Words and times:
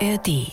ARD. 0.00 0.52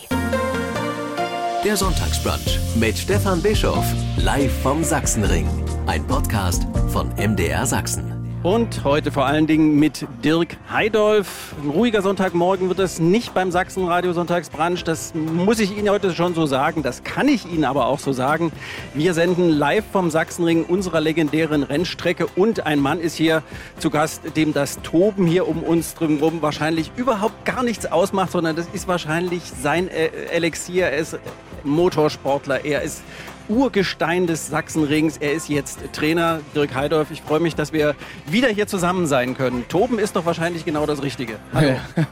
Der 1.64 1.76
Sonntagsbrunch 1.76 2.58
mit 2.76 2.96
Stefan 2.96 3.42
Bischoff. 3.42 3.84
Live 4.16 4.52
vom 4.62 4.82
Sachsenring. 4.82 5.46
Ein 5.86 6.06
Podcast 6.06 6.66
von 6.90 7.08
MDR 7.16 7.66
Sachsen. 7.66 8.13
Und 8.44 8.84
heute 8.84 9.10
vor 9.10 9.24
allen 9.24 9.46
Dingen 9.46 9.78
mit 9.78 10.06
Dirk 10.22 10.58
Heidolf. 10.70 11.54
Ein 11.62 11.70
ruhiger 11.70 12.02
Sonntagmorgen 12.02 12.68
wird 12.68 12.78
es 12.78 13.00
nicht 13.00 13.32
beim 13.32 13.50
Sachsenradio 13.50 14.12
Sonntagsbrunch. 14.12 14.84
Das 14.84 15.14
muss 15.14 15.60
ich 15.60 15.74
Ihnen 15.74 15.88
heute 15.88 16.12
schon 16.12 16.34
so 16.34 16.44
sagen. 16.44 16.82
Das 16.82 17.04
kann 17.04 17.26
ich 17.26 17.46
Ihnen 17.50 17.64
aber 17.64 17.86
auch 17.86 17.98
so 17.98 18.12
sagen. 18.12 18.52
Wir 18.92 19.14
senden 19.14 19.48
live 19.48 19.86
vom 19.90 20.10
Sachsenring 20.10 20.64
unserer 20.64 21.00
legendären 21.00 21.62
Rennstrecke. 21.62 22.26
Und 22.36 22.66
ein 22.66 22.80
Mann 22.80 23.00
ist 23.00 23.14
hier 23.14 23.42
zu 23.78 23.88
Gast, 23.88 24.36
dem 24.36 24.52
das 24.52 24.78
Toben 24.82 25.26
hier 25.26 25.48
um 25.48 25.62
uns 25.62 25.94
drumherum 25.94 26.42
wahrscheinlich 26.42 26.92
überhaupt 26.96 27.46
gar 27.46 27.62
nichts 27.62 27.86
ausmacht, 27.86 28.32
sondern 28.32 28.56
das 28.56 28.66
ist 28.74 28.86
wahrscheinlich 28.86 29.42
sein 29.62 29.88
äh, 29.88 30.08
Elixier. 30.30 30.88
Er 30.88 30.98
ist 30.98 31.18
Motorsportler. 31.64 32.62
Er 32.66 32.82
ist 32.82 33.02
Urgestein 33.48 34.26
des 34.26 34.48
Sachsenrings. 34.48 35.18
Er 35.18 35.32
ist 35.32 35.48
jetzt 35.48 35.78
Trainer, 35.92 36.40
Dirk 36.54 36.74
Heidorf. 36.74 37.10
Ich 37.10 37.22
freue 37.22 37.40
mich, 37.40 37.54
dass 37.54 37.72
wir 37.72 37.94
wieder 38.26 38.48
hier 38.48 38.66
zusammen 38.66 39.06
sein 39.06 39.36
können. 39.36 39.66
Toben 39.68 39.98
ist 39.98 40.16
doch 40.16 40.26
wahrscheinlich 40.26 40.64
genau 40.64 40.86
das 40.86 41.02
Richtige. 41.02 41.36
Hallo. 41.52 41.76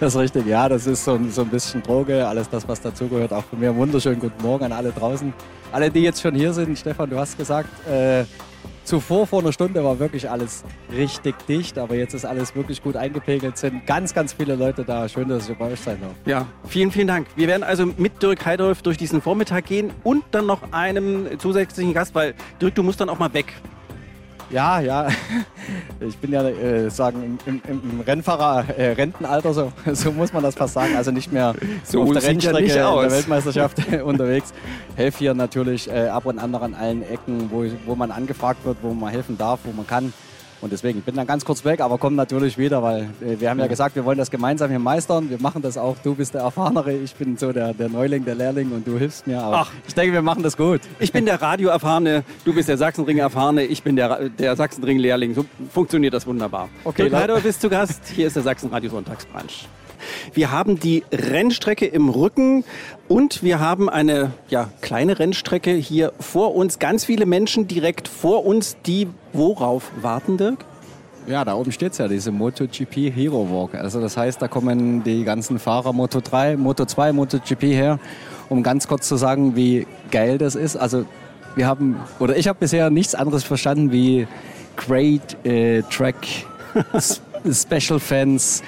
Das 0.00 0.14
ist 0.14 0.20
richtig, 0.20 0.46
ja, 0.46 0.68
das 0.68 0.86
ist 0.86 1.04
so, 1.04 1.18
so 1.28 1.42
ein 1.42 1.48
bisschen 1.48 1.82
Droge, 1.82 2.26
alles 2.26 2.48
das, 2.48 2.66
was 2.68 2.80
dazugehört. 2.80 3.32
Auch 3.32 3.44
von 3.44 3.58
mir 3.58 3.74
wunderschönen 3.74 4.20
guten 4.20 4.40
Morgen 4.42 4.64
an 4.64 4.72
alle 4.72 4.92
draußen. 4.92 5.34
Alle, 5.72 5.90
die 5.90 6.00
jetzt 6.00 6.22
schon 6.22 6.34
hier 6.34 6.52
sind, 6.52 6.78
Stefan, 6.78 7.10
du 7.10 7.18
hast 7.18 7.36
gesagt, 7.36 7.68
äh, 7.88 8.24
Zuvor, 8.86 9.26
vor 9.26 9.40
einer 9.40 9.52
Stunde, 9.52 9.82
war 9.82 9.98
wirklich 9.98 10.30
alles 10.30 10.62
richtig 10.94 11.34
dicht, 11.48 11.76
aber 11.76 11.96
jetzt 11.96 12.14
ist 12.14 12.24
alles 12.24 12.54
wirklich 12.54 12.80
gut 12.80 12.94
eingepegelt. 12.94 13.58
Sind 13.58 13.84
ganz, 13.84 14.14
ganz 14.14 14.32
viele 14.32 14.54
Leute 14.54 14.84
da. 14.84 15.08
Schön, 15.08 15.28
dass 15.28 15.48
ich 15.48 15.58
bei 15.58 15.72
euch 15.72 15.80
sein 15.80 15.98
darf. 16.00 16.12
Ja, 16.24 16.46
vielen, 16.68 16.92
vielen 16.92 17.08
Dank. 17.08 17.26
Wir 17.34 17.48
werden 17.48 17.64
also 17.64 17.84
mit 17.84 18.22
Dirk 18.22 18.46
Heidolf 18.46 18.82
durch 18.82 18.96
diesen 18.96 19.20
Vormittag 19.20 19.66
gehen 19.66 19.90
und 20.04 20.22
dann 20.30 20.46
noch 20.46 20.72
einem 20.72 21.26
zusätzlichen 21.40 21.94
Gast, 21.94 22.14
weil 22.14 22.34
Dirk, 22.62 22.76
du 22.76 22.84
musst 22.84 23.00
dann 23.00 23.08
auch 23.08 23.18
mal 23.18 23.34
weg. 23.34 23.54
Ja, 24.50 24.80
ja. 24.80 25.08
Ich 25.98 26.16
bin 26.18 26.30
ja, 26.30 26.46
äh, 26.46 26.90
sagen, 26.90 27.38
im, 27.46 27.60
im, 27.66 27.80
im 27.90 28.00
Rennfahrer 28.00 28.68
äh, 28.76 28.92
Rentenalter, 28.92 29.54
so, 29.54 29.72
so 29.92 30.12
muss 30.12 30.32
man 30.32 30.42
das 30.42 30.54
fast 30.54 30.74
sagen. 30.74 30.94
Also 30.94 31.10
nicht 31.10 31.32
mehr 31.32 31.54
so 31.84 32.02
auf 32.02 32.12
der 32.12 32.22
Rennstrecke 32.22 32.74
ja 32.74 32.94
in 32.94 33.08
der 33.08 33.10
Weltmeisterschaft 33.10 33.78
unterwegs. 34.04 34.52
Helfe 34.94 35.18
hier 35.18 35.34
natürlich 35.34 35.90
äh, 35.90 36.08
ab 36.08 36.26
und 36.26 36.38
an 36.38 36.50
noch 36.50 36.62
an 36.62 36.74
allen 36.74 37.02
Ecken, 37.02 37.50
wo, 37.50 37.64
wo 37.86 37.94
man 37.94 38.10
angefragt 38.10 38.64
wird, 38.64 38.76
wo 38.82 38.92
man 38.92 39.10
helfen 39.10 39.38
darf, 39.38 39.60
wo 39.64 39.72
man 39.72 39.86
kann. 39.86 40.12
Und 40.60 40.72
deswegen, 40.72 40.98
ich 41.00 41.04
bin 41.04 41.14
dann 41.14 41.26
ganz 41.26 41.44
kurz 41.44 41.64
weg, 41.64 41.80
aber 41.80 41.98
komme 41.98 42.16
natürlich 42.16 42.56
wieder, 42.56 42.82
weil 42.82 43.02
äh, 43.20 43.38
wir 43.38 43.50
haben 43.50 43.58
ja 43.60 43.66
gesagt, 43.66 43.94
wir 43.94 44.04
wollen 44.04 44.18
das 44.18 44.30
gemeinsam 44.30 44.70
hier 44.70 44.78
meistern. 44.78 45.28
Wir 45.28 45.40
machen 45.40 45.62
das 45.62 45.76
auch. 45.76 45.96
Du 46.02 46.14
bist 46.14 46.34
der 46.34 46.42
Erfahrenere, 46.42 46.92
ich 46.92 47.14
bin 47.14 47.36
so 47.36 47.52
der, 47.52 47.74
der 47.74 47.88
Neuling, 47.88 48.24
der 48.24 48.34
Lehrling 48.34 48.72
und 48.72 48.86
du 48.86 48.98
hilfst 48.98 49.26
mir. 49.26 49.40
Aber 49.40 49.56
Ach, 49.58 49.70
ich 49.86 49.94
denke, 49.94 50.12
wir 50.14 50.22
machen 50.22 50.42
das 50.42 50.56
gut. 50.56 50.80
Ich 50.98 51.12
bin 51.12 51.26
der 51.26 51.40
Radioerfahrene, 51.40 52.24
du 52.44 52.54
bist 52.54 52.68
der 52.68 52.78
Sachsenring-Erfahrene, 52.78 53.64
ich 53.64 53.82
bin 53.82 53.96
der, 53.96 54.28
der 54.30 54.56
Sachsenring-Lehrling. 54.56 55.34
So 55.34 55.44
funktioniert 55.72 56.14
das 56.14 56.26
wunderbar. 56.26 56.68
Okay, 56.84 57.08
leider 57.08 57.38
bist 57.40 57.62
du 57.62 57.68
Gast. 57.68 58.00
Hier 58.14 58.26
ist 58.26 58.36
der 58.36 58.42
Sachsen-Radio-Sonntagsbrunch. 58.42 59.68
Wir 60.34 60.50
haben 60.50 60.78
die 60.78 61.04
Rennstrecke 61.12 61.86
im 61.86 62.08
Rücken 62.08 62.64
und 63.08 63.42
wir 63.42 63.60
haben 63.60 63.88
eine 63.88 64.32
ja, 64.48 64.68
kleine 64.80 65.18
Rennstrecke 65.18 65.72
hier 65.72 66.12
vor 66.20 66.54
uns. 66.54 66.78
Ganz 66.78 67.04
viele 67.04 67.26
Menschen 67.26 67.68
direkt 67.68 68.08
vor 68.08 68.44
uns, 68.44 68.76
die 68.86 69.08
worauf 69.32 69.90
warten, 70.00 70.36
Dirk? 70.36 70.64
Ja, 71.26 71.44
da 71.44 71.54
oben 71.54 71.72
steht 71.72 71.92
es 71.92 71.98
ja, 71.98 72.06
diese 72.06 72.30
MotoGP 72.30 73.12
Hero 73.12 73.48
Walk. 73.50 73.74
Also 73.74 74.00
das 74.00 74.16
heißt, 74.16 74.40
da 74.40 74.46
kommen 74.46 75.02
die 75.02 75.24
ganzen 75.24 75.58
Fahrer 75.58 75.92
Moto 75.92 76.20
3, 76.20 76.56
Moto 76.56 76.84
2, 76.84 77.12
MotoGP 77.12 77.62
her, 77.62 77.98
um 78.48 78.62
ganz 78.62 78.86
kurz 78.86 79.08
zu 79.08 79.16
sagen, 79.16 79.56
wie 79.56 79.88
geil 80.12 80.38
das 80.38 80.54
ist. 80.54 80.76
Also 80.76 81.04
wir 81.56 81.66
haben, 81.66 81.96
oder 82.20 82.36
ich 82.36 82.46
habe 82.46 82.60
bisher 82.60 82.90
nichts 82.90 83.16
anderes 83.16 83.42
verstanden 83.42 83.90
wie 83.90 84.28
Great 84.76 85.44
äh, 85.44 85.82
Track, 85.90 86.16
Special 87.50 87.98
Fans, 87.98 88.62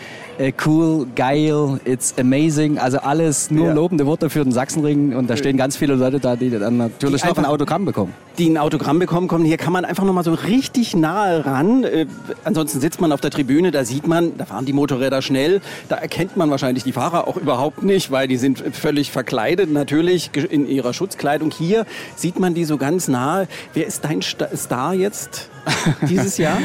cool, 0.64 1.06
geil, 1.16 1.80
it's 1.84 2.14
amazing. 2.18 2.78
Also 2.78 2.98
alles 2.98 3.50
nur 3.50 3.66
ja. 3.66 3.72
lobende 3.72 4.06
Worte 4.06 4.30
für 4.30 4.42
den 4.42 4.52
Sachsenring. 4.52 5.16
Und 5.16 5.28
da 5.28 5.36
stehen 5.36 5.56
ganz 5.56 5.76
viele 5.76 5.94
Leute 5.94 6.20
da, 6.20 6.36
die 6.36 6.50
dann 6.50 6.76
natürlich 6.76 7.22
die 7.22 7.28
noch 7.28 7.38
ein 7.38 7.44
Autogramm 7.44 7.84
bekommen. 7.84 8.14
Die 8.38 8.48
ein 8.48 8.56
Autogramm 8.56 8.98
bekommen 8.98 9.26
kommen. 9.26 9.44
Hier 9.44 9.56
kann 9.56 9.72
man 9.72 9.84
einfach 9.84 10.04
noch 10.04 10.12
mal 10.12 10.24
so 10.24 10.34
richtig 10.34 10.94
nahe 10.94 11.44
ran. 11.44 11.84
Äh, 11.84 12.06
ansonsten 12.44 12.80
sitzt 12.80 13.00
man 13.00 13.12
auf 13.12 13.20
der 13.20 13.30
Tribüne, 13.30 13.70
da 13.70 13.84
sieht 13.84 14.06
man, 14.06 14.36
da 14.36 14.44
fahren 14.44 14.64
die 14.64 14.72
Motorräder 14.72 15.22
schnell. 15.22 15.60
Da 15.88 15.96
erkennt 15.96 16.36
man 16.36 16.50
wahrscheinlich 16.50 16.84
die 16.84 16.92
Fahrer 16.92 17.26
auch 17.26 17.36
überhaupt 17.36 17.82
nicht, 17.82 18.10
weil 18.10 18.28
die 18.28 18.36
sind 18.36 18.62
völlig 18.76 19.10
verkleidet 19.10 19.72
natürlich 19.72 20.30
in 20.50 20.68
ihrer 20.68 20.92
Schutzkleidung. 20.92 21.50
Hier 21.50 21.84
sieht 22.14 22.38
man 22.38 22.54
die 22.54 22.64
so 22.64 22.76
ganz 22.76 23.08
nahe. 23.08 23.48
Wer 23.74 23.86
ist 23.86 24.04
dein 24.04 24.22
Star 24.22 24.94
jetzt 24.94 25.50
dieses 26.08 26.38
Jahr? 26.38 26.58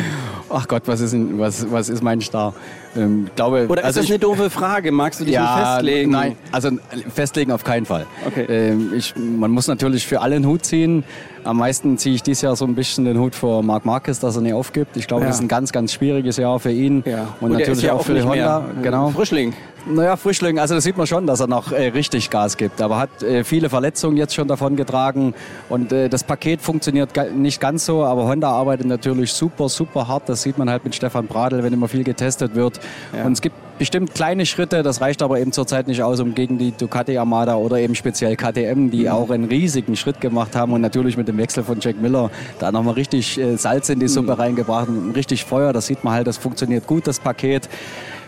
Ach 0.50 0.68
Gott, 0.68 0.84
was 0.86 1.02
ist, 1.02 1.16
was, 1.38 1.72
was 1.72 1.90
ist 1.90 2.04
mein 2.04 2.22
Star? 2.22 2.54
Ähm, 2.96 3.30
glaube, 3.36 3.66
Oder 3.68 3.82
ist 3.82 3.86
also 3.86 4.00
das 4.00 4.06
ich, 4.06 4.12
eine 4.12 4.20
doofe 4.20 4.50
Frage? 4.50 4.92
Magst 4.92 5.20
du 5.20 5.26
dich 5.26 5.34
ja, 5.34 5.42
nicht 5.42 5.66
festlegen? 5.66 6.12
Nein, 6.12 6.36
also 6.52 6.70
festlegen 7.14 7.52
auf 7.52 7.64
keinen 7.64 7.86
Fall. 7.86 8.06
Okay. 8.26 8.46
Ähm, 8.48 8.94
ich, 8.96 9.16
man 9.16 9.52
muss 9.52 9.68
natürlich 9.68 10.06
für 10.06 10.22
alle 10.22 10.36
einen 10.36 10.46
Hut 10.46 10.66
ziehen. 10.66 11.04
Am 11.44 11.58
meisten 11.58 11.98
ziehe 11.98 12.16
ich 12.16 12.24
dieses 12.24 12.42
Jahr 12.42 12.56
so 12.56 12.66
ein 12.66 12.76
bisschen 12.76 13.06
den 13.06 13.20
Hut 13.20 13.36
vor 13.36 13.64
Marc 13.64 13.86
Marquez, 13.86 14.20
dass 14.20 14.36
er 14.36 14.42
nicht 14.42 14.54
aufgibt. 14.54 14.96
Ich 14.98 15.08
glaube, 15.08 15.24
ja. 15.24 15.28
das 15.28 15.38
ist 15.38 15.42
ein 15.42 15.48
ganz, 15.48 15.72
ganz 15.72 15.94
schwieriges 15.94 16.38
Jahr 16.38 16.60
für 16.60 16.72
ihn. 16.72 17.04
Ja. 17.06 17.36
Und, 17.42 17.52
Und 17.52 17.60
natürlich 17.60 17.90
auch, 17.92 18.00
auch 18.00 18.06
für 18.06 18.24
Honda. 18.24 18.64
Genau. 18.82 19.10
Frischling. 19.10 19.54
Naja, 19.86 20.16
Frischling, 20.16 20.60
also 20.60 20.76
das 20.76 20.86
sieht 20.86 20.96
man 20.96 21.08
schon, 21.08 21.28
dass 21.28 21.42
er 21.42 21.48
noch 21.48 21.74
äh, 21.74 21.88
richtig 21.90 22.30
Gas 22.30 22.56
gibt. 22.56 22.82
Aber 22.82 22.98
hat 22.98 23.22
äh, 23.22 23.44
viele 23.44 23.70
Verletzungen 23.70 24.16
jetzt 24.16 24.34
schon 24.34 24.48
davon 24.48 24.78
getragen. 24.78 25.34
Und 25.68 25.92
äh, 25.92 26.08
das 26.08 26.24
Paket 26.24 26.62
funktioniert 26.62 27.10
nicht 27.36 27.60
ganz 27.60 27.86
so. 27.86 28.06
Aber 28.06 28.26
Honda 28.28 28.50
arbeitet 28.50 28.88
natürlich 28.88 29.34
super, 29.34 29.68
super 29.68 30.08
hart. 30.08 30.30
Das 30.30 30.42
sieht 30.42 30.58
man 30.58 30.70
halt 30.70 30.86
mit 30.86 30.96
Stefan 30.96 31.28
Bradl, 31.28 31.64
wenn 31.64 31.74
immer 31.74 31.90
viel 31.90 32.06
getestet 32.06 32.56
wird. 32.56 32.80
Ja. 33.16 33.26
Und 33.26 33.34
es 33.34 33.42
gibt 33.42 33.56
bestimmt 33.84 34.16
kleine 34.16 34.46
Schritte. 34.46 34.82
Das 34.82 35.02
reicht 35.02 35.22
aber 35.22 35.42
eben 35.42 35.52
zurzeit 35.52 35.90
nicht 35.90 36.02
aus, 36.02 36.22
um 36.22 36.34
gegen 36.34 36.58
die 36.58 36.72
Ducati 36.72 37.18
Armada 37.18 37.56
oder 37.56 37.80
eben 37.80 37.96
speziell 37.96 38.38
KTM, 38.38 38.90
die 38.90 39.02
mhm. 39.02 39.08
auch 39.10 39.30
einen 39.30 39.44
riesigen 39.44 39.98
Schritt 39.98 40.22
gemacht 40.22 40.56
haben. 40.56 40.72
Und 40.72 40.80
natürlich 40.80 41.18
mit 41.18 41.28
dem 41.28 41.38
Wechsel 41.38 41.66
von 41.66 41.82
Jack 41.82 42.02
Miller 42.02 42.32
da 42.60 42.72
nochmal 42.72 42.94
richtig 42.94 43.38
äh, 43.38 43.58
Salz 43.58 43.90
in 43.90 44.00
die 44.00 44.08
Suppe 44.08 44.36
mhm. 44.36 44.40
reingebracht 44.40 44.88
und 44.88 45.12
richtig 45.12 45.44
Feuer. 45.44 45.74
Das 45.74 45.88
sieht 45.88 46.02
man 46.06 46.14
halt, 46.14 46.28
das 46.28 46.38
funktioniert 46.38 46.88
gut, 46.88 47.08
das 47.08 47.20
Paket. 47.20 47.68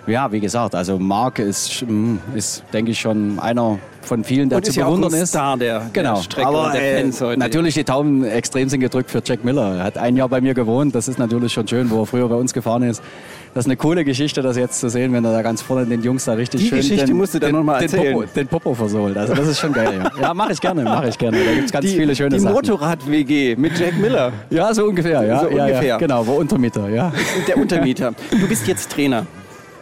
Ja, 0.08 0.30
wie 0.34 0.42
gesagt, 0.42 0.76
also 0.76 1.00
Marc 1.00 1.40
ist, 1.40 1.82
hm, 1.82 2.20
ist 2.36 2.64
denke 2.74 2.92
ich, 2.92 3.00
schon 3.00 3.40
einer 3.40 3.80
von 4.02 4.24
vielen, 4.24 4.50
der 4.50 4.58
und 4.58 4.66
zu 4.66 4.72
ist 4.72 4.76
bewundern 4.76 5.12
ja 5.12 5.18
auch 5.18 5.22
ein 5.22 5.26
Star 5.26 5.58
der, 5.58 5.90
genau. 5.94 6.16
der 6.16 6.22
Strecke 6.22 6.48
Aber, 6.48 6.72
der 6.74 6.98
äh, 6.98 7.02
Fans 7.02 7.22
heute. 7.22 7.40
Natürlich, 7.40 7.74
die 7.74 7.86
Tauben 7.86 8.24
extrem 8.24 8.70
sind 8.70 8.82
gedrückt 8.82 9.10
für 9.10 9.22
Jack 9.26 9.44
Miller. 9.44 9.78
Er 9.78 9.84
hat 9.86 9.98
ein 9.98 10.16
Jahr 10.16 10.30
bei 10.30 10.42
mir 10.42 10.54
gewohnt, 10.54 10.94
das 10.94 11.08
ist 11.08 11.18
natürlich 11.18 11.54
schon 11.54 11.68
schön, 11.68 11.90
wo 11.90 12.02
er 12.02 12.06
früher 12.06 12.28
bei 12.28 12.36
uns 12.36 12.54
gefahren 12.54 12.84
ist. 12.84 13.02
Das 13.56 13.64
ist 13.64 13.70
eine 13.70 13.78
coole 13.78 14.04
Geschichte, 14.04 14.42
das 14.42 14.58
jetzt 14.58 14.82
zu 14.82 14.90
sehen, 14.90 15.14
wenn 15.14 15.24
er 15.24 15.32
da 15.32 15.42
ganz 15.42 15.62
vorne 15.62 15.86
den 15.86 16.04
Jungs 16.04 16.26
da 16.26 16.34
richtig 16.34 16.60
die 16.60 16.68
schön 16.68 16.80
Geschichte 16.80 17.06
den, 17.06 17.16
musst 17.16 17.36
du 17.36 17.40
dann 17.40 17.54
nochmal 17.54 17.82
erzählen. 17.82 18.04
Den 18.04 18.14
Popo, 18.14 18.34
den 18.36 18.48
Popo 18.48 18.74
versohlt. 18.74 19.16
Also 19.16 19.34
das 19.34 19.48
ist 19.48 19.60
schon 19.60 19.72
geil. 19.72 19.94
Ja, 19.98 20.22
ja 20.24 20.34
mache 20.34 20.52
ich 20.52 20.60
gerne, 20.60 20.84
mache 20.84 21.08
ich 21.08 21.18
gerne. 21.18 21.38
Da 21.38 21.54
gibt 21.54 21.68
es 21.68 21.72
ganz 21.72 21.86
die, 21.86 21.96
viele 21.96 22.14
schöne 22.14 22.32
die 22.32 22.40
Sachen. 22.40 22.54
Die 22.54 22.70
Motorrad-WG 22.70 23.56
mit 23.56 23.80
Jack 23.80 23.98
Miller. 23.98 24.34
Ja, 24.50 24.74
so 24.74 24.84
ungefähr. 24.84 25.24
Ja, 25.24 25.40
so 25.40 25.50
ja, 25.50 25.64
ungefähr. 25.64 25.88
Ja, 25.88 25.98
genau, 25.98 26.28
wo 26.28 26.34
Untermieter. 26.34 26.90
Ja. 26.90 27.14
Der 27.48 27.58
Untermieter. 27.58 28.14
Du 28.30 28.46
bist 28.46 28.68
jetzt 28.68 28.92
Trainer. 28.92 29.26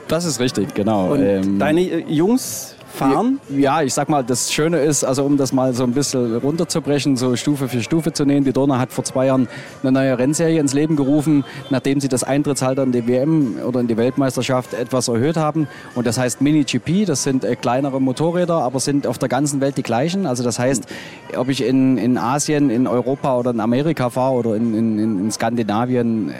Das 0.07 0.25
ist 0.25 0.39
richtig, 0.39 0.75
genau. 0.75 1.13
Und 1.13 1.23
ähm, 1.23 1.57
deine 1.57 1.81
Jungs 1.81 2.72
fahren? 2.93 3.39
Ja, 3.49 3.81
ich 3.81 3.93
sag 3.93 4.09
mal, 4.09 4.23
das 4.23 4.53
Schöne 4.53 4.79
ist, 4.79 5.03
also 5.03 5.25
um 5.25 5.37
das 5.37 5.51
mal 5.51 5.73
so 5.73 5.83
ein 5.83 5.93
bisschen 5.93 6.37
runterzubrechen, 6.37 7.17
so 7.17 7.35
Stufe 7.35 7.67
für 7.67 7.81
Stufe 7.81 8.13
zu 8.13 8.25
nehmen. 8.25 8.45
Die 8.45 8.53
Dorna 8.53 8.79
hat 8.79 8.91
vor 8.91 9.03
zwei 9.03 9.27
Jahren 9.27 9.47
eine 9.81 9.91
neue 9.91 10.17
Rennserie 10.17 10.59
ins 10.59 10.73
Leben 10.73 10.95
gerufen, 10.95 11.43
nachdem 11.69 11.99
sie 11.99 12.07
das 12.07 12.23
Eintrittsalter 12.23 12.83
in 12.83 12.91
die 12.91 13.07
WM 13.07 13.57
oder 13.65 13.79
in 13.79 13.87
die 13.87 13.97
Weltmeisterschaft 13.97 14.73
etwas 14.73 15.07
erhöht 15.07 15.37
haben. 15.37 15.67
Und 15.95 16.07
das 16.07 16.17
heißt 16.17 16.41
Mini-GP, 16.41 17.05
das 17.05 17.23
sind 17.23 17.43
äh, 17.43 17.55
kleinere 17.55 17.99
Motorräder, 17.99 18.55
aber 18.55 18.79
sind 18.79 19.07
auf 19.07 19.17
der 19.17 19.29
ganzen 19.29 19.61
Welt 19.61 19.77
die 19.77 19.83
gleichen. 19.83 20.25
Also 20.25 20.43
das 20.43 20.59
heißt, 20.59 20.85
ob 21.35 21.49
ich 21.49 21.63
in, 21.63 21.97
in 21.97 22.17
Asien, 22.17 22.69
in 22.69 22.87
Europa 22.87 23.37
oder 23.37 23.51
in 23.51 23.59
Amerika 23.59 24.09
fahre 24.09 24.35
oder 24.35 24.55
in, 24.55 24.73
in, 24.73 24.99
in 24.99 25.31
Skandinavien, 25.31 26.33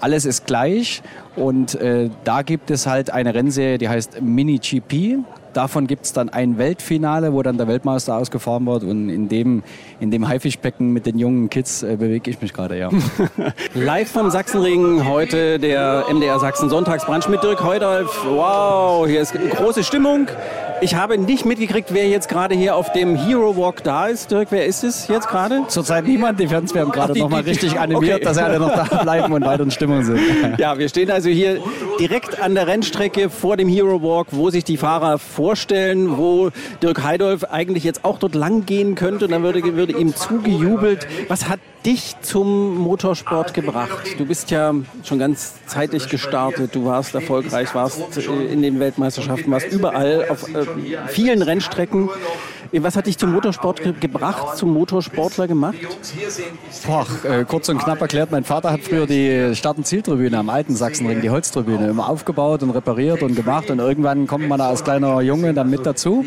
alles 0.00 0.24
ist 0.24 0.46
gleich 0.46 1.02
und 1.36 1.74
äh, 1.74 2.10
da 2.24 2.42
gibt 2.42 2.70
es 2.70 2.86
halt 2.86 3.10
eine 3.10 3.34
Rennserie, 3.34 3.78
die 3.78 3.88
heißt 3.88 4.20
Mini 4.22 4.58
GP. 4.58 5.18
Davon 5.58 5.88
gibt 5.88 6.04
es 6.04 6.12
dann 6.12 6.28
ein 6.28 6.56
Weltfinale, 6.56 7.32
wo 7.32 7.42
dann 7.42 7.58
der 7.58 7.66
Weltmeister 7.66 8.14
ausgefahren 8.14 8.64
wird. 8.64 8.84
Und 8.84 9.08
in 9.08 9.28
dem, 9.28 9.64
in 9.98 10.12
dem 10.12 10.28
Haifischbecken 10.28 10.92
mit 10.92 11.04
den 11.04 11.18
jungen 11.18 11.50
Kids 11.50 11.82
äh, 11.82 11.96
bewege 11.96 12.30
ich 12.30 12.40
mich 12.40 12.52
gerade, 12.52 12.78
ja. 12.78 12.90
Live 13.74 14.12
vom 14.12 14.30
Sachsenring, 14.30 15.04
heute 15.04 15.58
der 15.58 16.04
MDR 16.12 16.38
Sachsen 16.38 16.70
Sonntagsbrunch 16.70 17.26
mit 17.26 17.42
Dirk 17.42 17.64
Heudolf. 17.64 18.24
Wow, 18.24 19.08
hier 19.08 19.20
ist 19.20 19.34
große 19.34 19.82
Stimmung. 19.82 20.28
Ich 20.80 20.94
habe 20.94 21.18
nicht 21.18 21.44
mitgekriegt, 21.44 21.92
wer 21.92 22.08
jetzt 22.08 22.28
gerade 22.28 22.54
hier 22.54 22.76
auf 22.76 22.92
dem 22.92 23.16
Hero 23.16 23.56
Walk 23.56 23.82
da 23.82 24.06
ist. 24.06 24.30
Dirk, 24.30 24.48
wer 24.50 24.64
ist 24.64 24.84
es 24.84 25.08
jetzt 25.08 25.28
gerade? 25.28 25.64
Zurzeit 25.66 26.06
niemand. 26.06 26.38
Die 26.38 26.46
Fans 26.46 26.72
werden 26.72 26.92
gerade 26.92 27.18
nochmal 27.18 27.42
richtig 27.42 27.80
animiert, 27.80 28.16
okay. 28.16 28.24
dass 28.24 28.38
alle 28.38 28.60
noch 28.60 28.72
da 28.72 28.84
bleiben 29.02 29.32
und 29.32 29.44
weiter 29.44 29.64
in 29.64 29.72
Stimmung 29.72 30.04
sind. 30.04 30.20
Ja, 30.58 30.78
wir 30.78 30.88
stehen 30.88 31.10
also 31.10 31.30
hier 31.30 31.58
direkt 31.98 32.40
an 32.40 32.54
der 32.54 32.68
Rennstrecke 32.68 33.28
vor 33.28 33.56
dem 33.56 33.68
Hero 33.68 34.00
Walk, 34.02 34.28
wo 34.30 34.50
sich 34.50 34.62
die 34.62 34.76
Fahrer 34.76 35.18
vor 35.18 35.47
vorstellen, 35.48 36.18
wo 36.18 36.50
Dirk 36.82 37.02
Heidolf 37.02 37.42
eigentlich 37.44 37.82
jetzt 37.82 38.04
auch 38.04 38.18
dort 38.18 38.34
lang 38.34 38.66
gehen 38.66 38.94
könnte 38.96 39.24
und 39.24 39.30
dann 39.30 39.42
würde, 39.42 39.62
würde 39.76 39.94
ihm 39.94 40.14
zugejubelt. 40.14 41.06
Was 41.28 41.48
hat 41.48 41.58
dich 41.86 42.16
zum 42.20 42.76
Motorsport 42.76 43.54
gebracht? 43.54 44.18
Du 44.18 44.26
bist 44.26 44.50
ja 44.50 44.74
schon 45.04 45.18
ganz 45.18 45.54
zeitig 45.64 46.10
gestartet, 46.10 46.74
du 46.74 46.84
warst 46.84 47.14
erfolgreich, 47.14 47.74
warst 47.74 48.18
äh, 48.18 48.52
in 48.52 48.60
den 48.60 48.78
Weltmeisterschaften, 48.78 49.50
warst 49.50 49.72
überall 49.72 50.26
auf 50.28 50.54
äh, 50.54 50.66
vielen 51.06 51.40
Rennstrecken. 51.40 52.10
Was 52.72 52.96
hat 52.96 53.06
dich 53.06 53.16
zum 53.16 53.32
Motorsport 53.32 53.82
ge 53.82 53.94
gebracht, 53.98 54.56
zum 54.56 54.72
Motorsportler 54.74 55.46
gemacht? 55.46 55.76
Boah, 56.86 57.06
äh, 57.24 57.44
kurz 57.44 57.68
und 57.68 57.78
knapp 57.78 58.00
erklärt, 58.00 58.30
mein 58.30 58.44
Vater 58.44 58.70
hat 58.70 58.80
früher 58.80 59.06
die 59.06 59.54
Start- 59.54 59.78
und 59.78 59.86
Zieltribüne 59.86 60.38
am 60.38 60.50
alten 60.50 60.76
Sachsenring, 60.76 61.20
die 61.20 61.30
Holztribüne, 61.30 61.88
immer 61.88 62.08
aufgebaut 62.08 62.62
und 62.62 62.70
repariert 62.70 63.22
und 63.22 63.34
gemacht 63.34 63.70
und 63.70 63.78
irgendwann 63.78 64.26
kommt 64.26 64.48
man 64.48 64.58
da 64.58 64.68
als 64.68 64.84
kleiner 64.84 65.20
Junge 65.22 65.54
dann 65.54 65.70
mit 65.70 65.86
dazu. 65.86 66.24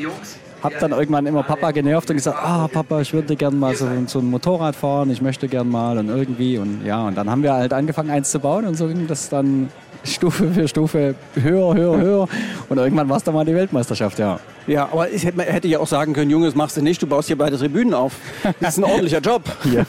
Hab 0.63 0.77
dann 0.79 0.91
irgendwann 0.91 1.25
immer 1.25 1.41
Papa 1.41 1.71
genervt 1.71 2.09
und 2.11 2.17
gesagt, 2.17 2.37
ah 2.39 2.67
Papa, 2.67 3.01
ich 3.01 3.13
würde 3.13 3.35
gerne 3.35 3.55
mal 3.55 3.75
so, 3.75 3.87
so 4.05 4.19
ein 4.19 4.29
Motorrad 4.29 4.75
fahren, 4.75 5.09
ich 5.09 5.21
möchte 5.21 5.47
gerne 5.47 5.69
mal 5.69 5.97
und 5.97 6.09
irgendwie 6.09 6.59
und 6.59 6.85
ja 6.85 7.07
und 7.07 7.17
dann 7.17 7.29
haben 7.29 7.41
wir 7.41 7.53
halt 7.53 7.73
angefangen 7.73 8.11
eins 8.11 8.29
zu 8.29 8.39
bauen 8.39 8.65
und 8.65 8.75
so 8.75 8.87
ging 8.87 9.07
das 9.07 9.29
dann 9.29 9.69
Stufe 10.03 10.51
für 10.51 10.67
Stufe 10.67 11.15
höher, 11.35 11.75
höher, 11.75 11.97
höher. 11.97 12.27
Und 12.69 12.77
irgendwann 12.77 13.09
war 13.09 13.17
es 13.17 13.23
dann 13.23 13.35
mal 13.35 13.45
die 13.45 13.53
Weltmeisterschaft, 13.53 14.19
ja. 14.19 14.39
Ja, 14.67 14.89
aber 14.91 15.09
ich 15.09 15.25
hätte, 15.25 15.41
hätte 15.41 15.67
ja 15.67 15.79
auch 15.79 15.87
sagen 15.87 16.13
können, 16.13 16.29
Junge, 16.29 16.45
das 16.45 16.55
machst 16.55 16.77
du 16.77 16.81
nicht, 16.81 17.01
du 17.01 17.07
baust 17.07 17.27
hier 17.27 17.37
beide 17.37 17.57
Tribünen 17.57 17.93
auf. 17.93 18.17
Das 18.59 18.77
ist 18.77 18.83
ein 18.83 18.83
ordentlicher 18.83 19.19
Job. 19.19 19.43
Ja, 19.71 19.85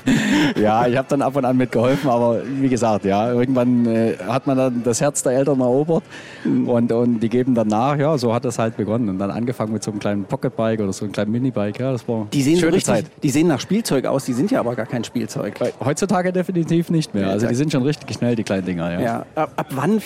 ja 0.60 0.86
ich 0.86 0.96
habe 0.96 1.08
dann 1.08 1.22
ab 1.22 1.34
und 1.34 1.44
an 1.44 1.56
mitgeholfen, 1.56 2.08
aber 2.08 2.42
wie 2.60 2.68
gesagt, 2.68 3.04
ja, 3.04 3.32
irgendwann 3.32 3.86
äh, 3.86 4.14
hat 4.26 4.46
man 4.46 4.56
dann 4.56 4.82
das 4.84 5.00
Herz 5.00 5.22
der 5.22 5.32
Eltern 5.32 5.60
erobert 5.60 6.04
und, 6.44 6.92
und 6.92 7.20
die 7.20 7.28
geben 7.28 7.54
dann 7.54 7.68
nach. 7.68 7.96
Ja, 7.98 8.16
so 8.18 8.32
hat 8.32 8.44
das 8.44 8.58
halt 8.58 8.76
begonnen. 8.76 9.08
Und 9.08 9.18
dann 9.18 9.30
angefangen 9.30 9.72
mit 9.72 9.82
so 9.82 9.90
einem 9.90 10.00
kleinen 10.00 10.24
Pocketbike 10.24 10.80
oder 10.80 10.92
so 10.92 11.04
einem 11.04 11.12
kleinen 11.12 11.32
Minibike. 11.32 11.82
Ja, 11.82 11.92
das 11.92 12.06
war 12.06 12.26
die 12.32 12.42
sehen 12.42 12.58
schöne 12.58 12.72
so 12.72 12.74
richtig, 12.76 12.94
Zeit. 12.94 13.06
Die 13.22 13.30
sehen 13.30 13.48
nach 13.48 13.60
Spielzeug 13.60 14.06
aus, 14.06 14.24
die 14.24 14.32
sind 14.32 14.50
ja 14.50 14.60
aber 14.60 14.76
gar 14.76 14.86
kein 14.86 15.04
Spielzeug. 15.04 15.54
Heutzutage 15.84 16.32
definitiv 16.32 16.90
nicht 16.90 17.14
mehr. 17.14 17.28
Also 17.28 17.46
die 17.46 17.54
sind 17.54 17.72
schon 17.72 17.82
richtig 17.82 18.14
schnell, 18.16 18.36
die 18.36 18.44
kleinen 18.44 18.66
Dinger. 18.66 18.92
Ja. 18.92 19.00
ja. 19.00 19.26
Ab, 19.34 19.52
ab 19.56 19.66
wann 19.70 20.02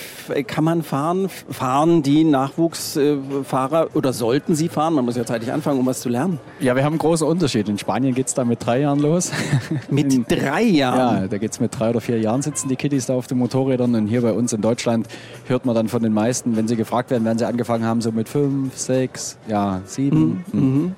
kann 0.47 0.65
man 0.65 0.83
fahren? 0.83 1.29
Fahren 1.29 2.03
die 2.03 2.25
Nachwuchsfahrer 2.25 3.89
oder 3.95 4.13
sollten 4.13 4.55
sie 4.55 4.66
fahren? 4.69 4.95
Man 4.95 5.05
muss 5.05 5.17
ja 5.17 5.25
zeitig 5.25 5.53
anfangen, 5.53 5.81
um 5.81 5.87
was 5.87 6.01
zu 6.01 6.09
lernen. 6.09 6.39
Ja, 6.61 6.77
wir 6.77 6.85
haben 6.85 6.95
einen 6.95 6.99
großen 6.99 7.27
Unterschied. 7.27 7.69
In 7.69 7.79
Spanien 7.79 8.15
geht 8.15 8.29
es 8.29 8.35
da 8.35 8.45
mit 8.45 8.65
drei 8.65 8.81
Jahren 8.81 8.99
los. 8.99 9.33
Mit 9.91 10.31
drei 10.31 10.63
Jahren? 10.63 11.23
Ja, 11.23 11.29
da 11.29 11.39
geht 11.39 11.53
es 11.53 11.61
mit 11.61 11.79
drei 11.79 11.91
oder 11.91 12.01
vier 12.01 12.19
Jahren 12.19 12.43
sitzen 12.43 12.69
die 12.69 12.77
Kiddies 12.77 13.07
da 13.07 13.15
auf 13.15 13.27
den 13.27 13.39
Motorrädern. 13.39 13.95
Und 13.95 14.07
hier 14.07 14.23
bei 14.23 14.33
uns 14.33 14.53
in 14.53 14.61
Deutschland 14.61 15.09
hört 15.47 15.67
man 15.67 15.75
dann 15.75 15.89
von 15.89 16.03
den 16.03 16.13
meisten, 16.13 16.57
wenn 16.57 16.69
sie 16.69 16.77
gefragt 16.77 17.11
werden, 17.11 17.25
werden 17.25 17.39
sie 17.39 17.47
angefangen 17.47 17.85
haben, 17.85 18.01
so 18.01 18.13
mit 18.13 18.29
fünf, 18.29 18.77
sechs, 18.77 19.39
ja, 19.49 19.81
sieben. 19.85 20.45
Mhm. 20.53 20.61
Mhm. 20.61 20.95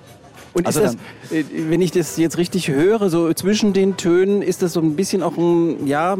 Und 0.58 0.66
also 0.66 0.82
ist 0.82 0.98
das, 1.30 1.32
äh, 1.32 1.44
wenn 1.68 1.80
ich 1.80 1.92
das 1.92 2.16
jetzt 2.16 2.36
richtig 2.36 2.68
höre, 2.68 3.08
so 3.10 3.32
zwischen 3.32 3.72
den 3.72 3.96
Tönen, 3.96 4.42
ist 4.42 4.62
das 4.62 4.72
so 4.72 4.80
ein 4.80 4.96
bisschen 4.96 5.22
auch 5.22 5.36
ein, 5.36 5.86
ja, 5.86 6.16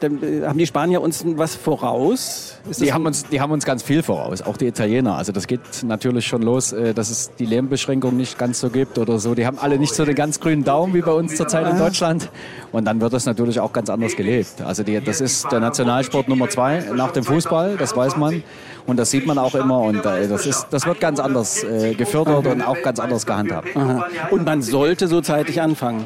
dann 0.00 0.22
äh, 0.22 0.46
haben 0.46 0.58
die 0.58 0.66
Spanier 0.66 1.00
uns 1.00 1.24
was 1.36 1.54
voraus? 1.56 2.58
Die 2.80 2.92
haben, 2.92 3.06
uns, 3.06 3.24
die 3.26 3.40
haben 3.40 3.52
uns 3.52 3.64
ganz 3.64 3.82
viel 3.82 4.02
voraus, 4.02 4.42
auch 4.42 4.56
die 4.56 4.66
Italiener. 4.66 5.16
Also 5.16 5.32
das 5.32 5.46
geht 5.46 5.60
natürlich 5.84 6.26
schon 6.26 6.42
los, 6.42 6.72
äh, 6.72 6.94
dass 6.94 7.10
es 7.10 7.32
die 7.38 7.46
Lärmbeschränkung 7.46 8.16
nicht 8.16 8.38
ganz 8.38 8.60
so 8.60 8.70
gibt 8.70 8.98
oder 8.98 9.18
so. 9.18 9.34
Die 9.34 9.46
haben 9.46 9.58
alle 9.58 9.78
nicht 9.78 9.94
so 9.94 10.04
den 10.04 10.14
ganz 10.14 10.40
grünen 10.40 10.64
Daumen 10.64 10.94
wie 10.94 11.02
bei 11.02 11.12
uns 11.12 11.34
zurzeit 11.36 11.68
in 11.68 11.78
Deutschland. 11.78 12.30
Und 12.70 12.84
dann 12.84 13.00
wird 13.00 13.12
das 13.12 13.26
natürlich 13.26 13.60
auch 13.60 13.72
ganz 13.72 13.90
anders 13.90 14.16
gelebt. 14.16 14.62
Also 14.62 14.82
die, 14.82 15.00
das 15.00 15.20
ist 15.20 15.50
der 15.50 15.60
Nationalsport 15.60 16.28
Nummer 16.28 16.48
zwei 16.48 16.84
nach 16.94 17.10
dem 17.10 17.24
Fußball, 17.24 17.76
das 17.76 17.96
weiß 17.96 18.16
man. 18.16 18.42
Und 18.86 18.96
das 18.98 19.10
sieht 19.10 19.26
man 19.26 19.38
auch 19.38 19.54
immer 19.54 19.80
und 19.80 20.04
das, 20.04 20.46
ist, 20.46 20.66
das 20.70 20.86
wird 20.86 21.00
ganz 21.00 21.20
anders 21.20 21.64
gefördert 21.96 22.46
und 22.46 22.62
auch 22.62 22.80
ganz 22.82 22.98
anders 22.98 23.24
gehandhabt. 23.26 23.68
Aha. 23.76 24.06
Und 24.30 24.44
man 24.44 24.60
sollte 24.62 25.06
so 25.08 25.20
zeitig 25.20 25.60
anfangen. 25.60 26.04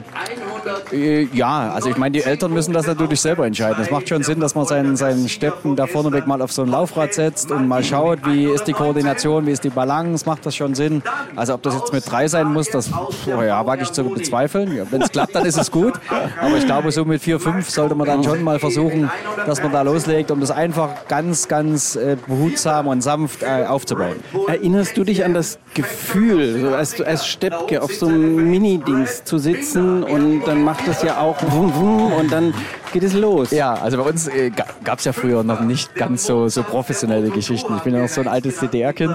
Ja, 1.32 1.72
also 1.72 1.88
ich 1.90 1.96
meine, 1.96 2.12
die 2.12 2.22
Eltern 2.22 2.52
müssen 2.52 2.72
das 2.72 2.86
natürlich 2.86 3.20
selber 3.20 3.46
entscheiden. 3.46 3.82
Es 3.82 3.90
macht 3.90 4.08
schon 4.08 4.22
Sinn, 4.22 4.40
dass 4.40 4.54
man 4.54 4.66
seinen, 4.66 4.96
seinen 4.96 5.28
Steppen 5.28 5.76
da 5.76 5.86
vorneweg 5.86 6.26
mal 6.26 6.42
auf 6.42 6.52
so 6.52 6.62
ein 6.62 6.68
Laufrad 6.68 7.14
setzt 7.14 7.50
und 7.50 7.68
mal 7.68 7.84
schaut, 7.84 8.26
wie 8.26 8.44
ist 8.44 8.64
die 8.64 8.72
Koordination, 8.72 9.46
wie 9.46 9.52
ist 9.52 9.64
die 9.64 9.70
Balance, 9.70 10.26
macht 10.26 10.46
das 10.46 10.56
schon 10.56 10.74
Sinn. 10.74 11.02
Also 11.34 11.54
ob 11.54 11.62
das 11.62 11.74
jetzt 11.74 11.92
mit 11.92 12.10
drei 12.10 12.28
sein 12.28 12.52
muss, 12.52 12.68
das 12.70 12.90
oh 12.92 13.42
ja, 13.42 13.64
wage 13.66 13.82
ich 13.82 13.92
zu 13.92 14.04
bezweifeln. 14.04 14.76
Ja, 14.76 14.84
Wenn 14.90 15.02
es 15.02 15.10
klappt, 15.10 15.34
dann 15.34 15.44
ist 15.44 15.58
es 15.58 15.70
gut. 15.70 15.94
Aber 16.40 16.56
ich 16.56 16.66
glaube, 16.66 16.90
so 16.92 17.04
mit 17.04 17.22
vier, 17.22 17.40
fünf 17.40 17.70
sollte 17.70 17.94
man 17.94 18.06
dann 18.06 18.24
schon 18.24 18.42
mal 18.42 18.58
versuchen, 18.58 19.10
dass 19.46 19.62
man 19.62 19.72
da 19.72 19.82
loslegt, 19.82 20.30
um 20.30 20.40
das 20.40 20.50
einfach 20.50 21.06
ganz, 21.08 21.48
ganz 21.48 21.96
äh, 21.96 22.16
behutsam 22.26 22.88
und 22.88 23.02
sanft 23.02 23.42
äh, 23.42 23.64
aufzubauen. 23.66 24.16
Erinnerst 24.46 24.96
du 24.96 25.04
dich 25.04 25.24
an 25.24 25.34
das 25.34 25.58
Gefühl, 25.74 26.60
so 26.60 26.69
als, 26.74 27.00
als 27.00 27.26
Steppke 27.26 27.82
auf 27.82 27.92
so 27.94 28.06
einem 28.06 28.50
Mini-Dings 28.50 29.24
zu 29.24 29.38
sitzen 29.38 30.02
und 30.02 30.42
dann 30.44 30.56
macht 30.64 30.87
es 30.88 31.03
ja 31.03 31.20
auch 31.20 31.37
wum, 31.50 31.75
wum, 31.75 32.12
und 32.12 32.32
dann 32.32 32.55
geht 32.93 33.03
es 33.03 33.12
los. 33.12 33.50
Ja, 33.50 33.75
also 33.75 33.99
bei 33.99 34.05
uns 34.05 34.29
äh, 34.29 34.50
gab 34.50 34.99
es 34.99 35.05
ja 35.05 35.12
früher 35.12 35.44
noch 35.44 35.61
nicht 35.61 35.94
ganz 35.94 36.25
so, 36.25 36.49
so 36.49 36.62
professionelle 36.62 37.31
Geschichten. 37.31 37.76
Ich 37.76 37.82
bin 37.82 37.94
ja 37.94 38.00
noch 38.00 38.08
so 38.08 38.20
ein 38.20 38.29
altes 38.29 38.58
DDR-Kind 38.58 39.14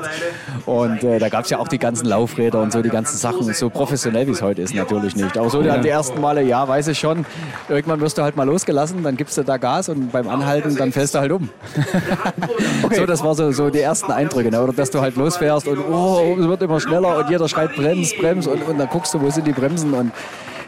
und 0.66 1.04
äh, 1.04 1.20
da 1.20 1.30
gab 1.30 1.46
es 1.46 1.50
ja 1.50 1.58
auch 1.58 1.68
die 1.68 1.80
ganzen 1.80 2.06
Laufräder 2.06 2.62
und 2.62 2.72
so 2.72 2.82
die 2.82 2.90
ganzen 2.90 3.18
Sachen. 3.18 3.52
So 3.54 3.70
professionell 3.70 4.28
wie 4.28 4.32
es 4.32 4.42
heute 4.42 4.62
ist 4.62 4.76
natürlich 4.76 5.16
nicht. 5.16 5.38
Aber 5.38 5.50
so 5.50 5.62
ja. 5.62 5.78
die 5.78 5.90
ersten 5.90 6.22
Male, 6.22 6.44
ja, 6.44 6.68
weiß 6.68 6.90
ich 6.90 7.00
schon. 7.00 7.26
Irgendwann 7.70 8.02
wirst 8.02 8.18
du 8.18 8.22
halt 8.22 8.36
mal 8.36 8.44
losgelassen, 8.44 9.04
dann 9.04 9.18
gibst 9.18 9.38
du 9.38 9.44
da 9.44 9.58
Gas 9.58 9.90
und 9.90 10.12
beim 10.12 10.28
Anhalten 10.28 10.76
dann 10.76 10.92
fällst 10.92 11.16
du 11.16 11.20
halt 11.20 11.32
um. 11.32 11.50
okay. 12.84 12.96
So, 12.96 13.06
das 13.06 13.24
war 13.24 13.36
so, 13.36 13.52
so 13.52 13.70
die 13.70 13.80
ersten 13.80 14.12
Eindrücke. 14.12 14.52
Ne? 14.52 14.62
Oder 14.62 14.74
dass 14.74 14.92
du 14.92 15.02
halt 15.02 15.16
losfährst 15.16 15.68
und 15.68 15.80
oh, 15.80 16.36
es 16.40 16.48
wird 16.48 16.62
immer 16.62 16.80
schneller 16.80 17.18
und 17.18 17.30
jeder 17.30 17.48
schreit 17.48 17.76
Brems, 17.76 18.14
Brems 18.16 18.48
und, 18.48 18.62
und 18.68 18.78
dann 18.78 18.90
guckst 18.90 19.14
du, 19.14 19.22
wo 19.22 19.30
sind 19.30 19.48
die 19.48 19.54
Bremsen 19.54 19.94
und 19.94 20.12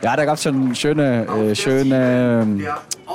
ja, 0.03 0.17
da 0.17 0.25
gab 0.25 0.35
es 0.35 0.44
schon 0.44 0.75
schöne, 0.75 1.25
äh, 1.27 1.55
schöne, 1.55 2.45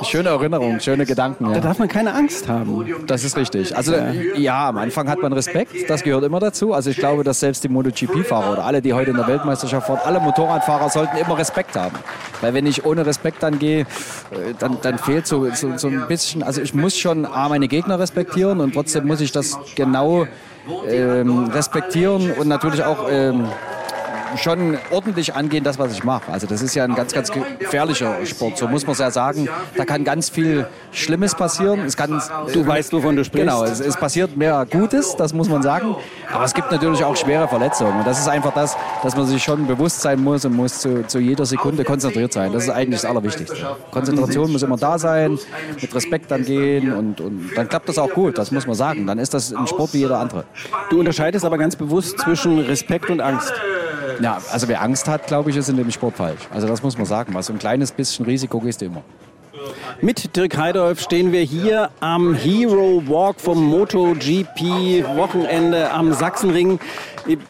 schöne 0.03 0.29
Erinnerungen, 0.29 0.79
schöne 0.79 1.05
Gedanken. 1.05 1.45
Ja. 1.47 1.53
Da 1.53 1.59
darf 1.59 1.77
man 1.77 1.87
keine 1.87 2.13
Angst 2.13 2.47
haben. 2.47 2.83
Das 3.05 3.23
ist 3.23 3.37
richtig. 3.37 3.77
Also 3.77 3.93
ja, 4.35 4.69
am 4.69 4.77
Anfang 4.77 5.07
hat 5.07 5.21
man 5.21 5.31
Respekt, 5.31 5.87
das 5.87 6.01
gehört 6.01 6.23
immer 6.23 6.39
dazu. 6.39 6.73
Also 6.73 6.89
ich 6.89 6.97
glaube, 6.97 7.23
dass 7.23 7.41
selbst 7.41 7.63
die 7.63 7.69
MotoGP-Fahrer 7.69 8.53
oder 8.53 8.65
alle, 8.65 8.81
die 8.81 8.93
heute 8.93 9.11
in 9.11 9.17
der 9.17 9.27
Weltmeisterschaft 9.27 9.85
fahren, 9.85 9.99
alle 10.03 10.19
Motorradfahrer 10.19 10.89
sollten 10.89 11.17
immer 11.17 11.37
Respekt 11.37 11.75
haben. 11.75 11.95
Weil 12.41 12.55
wenn 12.55 12.65
ich 12.65 12.83
ohne 12.85 13.05
Respekt 13.05 13.43
dann 13.43 13.59
gehe, 13.59 13.81
äh, 13.81 13.85
dann, 14.57 14.79
dann 14.81 14.97
fehlt 14.97 15.27
so, 15.27 15.47
so, 15.51 15.77
so 15.77 15.89
ein 15.89 16.07
bisschen, 16.07 16.41
also 16.41 16.59
ich 16.59 16.73
muss 16.73 16.97
schon 16.97 17.27
A, 17.27 17.49
meine 17.49 17.67
Gegner 17.67 17.99
respektieren 17.99 18.61
und 18.61 18.73
trotzdem 18.73 19.05
muss 19.05 19.21
ich 19.21 19.31
das 19.31 19.59
genau 19.75 20.25
ähm, 20.87 21.49
respektieren 21.49 22.31
und 22.31 22.47
natürlich 22.47 22.83
auch 22.83 23.07
ähm, 23.11 23.47
schon 24.37 24.77
ordentlich 24.91 25.35
angehen, 25.35 25.63
das, 25.63 25.79
was 25.79 25.93
ich 25.93 26.03
mache. 26.03 26.31
Also 26.31 26.47
das 26.47 26.61
ist 26.61 26.75
ja 26.75 26.83
ein 26.83 26.95
ganz, 26.95 27.13
ganz 27.13 27.31
gefährlicher 27.31 28.25
Sport, 28.25 28.57
so 28.57 28.67
muss 28.67 28.85
man 28.85 28.93
es 28.93 28.99
ja 28.99 29.11
sagen. 29.11 29.47
Da 29.75 29.85
kann 29.85 30.03
ganz 30.03 30.29
viel 30.29 30.67
Schlimmes 30.91 31.35
passieren. 31.35 31.81
Es 31.81 31.97
kann, 31.97 32.21
du 32.53 32.65
weißt, 32.65 32.93
wovon 32.93 33.15
du 33.15 33.23
sprichst. 33.23 33.47
Genau, 33.47 33.63
es, 33.63 33.79
es, 33.79 33.97
passiert 33.97 34.37
mehr 34.37 34.65
Gutes, 34.69 35.15
das 35.15 35.33
muss 35.33 35.49
man 35.49 35.61
sagen. 35.61 35.95
Aber 36.31 36.43
es 36.43 36.53
gibt 36.53 36.71
natürlich 36.71 37.03
auch 37.03 37.15
schwere 37.15 37.47
Verletzungen. 37.47 37.99
Und 37.99 38.07
das 38.07 38.19
ist 38.19 38.27
einfach 38.27 38.53
das, 38.53 38.77
dass 39.03 39.15
man 39.15 39.25
sich 39.25 39.43
schon 39.43 39.67
bewusst 39.67 40.01
sein 40.01 40.23
muss 40.23 40.45
und 40.45 40.55
muss 40.55 40.79
zu, 40.79 41.05
zu 41.07 41.19
jeder 41.19 41.45
Sekunde 41.45 41.83
konzentriert 41.83 42.33
sein. 42.33 42.53
Das 42.53 42.63
ist 42.63 42.69
eigentlich 42.69 43.01
das 43.01 43.09
Allerwichtigste. 43.09 43.57
Konzentration 43.91 44.51
muss 44.51 44.63
immer 44.63 44.77
da 44.77 44.97
sein, 44.97 45.37
mit 45.81 45.93
Respekt 45.93 46.31
angehen 46.31 46.93
und, 46.93 47.21
und 47.21 47.51
dann 47.55 47.67
klappt 47.67 47.89
das 47.89 47.97
auch 47.97 48.11
gut, 48.11 48.37
das 48.37 48.51
muss 48.51 48.67
man 48.67 48.75
sagen. 48.75 49.05
Dann 49.07 49.19
ist 49.19 49.33
das 49.33 49.53
ein 49.53 49.67
Sport 49.67 49.93
wie 49.93 49.99
jeder 49.99 50.19
andere. 50.19 50.45
Du 50.89 50.99
unterscheidest 50.99 51.45
aber 51.45 51.57
ganz 51.57 51.75
bewusst 51.75 52.19
zwischen 52.19 52.59
Respekt 52.59 53.09
und 53.09 53.21
Angst. 53.21 53.53
Ja, 54.21 54.39
also 54.51 54.67
wer 54.67 54.81
Angst 54.81 55.07
hat, 55.07 55.27
glaube 55.27 55.49
ich, 55.49 55.55
ist 55.57 55.69
in 55.69 55.77
dem 55.77 55.91
Sport 55.91 56.15
falsch. 56.15 56.41
Also 56.53 56.67
das 56.67 56.83
muss 56.83 56.97
man 56.97 57.05
sagen. 57.05 57.33
Was 57.33 57.47
so 57.47 57.53
ein 57.53 57.59
kleines 57.59 57.91
bisschen 57.91 58.25
Risiko 58.25 58.59
gehst 58.59 58.81
du 58.81 58.85
immer. 58.85 59.03
Mit 60.01 60.35
Dirk 60.35 60.57
Heidolf 60.57 61.01
stehen 61.01 61.31
wir 61.31 61.41
hier 61.41 61.89
am 61.99 62.33
Hero 62.33 63.03
Walk 63.07 63.41
vom 63.41 63.61
MotoGP 63.65 65.05
Wochenende 65.15 65.91
am 65.91 66.13
Sachsenring. 66.13 66.79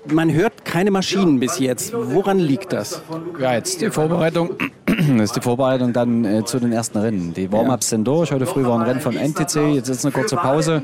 Man 0.08 0.34
hört 0.34 0.66
keine 0.66 0.90
Maschinen 0.90 1.40
bis 1.40 1.60
jetzt. 1.60 1.94
Woran 1.94 2.40
liegt 2.40 2.74
das? 2.74 3.02
Ja, 3.40 3.54
jetzt 3.54 3.82
die 3.82 3.90
Vorbereitung. 3.90 4.52
Das 5.18 5.26
ist 5.30 5.36
die 5.38 5.42
Vorbereitung 5.42 5.94
dann 5.94 6.26
äh, 6.26 6.44
zu 6.44 6.60
den 6.60 6.74
ersten 6.74 6.98
Rennen. 6.98 7.34
Die 7.34 7.52
Warm-ups 7.52 7.90
sind 7.90 8.06
durch. 8.06 8.34
Heute 8.34 8.46
früh 8.46 8.66
war 8.66 8.78
ein 8.78 8.86
Rennen 8.86 9.00
von 9.00 9.16
NTC. 9.16 9.74
Jetzt 9.74 9.88
ist 9.88 10.04
eine 10.04 10.12
kurze 10.12 10.36
Pause. 10.36 10.84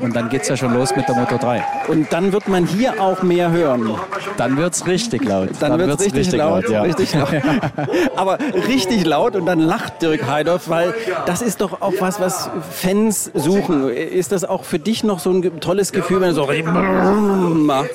Und 0.00 0.16
dann 0.16 0.28
geht 0.28 0.42
es 0.42 0.48
ja 0.48 0.56
schon 0.56 0.74
los 0.74 0.94
mit 0.96 1.06
der 1.08 1.14
Moto 1.14 1.36
3. 1.36 1.62
Und 1.88 2.12
dann 2.12 2.32
wird 2.32 2.48
man 2.48 2.66
hier 2.66 3.00
auch 3.00 3.22
mehr 3.22 3.50
hören. 3.50 3.94
Dann 4.36 4.56
wird 4.56 4.74
es 4.74 4.86
richtig 4.86 5.24
laut. 5.24 5.50
Dann, 5.60 5.72
dann 5.72 5.80
wird 5.80 6.00
es 6.00 6.06
richtig, 6.06 6.20
richtig, 6.20 6.38
laut. 6.38 6.62
laut 6.64 6.70
ja. 6.70 6.82
richtig 6.82 7.14
laut. 7.14 7.28
Aber 8.16 8.38
richtig 8.66 9.04
laut 9.04 9.36
und 9.36 9.46
dann 9.46 9.60
lacht 9.60 10.02
Dirk 10.02 10.26
Heidorf, 10.26 10.68
weil 10.68 10.94
das 11.26 11.42
ist 11.42 11.60
doch 11.60 11.80
auch 11.82 11.92
was, 12.00 12.20
was 12.20 12.50
Fans 12.70 13.30
suchen. 13.34 13.90
Ist 13.90 14.32
das 14.32 14.44
auch 14.44 14.64
für 14.64 14.78
dich 14.78 15.04
noch 15.04 15.18
so 15.18 15.30
ein 15.30 15.60
tolles 15.60 15.92
Gefühl, 15.92 16.20
wenn 16.20 16.34
du 16.34 16.34
so 16.34 16.46
macht? 16.46 17.90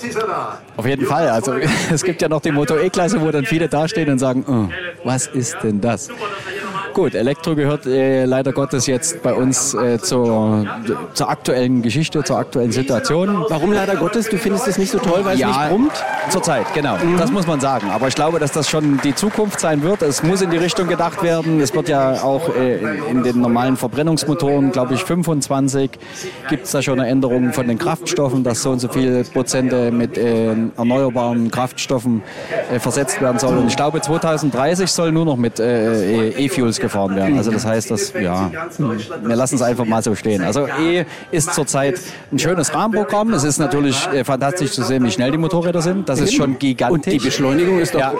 Auf 0.78 0.86
jeden 0.86 1.06
Fall. 1.06 1.30
Also 1.30 1.54
es 1.92 2.04
gibt 2.04 2.22
ja 2.22 2.30
noch 2.30 2.42
die 2.42 2.52
Moto 2.52 2.78
E-Klasse, 2.78 3.22
wo 3.22 3.32
dann 3.32 3.46
viele 3.46 3.68
dastehen 3.68 4.10
und 4.10 4.20
sagen, 4.20 4.46
oh, 4.48 4.74
was 5.04 5.28
ist 5.28 5.58
denn 5.64 5.82
das? 5.82 6.10
Gut, 6.96 7.14
Elektro 7.14 7.56
gehört 7.56 7.86
äh, 7.86 8.24
leider 8.24 8.54
Gottes 8.54 8.88
jetzt 8.88 9.22
bei 9.22 9.34
uns 9.34 9.74
äh, 9.74 10.00
zur, 10.00 10.66
zur 11.14 11.30
aktuellen 11.30 11.82
Geschichte, 11.82 12.24
zur 12.24 12.38
aktuellen 12.38 12.72
Situation. 12.72 13.44
Warum 13.50 13.74
leider 13.74 13.98
Gottes? 13.98 14.30
Du 14.30 14.38
findest 14.38 14.66
es 14.70 14.78
nicht 14.78 14.92
so 14.92 15.00
toll, 15.00 15.26
weil 15.26 15.36
es 15.36 15.46
nicht 15.46 15.70
brummt? 15.70 15.92
Zurzeit, 16.30 16.66
genau. 16.74 16.96
Mhm. 16.96 17.18
Das 17.18 17.34
muss 17.34 17.46
man 17.48 17.60
sagen. 17.60 17.90
Aber 17.92 18.08
ich 18.08 18.16
glaube, 18.16 18.40
dass 18.40 18.54
das 18.54 18.70
schon 18.70 19.02
die 19.04 19.14
Zukunft 19.14 19.60
sein 19.60 19.84
wird. 19.84 20.04
Es 20.04 20.24
muss 20.24 20.42
in 20.42 20.52
die 20.52 20.58
Richtung 20.58 20.88
gedacht 20.88 21.22
werden. 21.22 21.60
Es 21.60 21.76
wird 21.76 21.90
ja 21.90 22.24
auch 22.24 22.48
äh, 22.56 22.80
in 23.12 23.24
den 23.24 23.42
normalen 23.42 23.76
Verbrennungsmotoren, 23.76 24.72
glaube 24.72 24.94
ich, 24.94 25.04
25 25.04 25.92
gibt 26.48 26.64
es 26.64 26.72
da 26.72 26.82
schon 26.82 27.02
eine 27.02 27.10
Änderung 27.10 27.52
von 27.52 27.68
den 27.68 27.78
Kraftstoffen, 27.78 28.46
dass 28.46 28.64
so 28.64 28.72
und 28.72 28.80
so 28.80 28.88
viele 28.88 29.26
Prozente 29.26 29.92
mit 29.92 30.18
äh, 30.18 30.56
erneuerbaren 30.78 31.52
Kraftstoffen 31.52 32.24
äh, 32.72 32.80
versetzt 32.80 33.20
werden 33.20 33.38
sollen. 33.38 33.58
Und 33.58 33.68
ich 33.68 33.76
glaube, 33.76 34.00
2030 34.00 34.90
soll 34.90 35.12
nur 35.12 35.26
noch 35.26 35.36
mit 35.36 35.60
äh, 35.60 36.30
E-Fuels 36.30 36.80
gefahren 36.86 37.16
werden. 37.16 37.38
Also 37.38 37.52
das 37.52 37.66
heißt, 37.66 37.92
dass, 37.92 38.14
ja, 38.14 38.52
wir 39.24 39.36
lassen 39.36 39.56
es 39.56 39.62
einfach 39.62 39.86
mal 39.86 40.02
so 40.02 40.16
stehen. 40.16 40.44
Also 40.44 40.68
E 40.68 41.06
ist 41.32 41.54
zurzeit 41.54 42.00
ein 42.32 42.40
schönes 42.40 42.74
Rahmenprogramm. 42.74 43.34
Es 43.34 43.44
ist 43.44 43.58
natürlich 43.58 44.08
äh, 44.08 44.24
fantastisch 44.24 44.72
zu 44.72 44.84
sehen, 44.84 45.04
wie 45.06 45.12
schnell 45.12 45.32
die 45.32 45.38
Motorräder 45.38 45.82
sind. 45.82 46.08
Das 46.10 46.20
ist 46.20 46.34
schon 46.34 46.58
gigantisch. 46.60 46.96
Und 46.96 47.06
die 47.22 47.26
Beschleunigung 47.26 47.80
ist 47.80 47.94
doch 47.94 48.00
ja, 48.00 48.14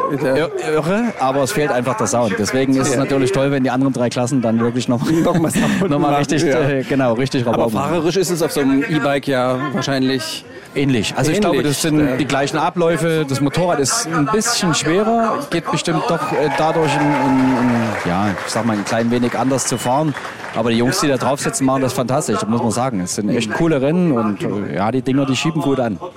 irre, 0.72 1.14
aber 1.20 1.44
es 1.44 1.52
fehlt 1.52 1.72
einfach 1.72 1.98
der 1.98 2.08
Sound. 2.08 2.36
Deswegen 2.38 2.76
ist 2.76 2.90
es 2.90 2.98
natürlich 2.98 3.32
toll, 3.32 3.52
wenn 3.52 3.64
die 3.64 3.72
anderen 3.72 3.94
drei 3.94 4.10
Klassen 4.10 4.42
dann 4.42 4.60
wirklich 4.60 4.88
noch, 4.88 5.10
noch, 5.24 5.40
mal, 5.40 5.52
noch 5.88 6.00
mal 6.00 6.16
richtig, 6.16 6.44
äh, 6.44 6.84
genau, 6.88 7.14
richtig 7.14 7.46
Aber 7.48 7.70
fahrerisch 7.70 8.18
ist 8.18 8.32
es 8.32 8.42
auf 8.42 8.52
so 8.52 8.62
einem 8.62 8.84
E-Bike 8.84 9.28
ja 9.28 9.60
wahrscheinlich 9.74 10.46
Ähnlich. 10.76 11.14
Also 11.16 11.32
ich 11.32 11.40
glaube, 11.40 11.64
das 11.64 11.82
sind 11.82 12.18
die 12.18 12.26
gleichen 12.26 12.58
Abläufe. 12.58 13.26
Das 13.28 13.40
Motorrad 13.40 13.80
ist 13.80 14.08
ein 14.08 14.26
bisschen 14.26 14.74
schwerer, 14.74 15.40
geht 15.50 15.72
bestimmt 15.72 16.04
doch 16.10 16.34
äh, 16.34 16.50
dadurch, 16.58 16.94
in, 16.96 17.02
in, 17.02 17.40
in, 17.40 18.10
ja, 18.10 18.28
sag 18.56 18.66
mal, 18.66 18.78
ein 18.78 18.86
klein 18.86 19.12
wenig 19.12 19.38
anders 19.38 19.68
zu 19.68 19.78
fahren. 19.78 20.16
Aber 20.56 20.72
die 20.72 20.78
Jungs, 20.78 21.00
die 21.00 21.08
da 21.08 21.18
drauf 21.18 21.40
sitzen, 21.40 21.66
machen 21.66 21.82
das 21.82 21.94
fantastisch, 21.94 22.40
muss 22.48 22.62
man 22.62 22.72
sagen. 22.72 23.00
Es 23.02 23.16
sind 23.16 23.30
echt 23.30 23.52
coole 23.54 23.82
Rennen 23.82 24.12
und 24.12 24.42
äh, 24.42 24.76
ja, 24.76 24.92
die 24.92 25.02
Dinger, 25.02 25.26
die 25.26 25.36
schieben 25.36 25.62
gut 25.62 25.80
an. 25.80 26.00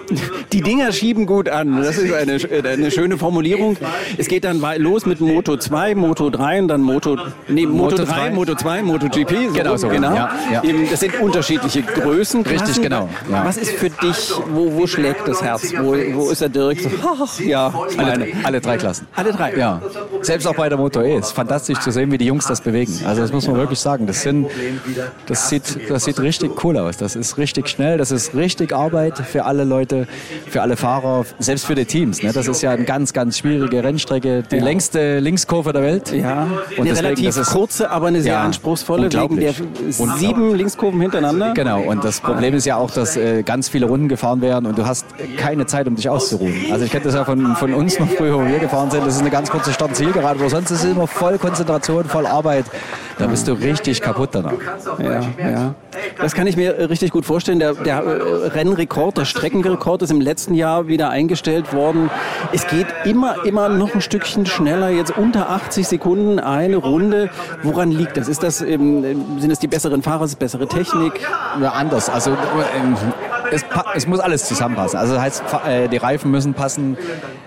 Die 0.53 0.63
Dinger 0.63 0.93
schieben 0.93 1.27
gut 1.27 1.49
an. 1.49 1.83
Das 1.83 1.99
ist 1.99 2.13
eine, 2.13 2.39
eine 2.67 2.91
schöne 2.91 3.19
Formulierung. 3.19 3.77
Es 4.17 4.29
geht 4.29 4.45
dann 4.45 4.63
los 4.79 5.05
mit 5.05 5.21
Moto 5.21 5.59
2, 5.59 5.95
Moto 5.95 6.31
3 6.31 6.63
und 6.63 6.69
dann 6.69 6.81
Moto, 6.81 7.19
nee, 7.49 7.67
Moto, 7.67 7.97
Moto 7.97 8.05
3, 8.05 8.31
Moto 8.31 8.55
2, 8.55 8.83
Moto 8.83 9.09
GP. 9.09 9.49
So, 9.49 9.53
genau, 9.53 9.77
so. 9.77 9.89
Genau. 9.89 10.15
Ja, 10.15 10.31
ja. 10.51 10.63
das 10.91 11.01
sind 11.01 11.21
unterschiedliche 11.21 11.83
Größen. 11.83 12.43
Richtig, 12.43 12.81
genau. 12.81 13.09
Ja. 13.31 13.45
Was 13.45 13.59
ist 13.59 13.73
für 13.73 13.91
dich, 13.91 14.33
wo, 14.53 14.73
wo 14.75 14.87
schlägt 14.87 15.29
das 15.29 15.43
Herz? 15.43 15.73
Wo, 15.79 15.95
wo 16.15 16.31
ist 16.31 16.41
der 16.41 16.49
Dirk? 16.49 16.79
Ach, 17.05 17.41
ja, 17.47 17.73
alle, 17.99 18.29
alle 18.43 18.61
drei 18.61 18.77
Klassen. 18.79 19.07
Alle 19.15 19.33
drei? 19.33 19.55
Ja. 19.57 19.83
Selbst 20.23 20.47
auch 20.47 20.55
bei 20.55 20.69
der 20.69 20.79
Moto 20.79 21.03
E. 21.03 21.17
Es 21.17 21.27
ist 21.29 21.33
fantastisch 21.33 21.79
zu 21.81 21.91
sehen, 21.91 22.11
wie 22.11 22.19
die 22.19 22.27
Jungs 22.27 22.47
das 22.47 22.61
bewegen. 22.61 22.93
Also 23.07 23.21
das 23.21 23.33
muss 23.33 23.47
man 23.47 23.57
wirklich 23.57 23.81
sagen. 23.81 24.07
Das 24.07 24.23
sind, 24.29 24.49
das 25.27 25.49
sieht, 25.49 25.91
das 25.91 26.05
sieht 26.05 26.21
richtig 26.21 26.65
cool 26.65 26.77
aus. 26.79 26.97
Das 26.97 27.17
ist 27.17 27.39
richtig 27.39 27.69
schnell, 27.69 27.99
das 27.99 28.11
ist 28.11 28.35
richtig 28.35 28.73
Arbeit 28.73 29.19
für 29.19 29.45
alle 29.45 29.65
Leute, 29.65 30.07
für 30.49 30.63
alle 30.63 30.77
Fahrer, 30.77 31.25
selbst 31.39 31.67
für 31.67 31.75
die 31.75 31.85
Teams. 31.85 32.23
Ne? 32.23 32.33
Das 32.33 32.47
ist 32.47 32.63
ja 32.63 32.73
eine 32.73 32.85
ganz, 32.85 33.13
ganz 33.13 33.39
schwierige 33.39 33.83
Rennstrecke, 33.83 34.43
die 34.43 34.57
ja. 34.57 34.65
längste 34.65 35.19
Linkskurve 35.21 35.73
der 35.73 35.83
Welt. 35.83 36.13
Ja, 36.13 36.43
und 36.43 36.51
eine 36.51 36.91
deswegen, 36.91 37.07
relativ 37.07 37.37
ist, 37.37 37.51
kurze, 37.51 37.91
aber 37.91 38.09
eine 38.09 38.23
sehr 38.23 38.35
ja, 38.35 38.43
anspruchsvolle, 38.43 39.13
wegen 39.13 39.37
der 39.41 39.55
sieben 39.89 40.55
Linkskurven 40.55 41.01
hintereinander. 41.01 41.55
Genau, 41.55 41.83
und 41.83 42.05
das 42.05 42.21
Problem 42.21 42.55
ist 42.55 42.67
ja 42.67 42.77
auch, 42.77 42.91
dass 42.91 43.17
äh, 43.17 43.43
ganz 43.43 43.69
viele 43.69 43.87
Runden 43.87 44.09
gefahren 44.09 44.41
werden 44.41 44.67
und 44.67 44.79
du 44.79 44.87
hast 44.87 45.07
keine 45.37 45.67
Zeit, 45.67 45.87
um 45.87 45.97
dich 45.97 46.09
auszuruhen. 46.09 46.55
Also 46.71 46.85
ich 46.85 46.91
kenne 46.91 47.05
das 47.05 47.15
ja 47.15 47.25
von, 47.25 47.57
von 47.57 47.75
uns 47.75 47.99
noch 47.99 48.09
früher, 48.09 48.35
wo 48.39 48.47
wir 48.47 48.59
gefahren 48.59 48.91
sind. 48.91 49.07
Das 49.07 49.15
ist 49.15 49.21
eine 49.21 49.31
ganz 49.31 49.51
kurze 49.51 49.73
Start-Zielgerade, 49.73 50.39
aber 50.39 50.51
sonst 50.51 50.71
ist 50.71 50.85
es 50.85 50.93
immer 50.93 51.07
voll 51.07 51.39
Konzentration, 51.39 52.05
voll 52.05 52.27
Arbeit. 52.27 52.67
Da 53.19 53.27
bist 53.27 53.49
du 53.49 53.53
richtig 53.53 54.01
kaputt 54.01 54.31
danach. 54.33 54.53
Ja, 54.99 55.21
ja. 55.39 55.75
Das 56.21 56.35
kann 56.35 56.47
ich 56.47 56.57
mir 56.57 56.91
richtig 56.91 57.11
gut 57.11 57.25
vorstellen. 57.25 57.59
Der, 57.59 57.75
der 57.75 58.03
äh, 58.03 58.47
Rennrekord, 58.49 59.19
der 59.19 59.25
Streckenrekord 59.25 60.03
ist 60.03 60.11
im 60.11 60.21
letzten 60.21 60.55
Jahr 60.55 60.89
wieder 60.89 61.11
eingestellt 61.11 61.73
worden. 61.73 62.11
Es 62.53 62.67
geht 62.67 62.87
immer, 63.05 63.45
immer 63.45 63.69
noch 63.69 63.95
ein 63.95 64.01
Stückchen 64.01 64.47
schneller. 64.47 64.91
Jetzt 64.91 65.17
unter 65.17 65.51
80 65.51 65.89
Sekunden 65.89 66.39
eine 66.39 66.77
Runde. 66.77 67.31
Woran 67.63 67.91
liegt 67.91 68.17
das? 68.17 68.29
Ist 68.29 68.43
das 68.43 68.59
sind 68.59 69.51
es 69.51 69.59
die 69.59 69.69
besseren 69.69 70.03
Fahrer, 70.03 70.25
ist 70.25 70.33
es 70.33 70.37
bessere 70.37 70.67
Technik? 70.67 71.21
Ja, 71.61 71.71
anders. 71.73 72.09
Also 72.09 72.31
ähm, 72.31 72.97
es, 73.53 73.65
es, 73.95 74.07
muss 74.07 74.21
alles 74.21 74.47
zusammenpassen. 74.47 74.99
Also 74.99 75.15
das 75.15 75.23
heißt, 75.23 75.43
äh, 75.67 75.89
die 75.89 75.97
Reifen 75.97 76.31
müssen 76.31 76.55
passen, 76.55 76.97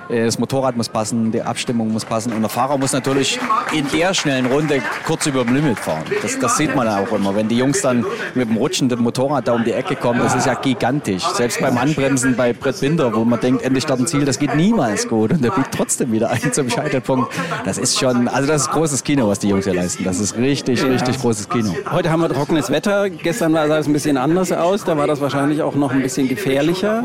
äh, 0.09 0.25
das 0.25 0.39
Motorrad 0.39 0.75
muss 0.75 0.89
passen, 0.89 1.31
die 1.31 1.41
Abstimmung 1.41 1.91
muss 1.91 2.05
passen 2.05 2.33
und 2.33 2.41
der 2.41 2.49
Fahrer 2.49 2.77
muss 2.77 2.93
natürlich 2.93 3.39
in 3.71 3.87
der 3.89 4.13
schnellen 4.13 4.45
Runde 4.47 4.81
kurz 5.05 5.25
über 5.25 5.43
dem 5.43 5.55
Limit 5.55 5.79
fahren. 5.79 6.03
Das, 6.21 6.37
das 6.39 6.57
sieht 6.57 6.75
man 6.75 6.87
auch 6.87 7.11
immer. 7.11 7.35
Wenn 7.35 7.47
die 7.47 7.57
Jungs 7.57 7.81
dann 7.81 8.05
mit 8.35 8.49
dem 8.49 8.57
rutschenden 8.57 9.01
Motorrad 9.01 9.47
da 9.47 9.53
um 9.53 9.63
die 9.63 9.73
Ecke 9.73 9.95
kommen, 9.95 10.19
das 10.19 10.35
ist 10.35 10.45
ja 10.45 10.55
gigantisch. 10.55 11.23
Selbst 11.23 11.61
beim 11.61 11.77
Anbremsen 11.77 12.35
bei 12.35 12.53
Brett 12.53 12.79
Binder, 12.79 13.13
wo 13.13 13.23
man 13.23 13.39
denkt, 13.39 13.63
endlich 13.63 13.83
starten 13.83 14.07
Ziel, 14.07 14.25
das 14.25 14.39
geht 14.39 14.55
niemals 14.55 15.07
gut 15.07 15.31
und 15.31 15.43
der 15.43 15.51
biegt 15.51 15.73
trotzdem 15.73 16.11
wieder 16.11 16.29
ein 16.29 16.53
zum 16.53 16.69
Scheitelpunkt. 16.69 17.33
Das 17.65 17.77
ist 17.77 17.99
schon, 17.99 18.27
also 18.27 18.47
das 18.47 18.63
ist 18.63 18.71
großes 18.71 19.03
Kino, 19.03 19.27
was 19.27 19.39
die 19.39 19.49
Jungs 19.49 19.65
hier 19.65 19.73
leisten. 19.73 20.03
Das 20.03 20.19
ist 20.19 20.35
richtig, 20.37 20.83
richtig 20.83 21.19
großes 21.19 21.49
Kino. 21.49 21.73
Heute 21.89 22.09
haben 22.09 22.21
wir 22.21 22.29
trockenes 22.29 22.69
Wetter. 22.69 23.09
Gestern 23.09 23.53
sah 23.53 23.77
es 23.77 23.87
ein 23.87 23.93
bisschen 23.93 24.17
anders 24.17 24.51
aus. 24.51 24.83
Da 24.83 24.97
war 24.97 25.07
das 25.07 25.21
wahrscheinlich 25.21 25.61
auch 25.61 25.75
noch 25.75 25.90
ein 25.91 26.01
bisschen 26.01 26.27
gefährlicher. 26.27 27.03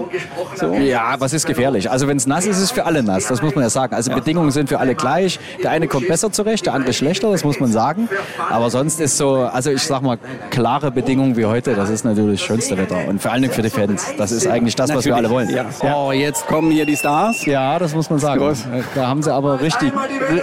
So. 0.54 0.74
Ja, 0.74 1.16
was 1.18 1.32
ist 1.32 1.46
gefährlich? 1.46 1.90
Also 1.90 2.08
wenn 2.08 2.16
es 2.16 2.26
nass 2.26 2.46
ist, 2.46 2.56
ist 2.56 2.62
es 2.62 2.70
für 2.70 2.86
alle 2.86 3.02
nass. 3.02 3.26
Das 3.26 3.42
muss 3.42 3.54
man 3.54 3.64
ja 3.64 3.70
sagen. 3.70 3.94
Also 3.94 4.10
ja. 4.10 4.16
Bedingungen 4.16 4.50
sind 4.50 4.68
für 4.68 4.78
alle 4.78 4.94
gleich. 4.94 5.38
Der 5.62 5.70
eine 5.70 5.88
kommt 5.88 6.08
besser 6.08 6.32
zurecht, 6.32 6.66
der 6.66 6.74
andere 6.74 6.92
schlechter. 6.92 7.30
Das 7.30 7.44
muss 7.44 7.60
man 7.60 7.70
sagen. 7.70 8.08
Aber 8.50 8.70
sonst 8.70 9.00
ist 9.00 9.16
so, 9.16 9.36
also 9.36 9.70
ich 9.70 9.82
sag 9.82 10.02
mal, 10.02 10.18
klare 10.50 10.90
Bedingungen 10.90 11.36
wie 11.36 11.44
heute, 11.44 11.74
das 11.74 11.90
ist 11.90 12.04
natürlich 12.04 12.40
das 12.40 12.46
schönste 12.46 12.78
Wetter. 12.78 13.06
Und 13.08 13.22
vor 13.22 13.32
allen 13.32 13.42
Dingen 13.42 13.54
für 13.54 13.62
die 13.62 13.70
Fans. 13.70 14.06
Das 14.18 14.32
ist 14.32 14.46
eigentlich 14.46 14.74
das, 14.74 14.88
natürlich. 14.88 15.06
was 15.06 15.06
wir 15.06 15.16
alle 15.16 15.30
wollen. 15.30 15.50
Ja. 15.50 15.66
Oh, 15.82 16.12
jetzt 16.12 16.46
kommen 16.46 16.70
hier 16.70 16.86
die 16.86 16.96
Stars. 16.96 17.44
Ja, 17.46 17.78
das 17.78 17.94
muss 17.94 18.10
man 18.10 18.18
sagen. 18.18 18.56
Da 18.94 19.06
haben 19.06 19.22
sie 19.22 19.32
aber 19.32 19.60
richtig, 19.60 19.92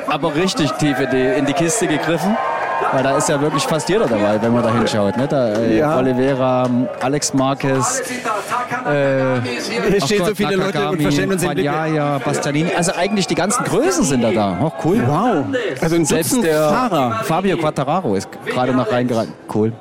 aber 0.07 0.35
richtig 0.35 0.71
tief 0.73 0.99
in 0.99 1.09
die, 1.11 1.39
in 1.39 1.45
die 1.45 1.53
Kiste 1.53 1.87
gegriffen. 1.87 2.35
Weil 2.93 3.03
da 3.03 3.17
ist 3.17 3.27
ja 3.27 3.41
wirklich 3.41 3.63
fast 3.63 3.89
jeder 3.89 4.05
dabei, 4.05 4.39
wenn 4.41 4.53
man 4.53 4.63
da 4.63 4.71
hinschaut. 4.71 5.17
Ne? 5.17 5.27
Da, 5.27 5.53
äh, 5.53 5.77
ja. 5.79 5.97
Oliveira, 5.97 6.69
Alex 7.01 7.33
Marquez. 7.33 8.01
Äh, 8.85 9.41
Hier 9.41 10.01
stehen 10.01 10.19
Gott, 10.19 10.27
so 10.27 10.35
viele 10.35 10.57
Nakagami, 10.57 10.85
Leute 10.85 10.89
und 10.89 11.01
verstehen 11.01 11.31
uns 11.31 11.41
den 11.41 11.57
Ja, 11.57 11.85
ja, 11.85 12.17
Bastianini. 12.19 12.71
Also 12.75 12.93
eigentlich 12.93 13.27
die 13.27 13.35
ganzen 13.35 13.63
Größen 13.63 14.03
sind 14.03 14.21
da 14.21 14.31
da. 14.31 14.57
Oh, 14.61 14.71
cool. 14.85 15.01
Wow. 15.05 15.45
Also 15.81 15.95
ein 15.95 16.05
Selbst 16.05 16.43
der 16.43 16.69
Fahrer. 16.69 17.21
Fabio 17.23 17.57
Quattararo 17.57 18.15
ist 18.15 18.29
gerade 18.45 18.73
noch 18.73 18.91
reingeraten. 18.91 19.33
Cool. 19.53 19.73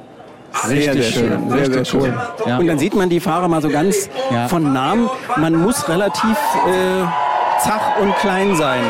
Richtig 0.69 0.85
sehr, 0.85 0.93
sehr 0.95 1.03
schön. 1.03 1.51
Sehr, 1.51 1.85
sehr 1.85 2.01
cool. 2.01 2.15
Ja. 2.47 2.59
Und 2.59 2.67
dann 2.67 2.79
sieht 2.79 2.95
man 2.95 3.09
die 3.09 3.21
Fahrer 3.21 3.49
mal 3.49 3.63
so 3.63 3.69
ganz 3.69 4.09
ja. 4.31 4.49
von 4.49 4.73
Namen. 4.73 5.09
Man 5.37 5.55
muss 5.57 5.89
relativ 5.89 6.37
äh, 6.67 7.05
zach 7.61 7.99
und 8.01 8.15
klein 8.17 8.55
sein. 8.57 8.83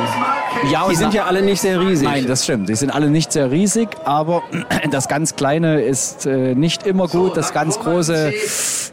Ja, 0.71 0.87
die 0.89 0.95
sind 0.95 1.15
ja 1.15 1.25
alle 1.25 1.43
nicht 1.43 1.61
sehr 1.61 1.81
riesig. 1.81 2.09
Nein, 2.09 2.27
das 2.27 2.45
stimmt. 2.45 2.69
Die 2.69 2.75
sind 2.75 2.91
alle 2.91 3.09
nicht 3.09 3.33
sehr 3.33 3.51
riesig, 3.51 3.89
aber 4.05 4.43
das 4.91 5.09
ganz 5.09 5.37
Kleine 5.37 5.83
ist 5.83 6.27
äh, 6.27 6.55
nicht 6.55 6.87
immer 6.87 7.09
gut. 7.09 7.37
Das 7.37 7.53
ganz 7.53 7.79
Große, 7.79 8.33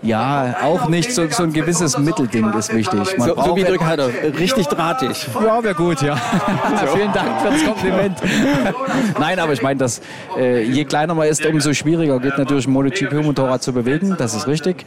ja, 0.01 0.57
auch 0.63 0.87
nicht. 0.89 1.11
So, 1.13 1.27
so 1.29 1.43
ein 1.43 1.53
gewisses 1.53 1.97
Mittelding 1.97 2.51
ist 2.53 2.73
wichtig. 2.73 3.17
Man 3.17 3.29
so, 3.29 3.35
so 3.35 3.55
wie 3.55 3.65
Heider, 3.65 4.09
richtig 4.37 4.67
drahtig. 4.67 5.27
Ja, 5.43 5.63
wäre 5.63 5.75
gut, 5.75 6.01
ja. 6.01 6.15
So. 6.15 6.87
Vielen 6.95 7.13
Dank 7.13 7.41
für 7.41 7.49
das 7.49 7.63
Kompliment. 7.63 8.17
Nein, 9.19 9.39
aber 9.39 9.53
ich 9.53 9.61
meine, 9.61 9.79
dass 9.79 10.01
äh, 10.37 10.63
je 10.63 10.85
kleiner 10.85 11.13
man 11.13 11.27
ist, 11.27 11.45
umso 11.45 11.73
schwieriger 11.73 12.19
geht 12.19 12.37
natürlich 12.37 12.67
ein 12.67 12.71
MotoGP-Motorrad 12.71 13.61
zu 13.61 13.73
bewegen. 13.73 14.15
Das 14.17 14.33
ist 14.33 14.47
richtig. 14.47 14.85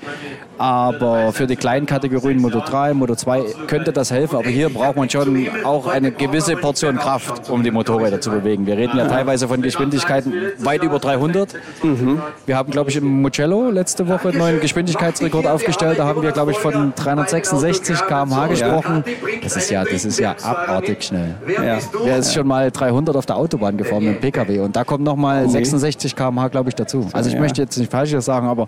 Aber 0.59 1.33
für 1.33 1.47
die 1.47 1.57
kleinen 1.57 1.87
Kategorien 1.87 2.41
Moto 2.41 2.61
3, 2.61 2.95
Moto 2.95 3.15
2 3.15 3.43
könnte 3.67 3.93
das 3.93 4.11
helfen. 4.11 4.37
Aber 4.37 4.49
hier 4.49 4.69
braucht 4.69 4.97
man 4.97 5.09
schon 5.11 5.47
auch 5.65 5.87
eine 5.87 6.11
gewisse 6.11 6.57
Portion 6.57 6.97
Kraft, 6.97 7.51
um 7.51 7.63
die 7.63 7.71
Motorräder 7.71 8.21
zu 8.21 8.31
bewegen. 8.31 8.67
Wir 8.67 8.77
reden 8.77 8.97
ja 8.97 9.07
teilweise 9.07 9.49
von 9.49 9.63
Geschwindigkeiten 9.63 10.33
weit 10.59 10.83
über 10.83 10.99
300. 10.99 11.55
Mhm. 11.83 12.21
Wir 12.47 12.57
haben, 12.57 12.71
glaube 12.71 12.91
ich, 12.91 12.97
im 12.97 13.23
Mugello 13.23 13.71
letzte 13.71 14.09
Woche 14.09 14.29
einen 14.29 14.39
neuen 14.39 14.61
Geschwindigkeitsrekord 14.61 15.47
aufgestellt. 15.47 15.99
Da 15.99 16.07
haben 16.07 16.23
wir, 16.23 16.33
glaube 16.33 16.53
ich, 16.53 16.59
von 16.59 16.93
366 16.95 18.07
km/h 18.07 18.47
gesprochen. 18.49 19.05
Das 19.43 19.57
ist 19.57 19.71
ja, 19.71 19.85
das 19.85 20.05
ist 20.05 20.19
ja 20.19 20.37
abartig 20.43 21.05
schnell. 21.05 21.35
Ja. 21.49 21.79
Wer 22.05 22.19
ist 22.19 22.35
schon 22.35 22.47
mal 22.47 22.71
300 22.71 23.17
auf 23.17 23.27
der 23.27 23.37
Autobahn 23.37 23.77
gefahren 23.77 24.05
mit 24.05 24.17
dem 24.17 24.21
PKW? 24.21 24.61
Und 24.61 24.77
da 24.77 24.85
kommt 24.85 25.05
noch 25.05 25.17
mal 25.17 25.49
66 25.49 26.15
km/h, 26.15 26.49
glaube 26.49 26.69
ich, 26.69 26.75
dazu. 26.75 27.09
Also 27.13 27.31
ich 27.31 27.39
möchte 27.39 27.63
jetzt 27.63 27.77
nicht 27.79 27.91
Falsches 27.91 28.25
sagen, 28.25 28.47
aber 28.47 28.67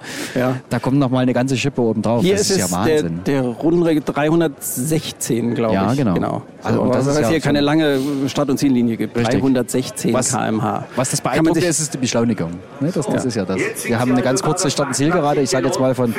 da 0.71 0.79
kommt 0.79 0.99
noch 0.99 1.11
mal 1.11 1.21
eine 1.21 1.33
ganze 1.33 1.57
Schippe 1.57 1.74
oben 1.83 2.03
drauf. 2.03 2.23
Hier 2.23 2.33
das 2.33 2.43
ist, 2.43 2.59
ist 2.59 2.71
ja 2.71 2.77
Wahnsinn. 2.77 3.21
Der, 3.25 3.43
der 3.43 3.51
Rundenregel 3.51 4.03
316, 4.05 5.55
glaube 5.55 5.75
ich. 5.75 5.81
Ja, 5.81 5.95
genau. 5.95 6.15
genau. 6.15 6.43
Also, 6.63 6.81
also 6.83 6.93
das 6.93 7.07
dass 7.07 7.19
es 7.19 7.29
hier 7.29 7.41
keine 7.41 7.61
lange 7.61 7.99
Start- 8.27 8.49
und 8.51 8.59
Ziellinie 8.59 8.97
gibt. 8.97 9.17
Richtig. 9.17 9.41
316 9.41 10.13
was, 10.13 10.31
km/h. 10.31 10.85
Was 10.97 11.11
das 11.11 11.21
beeindruckende 11.21 11.67
ist, 11.67 11.81
ist 11.81 11.95
die 11.95 11.99
Beschleunigung. 11.99 12.51
Ne? 12.81 12.91
Das, 12.93 13.07
das 13.07 13.23
ja. 13.23 13.29
ist 13.29 13.35
ja 13.35 13.45
das. 13.45 13.59
Wir 13.85 13.99
haben 13.99 14.13
eine 14.13 14.23
ganz 14.23 14.43
kurze 14.43 14.71
Start- 14.71 14.89
und 14.89 14.95
Zielgerade. 14.95 15.41
Ich 15.43 15.51
sage 15.51 15.67
jetzt 15.67 15.79
mal 15.81 15.95
von 15.95 16.15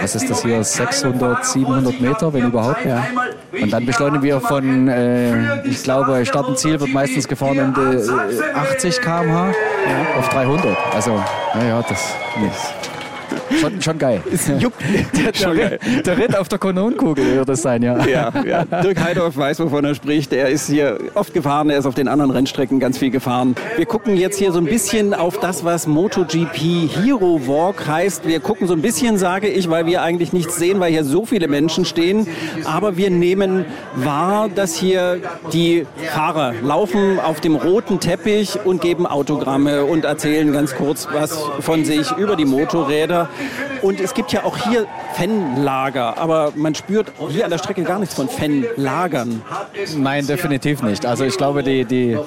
was 0.00 0.14
ist 0.14 0.30
das 0.30 0.42
hier, 0.42 0.62
600, 0.62 1.44
700 1.44 2.00
Meter, 2.00 2.32
wenn 2.32 2.46
überhaupt. 2.46 2.84
Ja. 2.84 3.06
Und 3.60 3.72
dann 3.72 3.84
beschleunigen 3.84 4.22
wir 4.22 4.40
von, 4.40 4.88
äh, 4.88 5.66
ich 5.66 5.82
glaube, 5.82 6.24
Start 6.24 6.46
und 6.48 6.58
Ziel 6.58 6.78
wird 6.80 6.92
meistens 6.92 7.26
gefahren 7.26 7.58
um 7.58 7.74
die 7.74 8.54
80 8.54 9.00
km/h 9.00 9.48
ja. 9.48 10.18
auf 10.18 10.28
300. 10.28 10.76
Also, 10.94 11.22
naja, 11.54 11.82
das 11.88 12.00
ist 12.00 12.97
Schon, 13.60 13.80
schon 13.82 13.98
geil. 13.98 14.22
Juckt. 14.58 14.76
Der, 15.16 15.34
schon 15.34 15.56
geil. 15.56 15.78
der 16.04 16.18
Ritt 16.18 16.36
auf 16.36 16.48
der 16.48 16.58
Kanonenkugel 16.58 17.24
wird 17.36 17.48
das 17.48 17.62
sein, 17.62 17.82
ja. 17.82 18.04
ja. 18.06 18.32
Ja, 18.44 18.64
Dirk 18.82 19.00
Heidorf 19.02 19.36
weiß, 19.36 19.60
wovon 19.60 19.84
er 19.84 19.94
spricht. 19.94 20.32
Er 20.32 20.48
ist 20.48 20.68
hier 20.68 20.98
oft 21.14 21.34
gefahren, 21.34 21.70
er 21.70 21.78
ist 21.78 21.86
auf 21.86 21.94
den 21.94 22.08
anderen 22.08 22.30
Rennstrecken 22.30 22.78
ganz 22.78 22.98
viel 22.98 23.10
gefahren. 23.10 23.54
Wir 23.76 23.86
gucken 23.86 24.16
jetzt 24.16 24.38
hier 24.38 24.52
so 24.52 24.58
ein 24.58 24.64
bisschen 24.64 25.14
auf 25.14 25.38
das, 25.38 25.64
was 25.64 25.86
MotoGP 25.86 26.56
Hero 26.56 27.40
Walk 27.46 27.86
heißt. 27.86 28.26
Wir 28.26 28.40
gucken 28.40 28.66
so 28.66 28.74
ein 28.74 28.82
bisschen, 28.82 29.18
sage 29.18 29.48
ich, 29.48 29.68
weil 29.70 29.86
wir 29.86 30.02
eigentlich 30.02 30.32
nichts 30.32 30.56
sehen, 30.56 30.80
weil 30.80 30.92
hier 30.92 31.04
so 31.04 31.24
viele 31.26 31.48
Menschen 31.48 31.84
stehen. 31.84 32.26
Aber 32.64 32.96
wir 32.96 33.10
nehmen 33.10 33.64
wahr, 33.96 34.48
dass 34.54 34.76
hier 34.76 35.20
die 35.52 35.86
Fahrer 36.14 36.54
laufen 36.62 37.18
auf 37.18 37.40
dem 37.40 37.56
roten 37.56 38.00
Teppich 38.00 38.58
und 38.64 38.80
geben 38.80 39.06
Autogramme 39.06 39.84
und 39.84 40.04
erzählen 40.04 40.52
ganz 40.52 40.74
kurz 40.74 41.08
was 41.12 41.38
von 41.60 41.84
sich 41.84 42.10
über 42.16 42.36
die 42.36 42.44
Motorräder. 42.44 43.17
Und 43.82 44.00
es 44.00 44.14
gibt 44.14 44.32
ja 44.32 44.44
auch 44.44 44.56
hier 44.56 44.86
Fanlager, 45.14 46.18
aber 46.18 46.52
man 46.54 46.74
spürt 46.74 47.12
hier 47.28 47.44
an 47.44 47.50
der 47.50 47.58
Strecke 47.58 47.82
gar 47.82 47.98
nichts 47.98 48.14
von 48.14 48.28
Fanlagern. 48.28 49.42
Nein, 49.96 50.26
definitiv 50.26 50.82
nicht. 50.82 51.06
Also 51.06 51.24
ich 51.24 51.36
glaube, 51.36 51.62
die, 51.62 51.84
die, 51.84 52.18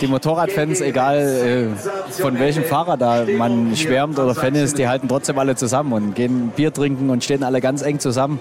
die 0.00 0.06
Motorradfans, 0.06 0.80
egal 0.80 1.72
äh, 1.76 2.12
von 2.12 2.38
welchem 2.38 2.64
Fahrer 2.64 2.96
da 2.96 3.24
man 3.36 3.76
schwärmt 3.76 4.18
oder 4.18 4.34
Fan 4.34 4.54
ist, 4.54 4.78
die 4.78 4.88
halten 4.88 5.08
trotzdem 5.08 5.38
alle 5.38 5.56
zusammen 5.56 5.92
und 5.92 6.14
gehen 6.14 6.52
Bier 6.54 6.72
trinken 6.72 7.10
und 7.10 7.22
stehen 7.22 7.42
alle 7.42 7.60
ganz 7.60 7.82
eng 7.82 7.98
zusammen 7.98 8.40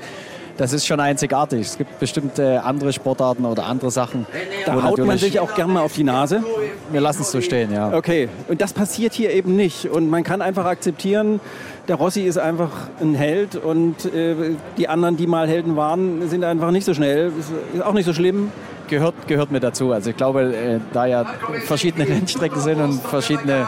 das 0.61 0.73
ist 0.73 0.85
schon 0.85 0.99
einzigartig. 0.99 1.61
Es 1.61 1.77
gibt 1.77 1.99
bestimmte 1.99 2.63
andere 2.63 2.93
Sportarten 2.93 3.45
oder 3.45 3.65
andere 3.65 3.89
Sachen. 3.89 4.27
Da 4.67 4.83
haut 4.83 4.99
man 4.99 5.17
sich 5.17 5.39
auch 5.39 5.55
gerne 5.55 5.73
mal 5.73 5.81
auf 5.81 5.93
die 5.93 6.03
Nase. 6.03 6.43
Wir 6.91 7.01
lassen 7.01 7.23
es 7.23 7.31
so 7.31 7.41
stehen, 7.41 7.73
ja. 7.73 7.91
Okay, 7.91 8.29
und 8.47 8.61
das 8.61 8.71
passiert 8.71 9.13
hier 9.13 9.31
eben 9.31 9.55
nicht. 9.55 9.87
Und 9.87 10.07
man 10.07 10.23
kann 10.23 10.39
einfach 10.39 10.65
akzeptieren, 10.65 11.39
der 11.87 11.95
Rossi 11.95 12.21
ist 12.21 12.37
einfach 12.37 12.69
ein 13.01 13.15
Held 13.15 13.55
und 13.55 14.05
äh, 14.05 14.51
die 14.77 14.87
anderen, 14.87 15.17
die 15.17 15.25
mal 15.25 15.47
Helden 15.47 15.75
waren, 15.75 16.29
sind 16.29 16.43
einfach 16.43 16.69
nicht 16.69 16.85
so 16.85 16.93
schnell. 16.93 17.31
Ist 17.73 17.81
auch 17.83 17.93
nicht 17.93 18.05
so 18.05 18.13
schlimm 18.13 18.51
gehört, 18.91 19.15
gehört 19.27 19.51
mir 19.51 19.59
dazu. 19.59 19.91
Also 19.91 20.11
ich 20.11 20.17
glaube, 20.17 20.53
äh, 20.53 20.79
da 20.93 21.07
ja 21.07 21.25
verschiedene 21.65 22.07
Rennstrecken 22.07 22.61
sind 22.61 22.79
und 22.79 23.01
verschiedene 23.01 23.67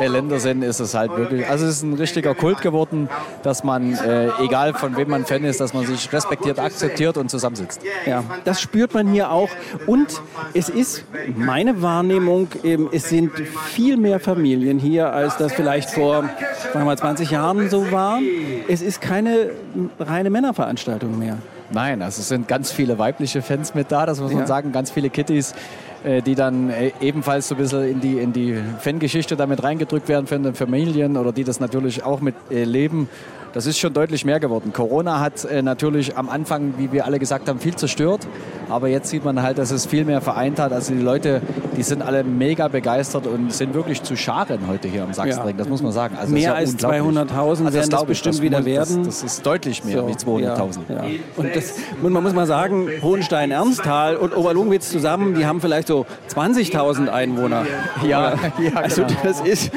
äh, 0.00 0.06
Länder 0.06 0.40
sind, 0.40 0.62
ist 0.62 0.80
es 0.80 0.94
halt 0.94 1.14
wirklich, 1.14 1.46
also 1.46 1.66
es 1.66 1.76
ist 1.76 1.82
ein 1.82 1.94
richtiger 1.94 2.34
Kult 2.34 2.62
geworden, 2.62 3.10
dass 3.42 3.64
man, 3.64 3.92
äh, 3.92 4.30
egal 4.42 4.72
von 4.72 4.96
wem 4.96 5.10
man 5.10 5.26
Fan 5.26 5.44
ist, 5.44 5.60
dass 5.60 5.74
man 5.74 5.84
sich 5.84 6.10
respektiert, 6.10 6.58
akzeptiert 6.58 7.18
und 7.18 7.30
zusammensitzt. 7.30 7.82
Ja, 8.06 8.24
das 8.44 8.62
spürt 8.62 8.94
man 8.94 9.08
hier 9.08 9.30
auch. 9.30 9.50
Und 9.86 10.22
es 10.54 10.70
ist 10.70 11.04
meine 11.36 11.82
Wahrnehmung, 11.82 12.48
ähm, 12.64 12.88
es 12.92 13.08
sind 13.10 13.32
viel 13.66 13.98
mehr 13.98 14.20
Familien 14.20 14.78
hier, 14.78 15.12
als 15.12 15.36
das 15.36 15.52
vielleicht 15.52 15.90
vor 15.90 16.24
sagen 16.72 16.86
wir 16.86 16.96
20 16.96 17.30
Jahren 17.30 17.68
so 17.68 17.90
war. 17.90 18.20
Es 18.68 18.80
ist 18.80 19.00
keine 19.00 19.50
reine 19.98 20.30
Männerveranstaltung 20.30 21.18
mehr. 21.18 21.38
Nein, 21.72 22.02
also 22.02 22.20
es 22.20 22.28
sind 22.28 22.48
ganz 22.48 22.72
viele 22.72 22.98
weibliche 22.98 23.42
Fans 23.42 23.74
mit 23.74 23.92
da, 23.92 24.04
das 24.04 24.20
muss 24.20 24.32
man 24.32 24.46
sagen, 24.46 24.72
ganz 24.72 24.90
viele 24.90 25.08
Kittys, 25.08 25.54
äh, 26.02 26.20
die 26.20 26.34
dann 26.34 26.70
äh, 26.70 26.92
ebenfalls 27.00 27.48
so 27.48 27.54
ein 27.54 27.58
bisschen 27.58 27.88
in 27.88 28.00
die, 28.00 28.18
in 28.18 28.32
die 28.32 28.58
Fangeschichte 28.80 29.36
damit 29.36 29.62
reingedrückt 29.62 30.08
werden 30.08 30.26
von 30.26 30.42
den 30.42 30.54
Familien 30.54 31.16
oder 31.16 31.32
die 31.32 31.44
das 31.44 31.60
natürlich 31.60 32.02
auch 32.02 32.20
mit 32.20 32.34
leben 32.50 33.08
das 33.52 33.66
ist 33.66 33.78
schon 33.78 33.92
deutlich 33.92 34.24
mehr 34.24 34.40
geworden. 34.40 34.72
Corona 34.72 35.20
hat 35.20 35.44
äh, 35.44 35.62
natürlich 35.62 36.16
am 36.16 36.28
Anfang, 36.28 36.74
wie 36.78 36.92
wir 36.92 37.04
alle 37.04 37.18
gesagt 37.18 37.48
haben, 37.48 37.58
viel 37.58 37.74
zerstört. 37.74 38.26
Aber 38.68 38.88
jetzt 38.88 39.10
sieht 39.10 39.24
man 39.24 39.42
halt, 39.42 39.58
dass 39.58 39.72
es 39.72 39.86
viel 39.86 40.04
mehr 40.04 40.20
vereint 40.20 40.60
hat. 40.60 40.72
Also 40.72 40.94
die 40.94 41.00
Leute, 41.00 41.42
die 41.76 41.82
sind 41.82 42.02
alle 42.02 42.22
mega 42.22 42.68
begeistert 42.68 43.26
und 43.26 43.52
sind 43.52 43.74
wirklich 43.74 44.02
zu 44.02 44.16
Scharen 44.16 44.60
heute 44.68 44.86
hier 44.86 45.02
am 45.02 45.12
Sachsenring. 45.12 45.56
Ja. 45.56 45.58
Das 45.58 45.68
muss 45.68 45.82
man 45.82 45.90
sagen. 45.92 46.16
Also 46.16 46.32
mehr 46.32 46.42
ja 46.42 46.54
als 46.54 46.78
200.000 46.78 47.38
also 47.38 47.72
werden 47.72 47.90
das 47.90 48.04
bestimmt 48.04 48.36
das 48.36 48.42
wieder 48.42 48.64
werden. 48.64 49.04
Das, 49.04 49.20
das, 49.20 49.32
ist 49.32 49.46
deutlich 49.46 49.84
mehr 49.84 50.02
so, 50.02 50.08
wie 50.08 50.12
200.000. 50.12 50.78
Ja, 50.88 51.02
und 51.36 51.56
das, 51.56 51.74
man 52.00 52.12
muss 52.22 52.32
mal 52.32 52.46
sagen, 52.46 52.88
Hohenstein-Ernsthal 53.02 54.16
und 54.16 54.36
Oberlungwitz 54.36 54.90
zusammen, 54.90 55.34
die 55.34 55.46
haben 55.46 55.60
vielleicht 55.60 55.88
so 55.88 56.06
20.000 56.32 57.08
Einwohner. 57.08 57.66
Ja, 58.06 58.34
ja 58.60 58.74
also 58.74 59.02
genau. 59.02 59.14
das 59.24 59.40
ist 59.40 59.72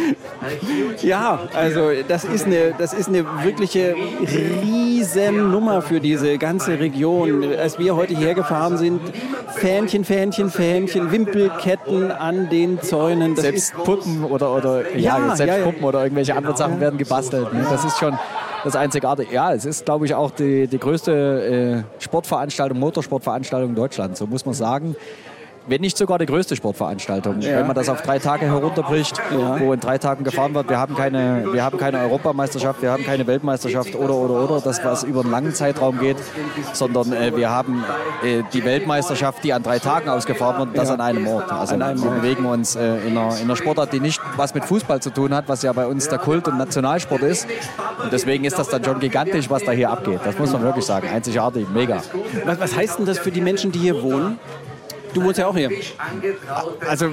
ja, 1.01 1.39
also 1.53 1.89
das 2.07 2.25
ist 2.25 2.45
eine, 2.45 2.73
das 2.77 2.93
ist 2.93 3.07
eine 3.07 3.25
wirklich 3.43 3.62
wirkliche 3.63 3.95
Riesennummer 4.61 5.81
für 5.81 6.01
diese 6.01 6.37
ganze 6.37 6.79
Region. 6.79 7.43
Als 7.57 7.79
wir 7.79 7.95
heute 7.95 8.13
hierher 8.15 8.35
gefahren 8.35 8.77
sind, 8.77 8.99
Fähnchen, 9.55 10.03
Fähnchen, 10.03 10.49
Fähnchen, 10.49 11.11
Wimpelketten 11.11 12.11
an 12.11 12.49
den 12.49 12.81
Zäunen. 12.81 13.35
Das 13.35 13.43
selbst 13.43 13.73
Puppen 13.73 14.25
oder, 14.25 14.53
oder 14.53 14.97
ja, 14.97 15.17
ja 15.17 15.35
selbst 15.35 15.57
ja, 15.57 15.63
Puppen 15.63 15.83
oder 15.85 16.03
irgendwelche 16.03 16.35
anderen 16.35 16.57
Sachen 16.57 16.81
werden 16.81 16.97
gebastelt. 16.97 17.53
Ne? 17.53 17.65
Das 17.69 17.85
ist 17.85 17.97
schon 17.97 18.19
das 18.65 18.75
Einzigartige. 18.75 19.33
Ja, 19.33 19.53
es 19.53 19.63
ist, 19.63 19.85
glaube 19.85 20.05
ich, 20.05 20.13
auch 20.13 20.31
die, 20.31 20.67
die 20.67 20.79
größte 20.79 21.85
äh, 21.99 22.01
Sportveranstaltung, 22.01 22.77
Motorsportveranstaltung 22.79 23.75
Deutschlands, 23.75 24.19
so 24.19 24.27
muss 24.27 24.45
man 24.45 24.55
sagen 24.55 24.95
wenn 25.67 25.81
nicht 25.81 25.97
sogar 25.97 26.19
die 26.19 26.25
größte 26.25 26.55
Sportveranstaltung. 26.55 27.39
Ja. 27.41 27.57
Wenn 27.57 27.67
man 27.67 27.75
das 27.75 27.89
auf 27.89 28.01
drei 28.01 28.19
Tage 28.19 28.45
herunterbricht, 28.45 29.17
ja. 29.31 29.59
wo 29.59 29.73
in 29.73 29.79
drei 29.79 29.97
Tagen 29.97 30.23
gefahren 30.23 30.53
wird, 30.53 30.69
wir 30.69 30.77
haben, 30.77 30.95
keine, 30.95 31.47
wir 31.51 31.63
haben 31.63 31.77
keine 31.77 31.99
Europameisterschaft, 31.99 32.81
wir 32.81 32.91
haben 32.91 33.03
keine 33.03 33.25
Weltmeisterschaft 33.27 33.95
oder, 33.95 34.13
oder, 34.13 34.43
oder, 34.43 34.61
das, 34.61 34.83
was 34.83 35.03
über 35.03 35.21
einen 35.21 35.31
langen 35.31 35.53
Zeitraum 35.53 35.99
geht, 35.99 36.17
sondern 36.73 37.13
äh, 37.13 37.35
wir 37.35 37.49
haben 37.49 37.83
äh, 38.23 38.43
die 38.51 38.63
Weltmeisterschaft, 38.65 39.43
die 39.43 39.53
an 39.53 39.63
drei 39.63 39.79
Tagen 39.79 40.09
ausgefahren 40.09 40.67
wird, 40.67 40.77
das 40.77 40.89
ja. 40.89 40.95
an 40.95 41.01
einem 41.01 41.27
Ort. 41.27 41.51
Also 41.51 41.75
einem 41.75 42.03
wir 42.03 42.11
bewegen 42.11 42.45
uns 42.45 42.75
äh, 42.75 42.97
in, 43.07 43.17
einer, 43.17 43.37
in 43.37 43.43
einer 43.43 43.55
Sportart, 43.55 43.93
die 43.93 43.99
nicht 43.99 44.21
was 44.35 44.53
mit 44.53 44.65
Fußball 44.65 45.01
zu 45.01 45.11
tun 45.11 45.33
hat, 45.33 45.47
was 45.47 45.61
ja 45.63 45.71
bei 45.71 45.87
uns 45.87 46.09
der 46.09 46.19
Kult- 46.19 46.47
und 46.47 46.57
Nationalsport 46.57 47.21
ist. 47.21 47.47
Und 48.03 48.11
deswegen 48.11 48.43
ist 48.43 48.59
das 48.59 48.67
dann 48.67 48.83
schon 48.83 48.99
gigantisch, 48.99 49.49
was 49.49 49.63
da 49.63 49.71
hier 49.71 49.89
abgeht. 49.89 50.19
Das 50.25 50.37
muss 50.37 50.51
man 50.51 50.61
wirklich 50.61 50.85
sagen. 50.85 51.07
Einzigartig, 51.07 51.67
mega. 51.73 52.01
Was, 52.45 52.59
was 52.59 52.75
heißt 52.75 52.99
denn 52.99 53.05
das 53.05 53.19
für 53.19 53.31
die 53.31 53.41
Menschen, 53.41 53.71
die 53.71 53.79
hier 53.79 54.01
wohnen? 54.01 54.39
Du 55.13 55.23
wohnst 55.23 55.39
ja 55.39 55.47
auch 55.47 55.55
hier. 55.55 55.69
Also 56.87 57.09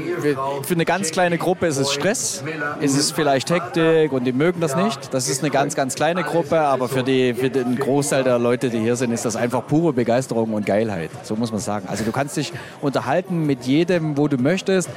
für 0.63 0.75
eine 0.75 0.85
ganz 0.85 1.11
kleine 1.11 1.39
Gruppe 1.39 1.67
ist 1.67 1.77
es 1.77 1.93
Stress, 1.93 2.43
ist 2.81 2.97
es 2.97 3.11
vielleicht 3.11 3.51
Hektik 3.51 4.13
und 4.13 4.25
die 4.25 4.33
mögen 4.33 4.61
das 4.61 4.77
nicht. 4.77 5.13
Das 5.13 5.29
ist 5.29 5.43
eine 5.43 5.51
ganz, 5.51 5.75
ganz 5.75 5.95
kleine 5.95 6.23
Gruppe, 6.23 6.61
aber 6.61 6.89
für, 6.89 7.03
die, 7.03 7.35
für 7.35 7.51
den 7.51 7.77
Großteil 7.77 8.25
der 8.25 8.39
Leute, 8.39 8.71
die 8.71 8.79
hier 8.79 8.97
sind, 8.97 9.13
ist 9.13 9.25
das 9.25 9.37
einfach 9.37 9.67
pure 9.67 9.93
Begeisterung 9.93 10.53
und 10.55 10.67
Geilheit. 10.67 11.11
So 11.23 11.37
muss 11.37 11.53
man 11.53 11.61
sagen. 11.61 11.87
Also 11.89 12.05
du 12.05 12.13
kannst 12.13 12.37
dich 12.37 12.53
unterhalten 12.81 13.47
mit 13.47 13.65
jedem, 13.65 14.17
wo 14.17 14.29
du 14.29 14.37
möchtest. 14.37 14.91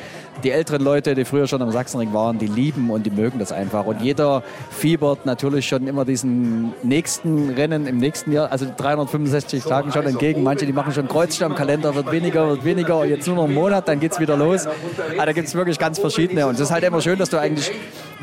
Die 0.43 0.51
älteren 0.51 0.81
Leute, 0.81 1.15
die 1.15 1.25
früher 1.25 1.47
schon 1.47 1.61
am 1.61 1.71
Sachsenring 1.71 2.13
waren, 2.13 2.39
die 2.39 2.47
lieben 2.47 2.89
und 2.89 3.05
die 3.05 3.11
mögen 3.11 3.39
das 3.39 3.51
einfach. 3.51 3.85
Und 3.85 4.01
jeder 4.01 4.43
fiebert 4.71 5.25
natürlich 5.25 5.67
schon 5.67 5.87
immer 5.87 6.05
diesen 6.05 6.73
nächsten 6.83 7.51
Rennen 7.51 7.87
im 7.87 7.97
nächsten 7.97 8.31
Jahr, 8.31 8.51
also 8.51 8.65
365 8.75 9.63
Tagen 9.63 9.91
schon 9.91 10.05
entgegen. 10.05 10.43
Manche, 10.43 10.65
die 10.65 10.73
machen 10.73 10.93
schon 10.93 11.07
Kreuzstammkalender, 11.07 11.95
wird 11.95 12.11
weniger, 12.11 12.49
wird 12.49 12.65
weniger 12.65 12.92
weniger, 13.01 13.15
jetzt 13.15 13.27
nur 13.27 13.35
noch 13.35 13.45
einen 13.45 13.53
Monat, 13.53 13.87
dann 13.87 13.99
geht 13.99 14.11
es 14.13 14.19
wieder 14.19 14.37
los. 14.37 14.65
Aber 14.65 14.75
ah, 15.17 15.25
da 15.25 15.33
gibt 15.33 15.47
es 15.47 15.55
wirklich 15.55 15.79
ganz 15.79 15.99
verschiedene. 15.99 16.47
Und 16.47 16.55
es 16.55 16.61
ist 16.61 16.71
halt 16.71 16.83
immer 16.83 17.01
schön, 17.01 17.17
dass 17.19 17.29
du 17.29 17.37
eigentlich 17.37 17.71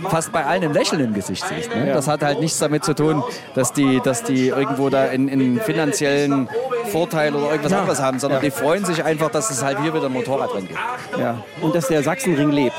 fast 0.09 0.33
bei 0.33 0.45
allen 0.45 0.63
ein 0.63 0.73
Lächeln 0.73 1.03
im 1.03 1.15
Gesicht 1.15 1.45
siehst. 1.47 1.75
Ne? 1.75 1.93
Das 1.93 2.09
hat 2.09 2.23
halt 2.23 2.41
nichts 2.41 2.59
damit 2.59 2.85
zu 2.85 2.95
tun, 2.95 3.23
dass 3.55 3.73
die, 3.73 4.01
dass 4.03 4.23
die 4.23 4.49
irgendwo 4.49 4.89
da 4.89 5.07
in, 5.07 5.29
in 5.29 5.61
finanziellen 5.61 6.49
Vorteil 6.87 7.35
oder 7.35 7.51
irgendwas 7.51 7.73
ja. 7.73 7.81
anderes 7.81 8.01
haben, 8.01 8.19
sondern 8.19 8.43
ja. 8.43 8.49
die 8.49 8.51
freuen 8.51 8.85
sich 8.85 9.05
einfach, 9.05 9.31
dass 9.31 9.51
es 9.51 9.63
halt 9.63 9.81
hier 9.81 9.95
wieder 9.95 10.07
ein 10.07 10.13
Motorradrennen 10.13 10.69
gibt. 10.69 10.81
Ja. 11.19 11.43
Und 11.61 11.75
dass 11.75 11.89
der 11.89 12.03
Sachsenring 12.03 12.51
lebt. 12.51 12.77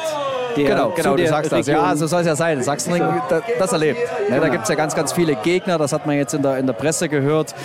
Der 0.57 0.65
genau, 0.65 0.89
genau, 0.89 1.15
du 1.15 1.25
sagst 1.25 1.53
Region. 1.53 1.75
das. 1.75 1.83
Ja, 1.91 1.95
so 1.95 2.07
soll 2.07 2.21
es 2.21 2.27
ja 2.27 2.35
sein. 2.35 2.61
Sachsenring, 2.61 3.03
das, 3.29 3.41
das 3.57 3.71
erlebt. 3.71 3.99
Ne, 4.29 4.37
da 4.37 4.49
gibt 4.49 4.63
es 4.63 4.69
ja 4.69 4.75
ganz, 4.75 4.93
ganz 4.95 5.13
viele 5.13 5.35
Gegner, 5.35 5.77
das 5.77 5.93
hat 5.93 6.05
man 6.05 6.17
jetzt 6.17 6.33
in 6.33 6.41
der, 6.41 6.57
in 6.57 6.65
der 6.65 6.73
Presse 6.73 7.07
gehört, 7.07 7.55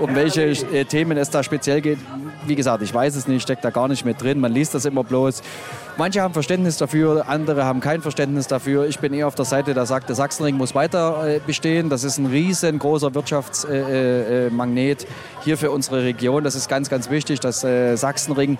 um 0.00 0.16
welche 0.16 0.42
äh, 0.42 0.84
Themen 0.84 1.16
es 1.16 1.30
da 1.30 1.44
speziell 1.44 1.80
geht 1.80 1.98
wie 2.46 2.54
gesagt, 2.54 2.82
ich 2.82 2.92
weiß 2.92 3.16
es 3.16 3.28
nicht, 3.28 3.42
steckt 3.42 3.64
da 3.64 3.70
gar 3.70 3.88
nicht 3.88 4.04
mit 4.04 4.22
drin. 4.22 4.40
Man 4.40 4.52
liest 4.52 4.74
das 4.74 4.84
immer 4.84 5.04
bloß. 5.04 5.42
Manche 5.96 6.22
haben 6.22 6.34
Verständnis 6.34 6.76
dafür, 6.76 7.28
andere 7.28 7.64
haben 7.64 7.80
kein 7.80 8.02
Verständnis 8.02 8.46
dafür. 8.46 8.86
Ich 8.86 8.98
bin 8.98 9.12
eher 9.12 9.26
auf 9.28 9.34
der 9.34 9.44
Seite, 9.44 9.74
der 9.74 9.86
sagt, 9.86 10.08
der 10.08 10.16
Sachsenring 10.16 10.56
muss 10.56 10.74
weiter 10.74 11.26
äh, 11.26 11.40
bestehen. 11.44 11.88
Das 11.88 12.04
ist 12.04 12.18
ein 12.18 12.26
riesengroßer 12.26 13.14
Wirtschaftsmagnet 13.14 15.02
äh, 15.02 15.04
äh, 15.04 15.08
hier 15.42 15.58
für 15.58 15.70
unsere 15.70 16.02
Region. 16.02 16.44
Das 16.44 16.54
ist 16.54 16.68
ganz, 16.68 16.90
ganz 16.90 17.10
wichtig, 17.10 17.40
dass 17.40 17.60
Sachsenring 17.60 18.58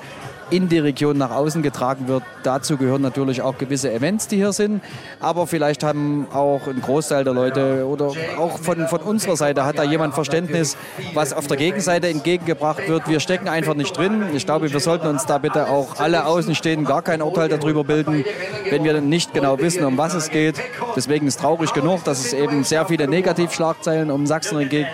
in 0.55 0.69
die 0.69 0.79
Region 0.79 1.19
nach 1.19 1.33
außen 1.33 1.63
getragen 1.63 2.07
wird. 2.07 2.23
Dazu 2.45 2.77
gehören 2.77 3.03
natürlich 3.03 3.43
auch 3.43 3.59
gewisse 3.59 3.93
Events, 3.93 4.29
die 4.29 4.37
hier 4.37 4.53
sind. 4.53 4.83
Aber 5.19 5.49
vielleicht 5.49 5.83
haben 5.83 6.29
auch 6.33 6.69
ein 6.69 6.81
Großteil 6.81 7.25
der 7.25 7.35
Leute 7.35 7.87
oder 7.89 8.13
auch 8.39 8.59
von, 8.59 8.87
von 8.87 9.01
unserer 9.01 9.37
Seite 9.37 9.65
hat 9.65 9.79
da 9.79 9.83
jemand 9.83 10.15
Verständnis, 10.15 10.77
was 11.13 11.33
auf 11.33 11.49
der 11.49 11.57
Gegenseite 11.57 12.09
entgegengebracht 12.09 12.87
wird. 12.89 13.09
Wir 13.09 13.19
stecken 13.19 13.49
einfach 13.49 13.75
nicht 13.75 13.97
drin. 13.97 14.23
Ich 14.35 14.47
glaube, 14.47 14.73
wir 14.73 14.81
sollten 14.81 15.09
uns 15.09 15.27
da 15.27 15.39
bitte 15.39 15.69
auch 15.69 15.99
alle 15.99 16.25
Außenstehenden 16.25 16.87
gar 16.87 17.03
kein 17.03 17.21
Urteil 17.21 17.49
darüber 17.49 17.83
bilden, 17.83 18.25
wenn 18.71 18.85
wir 18.85 19.01
nicht 19.01 19.35
genau 19.35 19.59
wissen, 19.59 19.85
um 19.85 19.99
was 19.99 20.15
es 20.15 20.31
geht. 20.31 20.55
Deswegen 20.95 21.27
ist 21.27 21.41
traurig 21.41 21.73
genug, 21.73 22.05
dass 22.05 22.25
es 22.25 22.33
eben 22.33 22.63
sehr 22.63 22.87
viele 22.87 23.09
Negativschlagzeilen 23.09 24.13
um 24.13 24.27
Sachsenring 24.27 24.69
geht 24.69 24.87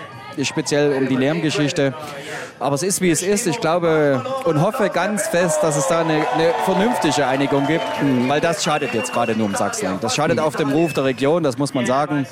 speziell 0.43 0.93
um 0.93 1.07
die 1.07 1.15
Lärmgeschichte. 1.15 1.93
Aber 2.61 2.75
es 2.75 2.83
ist, 2.83 3.01
wie 3.01 3.09
es 3.09 3.23
ist. 3.23 3.47
Ich 3.47 3.59
glaube 3.59 4.23
und 4.45 4.61
hoffe 4.61 4.89
ganz 4.89 5.27
fest, 5.27 5.63
dass 5.63 5.75
es 5.75 5.87
da 5.87 6.01
eine, 6.01 6.13
eine 6.13 6.53
vernünftige 6.63 7.25
Einigung 7.25 7.65
gibt, 7.65 7.83
weil 8.27 8.39
das 8.39 8.63
schadet 8.63 8.93
jetzt 8.93 9.11
gerade 9.11 9.35
nur 9.35 9.47
um 9.47 9.55
Sachsen. 9.55 9.97
Das 9.99 10.15
schadet 10.15 10.39
auf 10.39 10.55
dem 10.55 10.69
Ruf 10.71 10.93
der 10.93 11.05
Region, 11.05 11.41
das 11.41 11.57
muss 11.57 11.73
man 11.73 11.87
sagen 11.87 12.27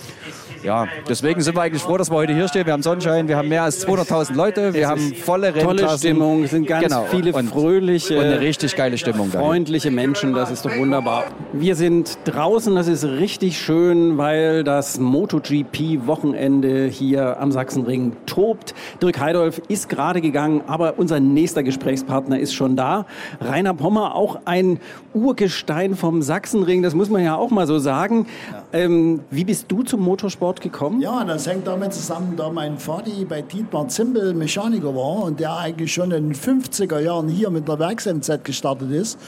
ja, 0.64 0.88
deswegen 1.08 1.42
sind 1.42 1.56
wir 1.56 1.62
eigentlich 1.62 1.82
froh, 1.82 1.98
dass 1.98 2.10
wir 2.10 2.16
heute 2.16 2.34
hier 2.34 2.48
stehen. 2.48 2.66
Wir 2.66 2.74
haben 2.74 2.84
Sonnenschein, 2.84 3.28
wir 3.28 3.38
haben 3.38 3.48
mehr 3.48 3.64
als 3.64 3.86
200.000 3.88 4.34
Leute, 4.34 4.74
wir 4.74 4.88
haben 4.88 5.14
volle 5.14 5.48
Rennklassen. 5.48 5.78
Tolle 5.78 5.98
Stimmung, 5.98 6.44
es 6.44 6.52
sind 6.52 6.68
ganz 6.68 6.84
genau. 6.84 7.06
viele 7.10 7.34
und, 7.34 7.50
fröhliche, 7.50 8.18
und 8.18 8.26
eine 8.26 8.40
richtig 8.40 8.76
geile 8.76 8.98
Stimmung. 8.98 9.30
Freundliche 9.30 9.92
Menschen, 9.92 10.34
das 10.34 10.52
ist 10.52 10.66
doch 10.66 10.76
wunderbar. 10.76 11.26
Wir 11.54 11.76
sind 11.76 12.18
draußen, 12.26 12.76
das 12.76 12.88
ist 12.88 13.06
richtig 13.06 13.60
schön, 13.60 14.18
weil 14.18 14.64
das 14.64 15.00
MotoGP-Wochenende 15.00 16.88
hier 16.88 17.40
am 17.40 17.52
Sachsenring 17.52 18.14
tobt. 18.26 18.74
Dirk 19.02 19.20
Heidolf 19.20 19.62
ist 19.68 19.90
gerade 19.90 20.22
gegangen, 20.22 20.62
aber 20.68 20.96
unser 20.98 21.20
nächster 21.20 21.64
Gesprächspartner 21.64 22.40
ist 22.40 22.54
schon 22.54 22.76
da. 22.76 23.06
Rainer 23.40 23.74
Pommer, 23.74 24.16
auch 24.16 24.40
ein 24.46 24.80
Urgestein 25.14 25.96
vom 25.96 26.22
Sachsenring, 26.22 26.84
das 26.84 26.96
muss 26.96 27.10
man 27.10 27.24
ja 27.24 27.36
auch 27.36 27.52
mal 27.52 27.68
so 27.68 27.80
sagen. 27.80 28.28
Ja. 28.52 28.80
Ähm, 28.80 29.22
wie 29.32 29.46
bist 29.46 29.66
du 29.70 29.84
zum 29.84 30.02
Motorsport 30.02 30.49
Sport 30.50 30.62
gekommen? 30.62 31.00
Ja, 31.00 31.24
das 31.26 31.46
hängt 31.46 31.68
damit 31.68 31.94
zusammen, 31.94 32.34
da 32.36 32.50
mein 32.50 32.80
Vati 32.80 33.24
bei 33.24 33.44
Dietmar 33.44 33.88
Zimbel 33.88 34.34
Mechaniker 34.34 34.96
war 34.96 35.26
und 35.26 35.40
der 35.40 35.56
eigentlich 35.56 35.94
schon 35.94 36.10
in 36.10 36.30
den 36.30 36.34
50er 36.34 37.00
Jahren 37.00 37.28
hier 37.28 37.52
mit 37.52 37.68
der 37.68 37.78
Werks-MZ 37.78 38.44
gestartet 38.44 38.90
ist. 38.90 39.20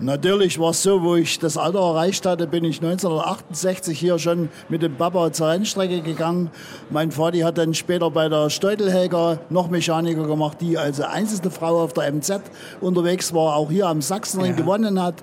Natürlich 0.00 0.58
war 0.58 0.70
es 0.70 0.82
so, 0.82 1.02
wo 1.02 1.16
ich 1.16 1.38
das 1.38 1.56
Alter 1.56 1.80
erreicht 1.80 2.26
hatte, 2.26 2.46
bin 2.46 2.64
ich 2.64 2.82
1968 2.82 3.98
hier 3.98 4.18
schon 4.18 4.48
mit 4.68 4.82
dem 4.82 4.96
Papa 4.96 5.32
zur 5.32 5.48
Rennstrecke 5.48 6.00
gegangen. 6.00 6.50
Mein 6.90 7.10
Vater 7.10 7.44
hat 7.44 7.58
dann 7.58 7.74
später 7.74 8.10
bei 8.10 8.28
der 8.28 8.50
Steutelhelger 8.50 9.38
noch 9.50 9.70
Mechaniker 9.70 10.26
gemacht, 10.26 10.58
die 10.60 10.78
als 10.78 11.00
einzige 11.00 11.50
Frau 11.50 11.82
auf 11.82 11.92
der 11.92 12.12
MZ 12.12 12.40
unterwegs 12.80 13.32
war, 13.32 13.56
auch 13.56 13.70
hier 13.70 13.86
am 13.86 14.02
Sachsenring 14.02 14.52
ja. 14.52 14.56
gewonnen 14.56 15.00
hat. 15.00 15.16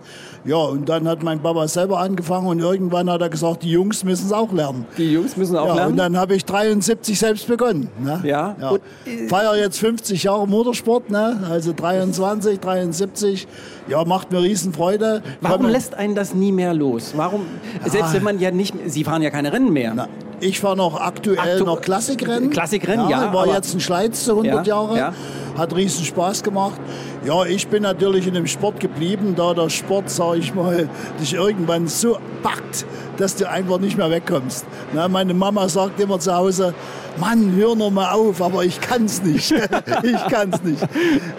Ja, 0.45 0.57
und 0.57 0.87
dann 0.87 1.07
hat 1.07 1.21
mein 1.21 1.41
Papa 1.41 1.67
selber 1.67 1.99
angefangen 1.99 2.47
und 2.47 2.59
irgendwann 2.59 3.09
hat 3.09 3.21
er 3.21 3.29
gesagt, 3.29 3.63
die 3.63 3.71
Jungs 3.71 4.03
müssen 4.03 4.27
es 4.27 4.33
auch 4.33 4.51
lernen. 4.53 4.85
Die 4.97 5.11
Jungs 5.11 5.35
müssen 5.35 5.57
auch 5.57 5.67
ja, 5.67 5.75
lernen? 5.75 5.91
Und 5.91 5.97
dann 5.97 6.17
habe 6.17 6.35
ich 6.35 6.45
73 6.45 7.19
selbst 7.19 7.47
begonnen. 7.47 7.89
Ne? 7.99 8.21
Ja. 8.23 8.55
ja. 8.59 8.69
Und, 8.69 8.81
Feier 9.27 9.57
jetzt 9.57 9.79
50 9.79 10.23
Jahre 10.23 10.47
Motorsport, 10.47 11.09
ne? 11.09 11.41
also 11.49 11.73
23, 11.73 12.59
73. 12.59 13.47
Ja, 13.89 14.05
macht 14.05 14.31
mir 14.31 14.41
riesen 14.41 14.58
Freude. 14.73 15.21
Warum 15.41 15.65
lässt 15.67 15.95
einen 15.95 16.15
das 16.15 16.33
nie 16.33 16.51
mehr 16.51 16.73
los? 16.73 17.13
Warum, 17.15 17.45
ja. 17.83 17.89
selbst 17.89 18.13
wenn 18.13 18.23
man 18.23 18.39
ja 18.39 18.51
nicht, 18.51 18.75
Sie 18.85 19.03
fahren 19.03 19.21
ja 19.21 19.29
keine 19.29 19.51
Rennen 19.53 19.73
mehr. 19.73 19.93
Na, 19.95 20.07
ich 20.41 20.59
fahre 20.59 20.77
noch 20.77 20.99
aktuell 20.99 21.39
Aktu 21.39 21.65
noch 21.65 21.81
Klassikrennen. 21.81 22.49
Klassikrennen, 22.49 23.09
ja. 23.09 23.25
ja 23.25 23.33
war 23.33 23.47
jetzt 23.47 23.73
ein 23.73 23.79
Schleiz 23.79 24.23
zu 24.25 24.31
100 24.31 24.67
ja, 24.67 24.75
Jahre. 24.75 24.97
Ja. 24.97 25.13
Hat 25.57 25.75
riesen 25.75 26.05
Spaß 26.05 26.43
gemacht. 26.43 26.79
Ja, 27.25 27.43
ich 27.45 27.67
bin 27.67 27.83
natürlich 27.83 28.27
in 28.27 28.33
dem 28.33 28.47
Sport 28.47 28.79
geblieben, 28.79 29.33
da 29.35 29.53
der 29.53 29.69
Sport, 29.69 30.09
sage 30.09 30.39
ich 30.39 30.53
mal, 30.55 30.87
dich 31.19 31.33
irgendwann 31.33 31.87
so 31.87 32.17
packt, 32.41 32.85
dass 33.17 33.35
du 33.35 33.49
einfach 33.49 33.79
nicht 33.79 33.97
mehr 33.97 34.09
wegkommst. 34.09 34.65
Na, 34.93 35.09
meine 35.09 35.33
Mama 35.33 35.67
sagt 35.67 35.99
immer 35.99 36.19
zu 36.19 36.33
Hause, 36.33 36.73
Mann, 37.19 37.53
hör 37.57 37.75
noch 37.75 37.89
mal 37.89 38.13
auf, 38.13 38.41
aber 38.41 38.63
ich 38.63 38.79
kann 38.79 39.05
es 39.05 39.21
nicht. 39.21 39.51
ich 40.03 40.27
kann 40.29 40.51
es 40.53 40.63
nicht. 40.63 40.87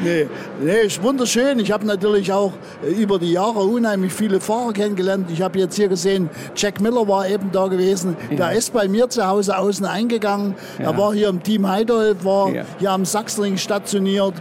Nee, 0.00 0.28
nee, 0.62 0.80
ist 0.84 1.02
wunderschön. 1.02 1.58
Ich 1.58 1.72
habe 1.72 1.86
natürlich 1.86 2.32
auch 2.32 2.52
äh, 2.84 2.90
über 2.90 3.18
die 3.18 3.32
Jahre 3.32 3.60
unheimlich 3.60 4.12
viele 4.12 4.40
Fahrer 4.40 4.74
kennengelernt. 4.74 5.30
Ich 5.32 5.40
habe 5.40 5.58
jetzt 5.58 5.76
hier 5.76 5.88
gesehen, 5.88 6.28
Jack 6.54 6.80
Miller 6.80 7.08
war 7.08 7.26
eben 7.26 7.50
da 7.52 7.68
gewesen. 7.68 8.16
Ja. 8.30 8.36
Der 8.36 8.52
ist 8.52 8.74
bei 8.74 8.88
mir 8.90 9.08
zu 9.08 9.26
Hause 9.26 9.58
außen 9.58 9.86
eingegangen. 9.86 10.54
Ja. 10.78 10.86
Er 10.86 10.98
war 10.98 11.12
hier 11.12 11.28
im 11.28 11.42
Team 11.42 11.68
Heidolf, 11.68 12.24
war 12.24 12.50
ja. 12.50 12.64
hier 12.78 12.90
am 12.90 13.04
Sachsenring 13.04 13.56
stationiert. 13.56 14.34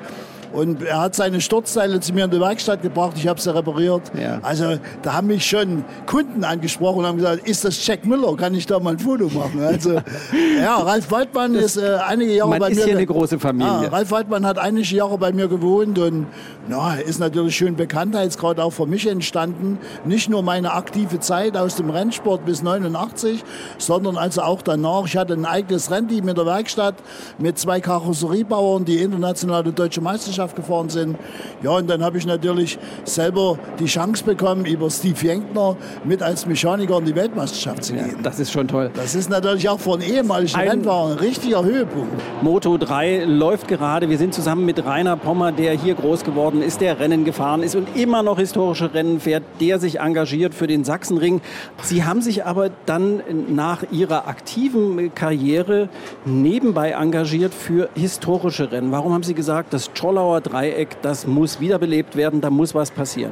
Und 0.52 0.82
er 0.82 1.00
hat 1.00 1.16
seine 1.16 1.42
Sturzteile 1.42 2.00
zu 2.00 2.14
mir 2.14 2.26
in 2.26 2.32
die 2.32 2.40
Werkstatt 2.40 2.82
gebracht, 2.82 3.14
ich 3.16 3.28
habe 3.28 3.40
sie 3.40 3.54
repariert. 3.54 4.12
Ja. 4.20 4.40
Also 4.42 4.80
da 5.04 5.14
haben 5.14 5.28
mich 5.28 5.46
schon 5.46 5.86
Kunden 6.08 6.44
angesprochen 6.44 7.00
und 7.00 7.06
haben 7.06 7.18
gesagt, 7.18 7.48
ist 7.48 7.64
das 7.64 7.86
Jack 7.86 8.06
Miller, 8.06 8.36
kann 8.36 8.54
ich 8.56 8.66
da 8.66 8.80
mal 8.80 8.92
ein 8.94 9.00
Foto 9.00 9.26
machen? 9.26 9.62
Also 9.64 9.92
ja, 10.60 10.78
Ralf 10.78 11.12
Waldmann 11.12 11.54
ist 11.54 11.78
äh, 11.78 11.98
einige 12.08 12.34
Jahre 12.34 12.50
Man 12.50 12.60
bei 12.60 12.70
ist 12.70 12.78
mir. 12.78 12.86
hier 12.86 12.98
eine 12.98 13.06
große 13.06 13.38
Familie. 13.38 13.84
Ja, 13.84 13.90
Ralf 13.90 14.12
Waldmann 14.12 14.46
hat 14.46 14.58
einige 14.58 14.96
Jahre 14.96 15.18
bei 15.18 15.32
mir 15.32 15.48
gewohnt 15.48 16.00
und 16.00 16.26
na, 16.68 16.96
ist 16.96 17.20
natürlich 17.20 17.56
schön 17.56 17.76
Bekanntheitsgrad 17.76 18.60
auch 18.60 18.72
für 18.72 18.86
mich 18.88 19.08
entstanden. 19.08 19.78
Nicht 20.06 20.30
nur 20.30 20.42
meine 20.42 20.74
aktive 20.74 21.20
Zeit 21.20 21.58
aus 21.58 21.76
dem 21.76 21.90
Rennsport 21.90 22.46
bis 22.46 22.64
89, 22.64 23.44
sondern 23.78 24.18
also 24.18 24.42
auch 24.42 24.62
danach. 24.62 25.06
Ich 25.06 25.18
hatte 25.18 25.34
ein 25.34 25.46
eigenes 25.46 25.92
Rennteam 25.92 26.28
in 26.28 26.36
der 26.36 26.46
Werkstatt 26.46 26.96
mit 27.38 27.58
zwei 27.60 27.80
Karosseriebauern, 27.82 28.86
die 28.86 28.98
internationale 28.98 29.72
deutsche 29.72 30.02
Meisterschaft 30.02 30.39
Meisterschaft 30.40 30.56
gefahren 30.56 30.90
sind. 30.90 31.18
Ja, 31.62 31.72
und 31.72 31.90
dann 31.90 32.04
habe 32.04 32.18
ich 32.18 32.26
natürlich 32.26 32.80
selber 33.04 33.58
die 33.80 33.86
Chance 33.86 34.24
bekommen, 34.24 34.66
über 34.66 34.90
Steve 34.90 35.16
Jenkner 35.20 35.76
mit 36.04 36.22
als 36.22 36.46
Mechaniker 36.46 36.98
in 36.98 37.06
die 37.06 37.16
Weltmeisterschaft 37.16 37.84
zu 37.84 37.94
gehen. 37.94 38.16
Ja, 38.16 38.22
das 38.24 38.40
ist 38.40 38.52
schon 38.52 38.68
toll. 38.68 38.90
Das 38.94 39.16
ist 39.16 39.30
natürlich 39.30 39.68
auch 39.68 39.80
von 39.80 40.02
ehemaligen 40.02 40.56
ein 40.56 40.70
Rennfahrer 40.70 41.12
ein 41.12 41.18
richtiger 41.18 41.64
Höhepunkt. 41.64 42.14
Moto 42.42 42.78
3 42.78 43.26
läuft 43.26 43.68
gerade. 43.68 44.10
Wir 44.10 44.18
sind 44.18 44.34
zusammen 44.34 44.66
mit 44.66 44.84
Rainer 44.86 45.18
Pommer, 45.18 45.52
der 45.52 45.74
hier 45.74 45.96
groß 45.96 46.24
geworden 46.24 46.62
ist, 46.62 46.82
der 46.82 47.00
Rennen 47.00 47.26
gefahren 47.26 47.64
ist 47.64 47.76
und 47.76 47.96
immer 47.96 48.24
noch 48.24 48.40
historische 48.40 48.94
Rennen 48.94 49.20
fährt, 49.20 49.44
der 49.60 49.80
sich 49.80 50.00
engagiert 50.00 50.54
für 50.54 50.68
den 50.68 50.84
Sachsenring. 50.84 51.42
Sie 51.82 52.04
haben 52.06 52.22
sich 52.22 52.46
aber 52.46 52.70
dann 52.86 53.22
nach 53.50 53.84
Ihrer 53.92 54.28
aktiven 54.28 55.14
Karriere 55.14 55.90
nebenbei 56.26 56.92
engagiert 56.92 57.54
für 57.54 57.90
historische 57.96 58.72
Rennen. 58.72 58.92
Warum 58.92 59.14
haben 59.14 59.24
Sie 59.24 59.34
gesagt, 59.34 59.74
das 59.74 59.90
Czollauer 59.94 60.29
Spandauer 60.30 60.42
Dreieck, 60.42 61.02
das 61.02 61.26
muss 61.26 61.60
wiederbelebt 61.60 62.16
werden, 62.16 62.40
da 62.40 62.52
muss 62.52 62.76
was 62.76 62.92
passieren. 62.92 63.32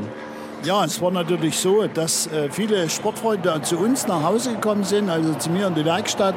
Ja, 0.64 0.84
es 0.84 1.00
war 1.02 1.12
natürlich 1.12 1.58
so, 1.60 1.86
dass 1.86 2.26
äh, 2.28 2.50
viele 2.50 2.90
Sportfreunde 2.90 3.62
zu 3.62 3.78
uns 3.78 4.08
nach 4.08 4.24
Hause 4.24 4.54
gekommen 4.54 4.84
sind, 4.84 5.08
also 5.08 5.36
zu 5.36 5.52
mir 5.52 5.68
in 5.68 5.76
die 5.76 5.86
Werkstatt 5.86 6.34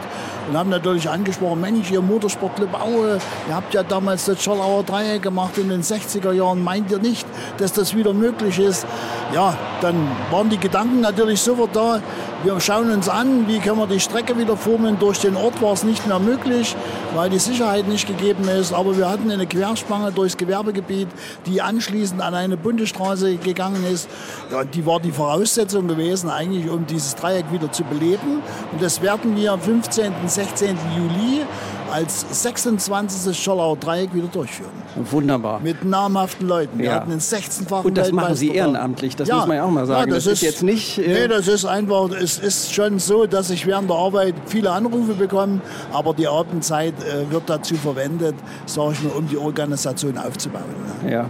und 0.49 0.59
haben 0.59 0.69
natürlich 0.69 1.09
angesprochen, 1.09 1.61
Mensch, 1.61 1.91
ihr 1.91 2.03
Motorsportclub 2.03 2.75
Aue, 2.75 3.19
ihr 3.49 3.55
habt 3.55 3.73
ja 3.73 3.83
damals 3.83 4.27
das 4.27 4.43
Schollauer 4.45 4.85
Dreieck 4.85 5.23
gemacht 5.23 5.57
in 5.57 5.71
den 5.71 5.83
60er 5.83 6.33
Jahren, 6.33 6.63
meint 6.63 6.91
ihr 6.91 6.99
nicht, 6.99 7.27
dass 7.57 7.73
das 7.73 7.97
wieder 7.97 8.13
möglich 8.13 8.59
ist? 8.59 8.87
Ja, 9.35 9.57
dann 9.81 9.97
waren 10.31 10.51
die 10.51 10.59
Gedanken 10.59 11.01
natürlich 11.01 11.41
sofort 11.41 11.75
da, 11.75 12.01
wir 12.43 12.59
schauen 12.59 12.91
uns 12.91 13.07
an, 13.07 13.47
wie 13.49 13.59
können 13.59 13.77
wir 13.77 13.87
die 13.87 14.01
Strecke 14.01 14.39
wieder 14.39 14.57
formen. 14.57 14.99
Durch 14.99 15.19
den 15.19 15.37
Ort 15.37 15.61
war 15.61 15.75
es 15.75 15.85
nicht 15.85 16.07
mehr 16.07 16.19
möglich, 16.19 16.75
weil 17.15 17.29
die 17.29 17.39
Sicherheit 17.39 17.87
nicht 17.87 18.07
gegeben 18.07 18.49
ist. 18.49 18.73
Aber 18.73 18.97
wir 18.97 19.11
hatten 19.11 19.31
eine 19.31 19.47
Querspange 19.47 20.11
durchs 20.11 20.39
Gewerbegebiet, 20.39 21.09
die 21.45 21.61
anschließend 21.61 22.23
an 22.23 22.35
eine 22.35 22.57
Bundesstraße 22.57 23.37
gegangen 23.37 23.85
ist. 23.85 24.09
Ja, 24.51 24.65
die 24.65 24.85
war 24.85 25.01
die 25.01 25.13
Voraussetzung 25.13 25.87
gewesen, 25.87 26.29
eigentlich 26.29 26.69
um 26.69 26.87
dieses 26.87 27.15
Dreieck 27.15 27.53
wieder 27.53 27.71
zu 27.71 27.85
beleben. 27.85 28.43
Und 28.73 28.83
das 28.83 29.01
werden 29.01 29.37
wir 29.37 29.53
am 29.53 29.61
15. 29.61 30.13
und 30.23 30.31
16. 30.31 30.77
Juli 30.97 31.43
als 31.91 32.43
26. 32.43 33.37
Scholauer 33.37 33.77
Dreieck 33.77 34.15
wieder 34.15 34.29
durchführen. 34.29 34.71
Wunderbar. 35.11 35.61
Mit 35.61 35.85
namhaften 35.85 36.49
Leuten. 36.49 36.79
Wir 36.79 36.95
hatten 36.95 37.11
einen 37.11 37.21
16-fachen 37.21 37.87
Und 37.87 37.99
das 37.99 38.13
machen 38.13 38.35
Sie 38.35 38.51
ehrenamtlich, 38.51 39.17
das 39.17 39.29
ja. 39.29 39.37
muss 39.37 39.47
man 39.47 39.57
ja 39.57 39.65
auch 39.65 39.71
mal 39.71 39.87
sagen. 39.87 40.11
Ja, 40.11 40.15
das, 40.17 40.25
das, 40.25 40.35
ist 40.35 40.43
jetzt 40.43 40.63
nicht... 40.63 40.99
Äh 40.99 41.09
nee, 41.09 41.29
das 41.29 41.49
ist 41.49 41.65
einfach, 41.65 42.11
es 42.11 42.39
ist 42.39 42.75
schon 42.75 42.99
so, 42.99 43.27
dass 43.27 43.51
ich 43.51 43.67
während 43.67 43.91
der 43.91 43.97
Arbeit 43.97 44.35
viele 44.47 44.71
Anrufe 44.71 45.15
bekomme, 45.15 45.61
aber 45.93 46.15
die 46.15 46.27
Abendzeit 46.27 46.95
äh, 47.05 47.31
wird 47.31 47.45
dazu 47.47 47.75
verwendet, 47.77 48.35
sage 48.67 48.93
ich 48.93 49.03
mal, 49.03 49.13
um 49.13 49.29
die 49.29 49.37
Organisation 49.37 50.19
aufzubauen. 50.19 50.65
Ne? 51.05 51.13
Ja. 51.13 51.27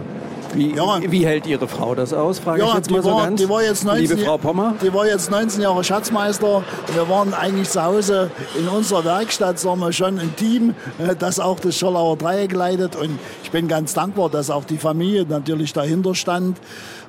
Wie, 0.53 0.75
ja. 0.75 0.99
wie, 1.07 1.25
hält 1.25 1.47
Ihre 1.47 1.67
Frau 1.67 1.95
das 1.95 2.13
aus, 2.13 2.39
frage 2.39 2.61
ja, 2.61 2.67
ich 2.69 2.73
jetzt 2.75 2.91
mal 2.91 3.01
so 3.01 3.11
war, 3.11 3.25
ganz. 3.25 3.41
Die 3.41 3.49
war 3.49 3.63
jetzt 3.63 3.85
19, 3.85 4.01
Liebe 4.01 4.17
Frau 4.25 4.37
Pommer? 4.37 4.75
Die 4.81 4.93
war 4.93 5.07
jetzt 5.07 5.31
19 5.31 5.61
Jahre 5.61 5.83
Schatzmeister. 5.83 6.63
Wir 6.93 7.09
waren 7.09 7.33
eigentlich 7.33 7.69
zu 7.69 7.83
Hause 7.83 8.31
in 8.57 8.67
unserer 8.67 9.05
Werkstatt, 9.05 9.59
sagen 9.59 9.79
wir 9.79 9.93
schon 9.93 10.19
ein 10.19 10.35
Team, 10.35 10.75
äh, 10.99 11.15
das 11.15 11.39
auch 11.39 11.59
das 11.59 11.77
Schollauer 11.77 12.17
Dreieck 12.17 12.53
leitet. 12.53 12.95
Und 12.95 13.19
ich 13.43 13.51
bin 13.51 13.67
ganz 13.67 13.93
dankbar, 13.93 14.29
dass 14.29 14.49
auch 14.49 14.65
die 14.65 14.77
Familie 14.77 15.25
natürlich 15.27 15.73
dahinter 15.73 16.15
stand. 16.15 16.57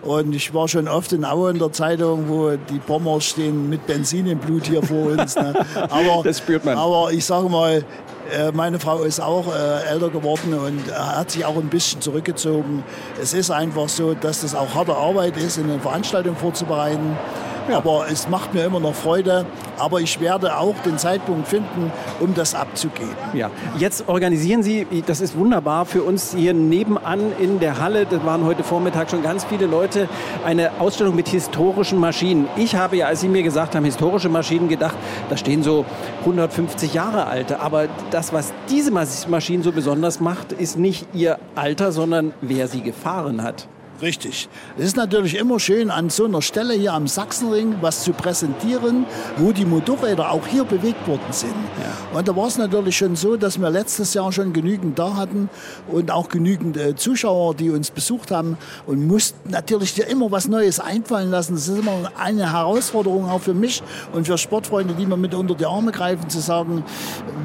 Und 0.03 0.35
ich 0.35 0.53
war 0.53 0.67
schon 0.69 0.89
oft 0.89 1.13
in 1.13 1.25
Aue 1.25 1.51
in 1.51 1.59
der 1.59 1.73
Zeitung, 1.73 2.25
wo 2.29 2.51
die 2.51 2.79
Pommer 2.79 3.21
stehen 3.21 3.69
mit 3.69 3.87
Benzin 3.87 4.27
im 4.27 4.39
Blut 4.39 4.67
hier 4.67 4.83
vor 4.83 5.13
uns. 5.13 5.37
Ne? 5.37 5.55
Aber, 5.75 6.23
das 6.25 6.39
spürt 6.39 6.65
man. 6.65 6.77
Aber 6.77 7.13
ich 7.13 7.25
sage 7.25 7.49
mal, 7.49 7.85
meine 8.53 8.79
Frau 8.79 9.03
ist 9.03 9.21
auch 9.21 9.55
äh, 9.55 9.85
älter 9.89 10.11
geworden 10.11 10.55
und 10.55 10.93
hat 10.93 11.31
sich 11.31 11.45
auch 11.45 11.57
ein 11.57 11.69
bisschen 11.69 12.01
zurückgezogen. 12.01 12.85
Es 13.21 13.35
ist 13.35 13.51
einfach 13.51 13.89
so, 13.89 14.15
dass 14.15 14.43
das 14.43 14.55
auch 14.55 14.75
harte 14.75 14.95
Arbeit 14.95 15.37
ist, 15.37 15.59
eine 15.59 15.79
Veranstaltung 15.81 16.37
vorzubereiten. 16.37 17.17
Ja. 17.69 17.77
Aber 17.79 18.07
es 18.11 18.29
macht 18.29 18.55
mir 18.55 18.65
immer 18.65 18.81
noch 18.81 18.95
Freude. 18.95 19.47
Aber 19.79 20.01
ich 20.01 20.21
werde 20.21 20.57
auch 20.57 20.75
den 20.85 20.99
Zeitpunkt 20.99 21.49
finden, 21.49 21.91
um 22.21 22.35
das 22.35 22.55
abzugeben. 22.55 23.17
Ja, 23.33 23.51
jetzt 23.79 24.09
organisieren 24.09 24.63
Sie, 24.63 24.87
das 25.07 25.21
ist 25.21 25.37
wunderbar 25.37 25.87
für 25.87 26.03
uns 26.03 26.35
hier 26.37 26.55
nebenan 26.55 27.33
in 27.41 27.59
der 27.59 27.81
Halle, 27.81 28.07
das 28.07 28.25
waren 28.25 28.45
heute 28.45 28.63
Vormittag 28.63 29.11
schon 29.11 29.23
ganz 29.23 29.45
viele 29.45 29.67
Leute, 29.67 30.09
eine 30.45 30.71
Ausstellung 30.79 31.17
mit 31.17 31.29
historischen 31.29 31.99
Maschinen. 31.99 32.49
Ich 32.57 32.77
habe 32.77 32.97
ja, 32.97 33.07
als 33.07 33.23
Sie 33.23 33.29
mir 33.29 33.43
gesagt 33.43 33.75
haben, 33.75 33.85
historische 33.85 34.29
Maschinen 34.29 34.69
gedacht, 34.69 34.95
da 35.31 35.37
stehen 35.37 35.63
so 35.63 35.85
150 36.21 36.95
Jahre 36.95 37.27
alte. 37.27 37.61
Aber 37.61 37.89
das, 38.11 38.33
was 38.33 38.53
diese 38.69 38.91
Maschinen 38.93 39.63
so 39.63 39.73
besonders 39.73 40.21
macht, 40.21 40.53
ist 40.53 40.79
nicht 40.79 41.07
ihr 41.15 41.39
Alter, 41.55 41.93
sondern 41.93 42.35
wer 42.41 42.69
sie 42.69 42.83
gefahren 42.83 43.43
hat. 43.43 43.67
Richtig. 44.03 44.49
Es 44.77 44.87
ist 44.87 44.97
natürlich 44.97 45.37
immer 45.37 45.61
schön, 45.61 45.89
an 45.89 46.11
so 46.11 46.25
einer 46.25 46.43
Stelle 46.43 46.75
hier 46.75 46.93
am 46.93 47.07
Sachsenring 47.07 47.77
was 47.83 48.03
zu 48.03 48.13
präsentieren, 48.13 49.07
wo 49.37 49.53
die 49.53 49.65
Motorräder 49.65 50.33
auch 50.33 50.45
hier 50.45 50.65
bewegt 50.65 51.07
worden 51.07 51.23
sind. 51.31 51.55
Ja. 51.81 52.19
Und 52.19 52.27
da 52.27 52.35
war 52.35 52.49
es 52.49 52.59
natürlich 52.59 52.97
schon 52.97 53.15
so, 53.15 53.37
dass 53.37 53.61
wir 53.61 53.71
letztes 53.71 54.13
Jahr 54.15 54.33
schon 54.33 54.53
genügend 54.53 54.99
da 54.99 55.15
hatten 55.15 55.49
und 55.87 56.11
auch 56.11 56.29
genügend 56.29 56.77
äh, 56.77 56.97
Zuschauer, 56.97 57.55
die 57.55 57.71
uns 57.71 57.93
besucht 57.93 58.33
haben 58.33 58.59
und 58.89 59.07
mussten 59.07 59.51
natürlich 59.51 59.95
dir 59.95 60.09
immer 60.09 60.33
was 60.33 60.49
Neues 60.49 60.81
einfallen 60.81 61.31
lassen. 61.31 61.55
Das 61.55 61.69
ist 61.69 61.79
immer 61.79 62.11
eine 62.19 62.53
Herausforderung 62.53 63.31
auch 63.31 63.41
für 63.41 63.55
mich 63.55 63.85
und 64.13 64.27
für 64.27 64.37
Sportfreunde, 64.37 64.95
die 64.95 65.07
mir 65.07 65.17
mit 65.17 65.33
unter 65.33 65.55
die 65.55 65.67
Arme 65.67 65.93
greifen, 65.93 66.29
zu 66.29 66.41
sagen, 66.41 66.83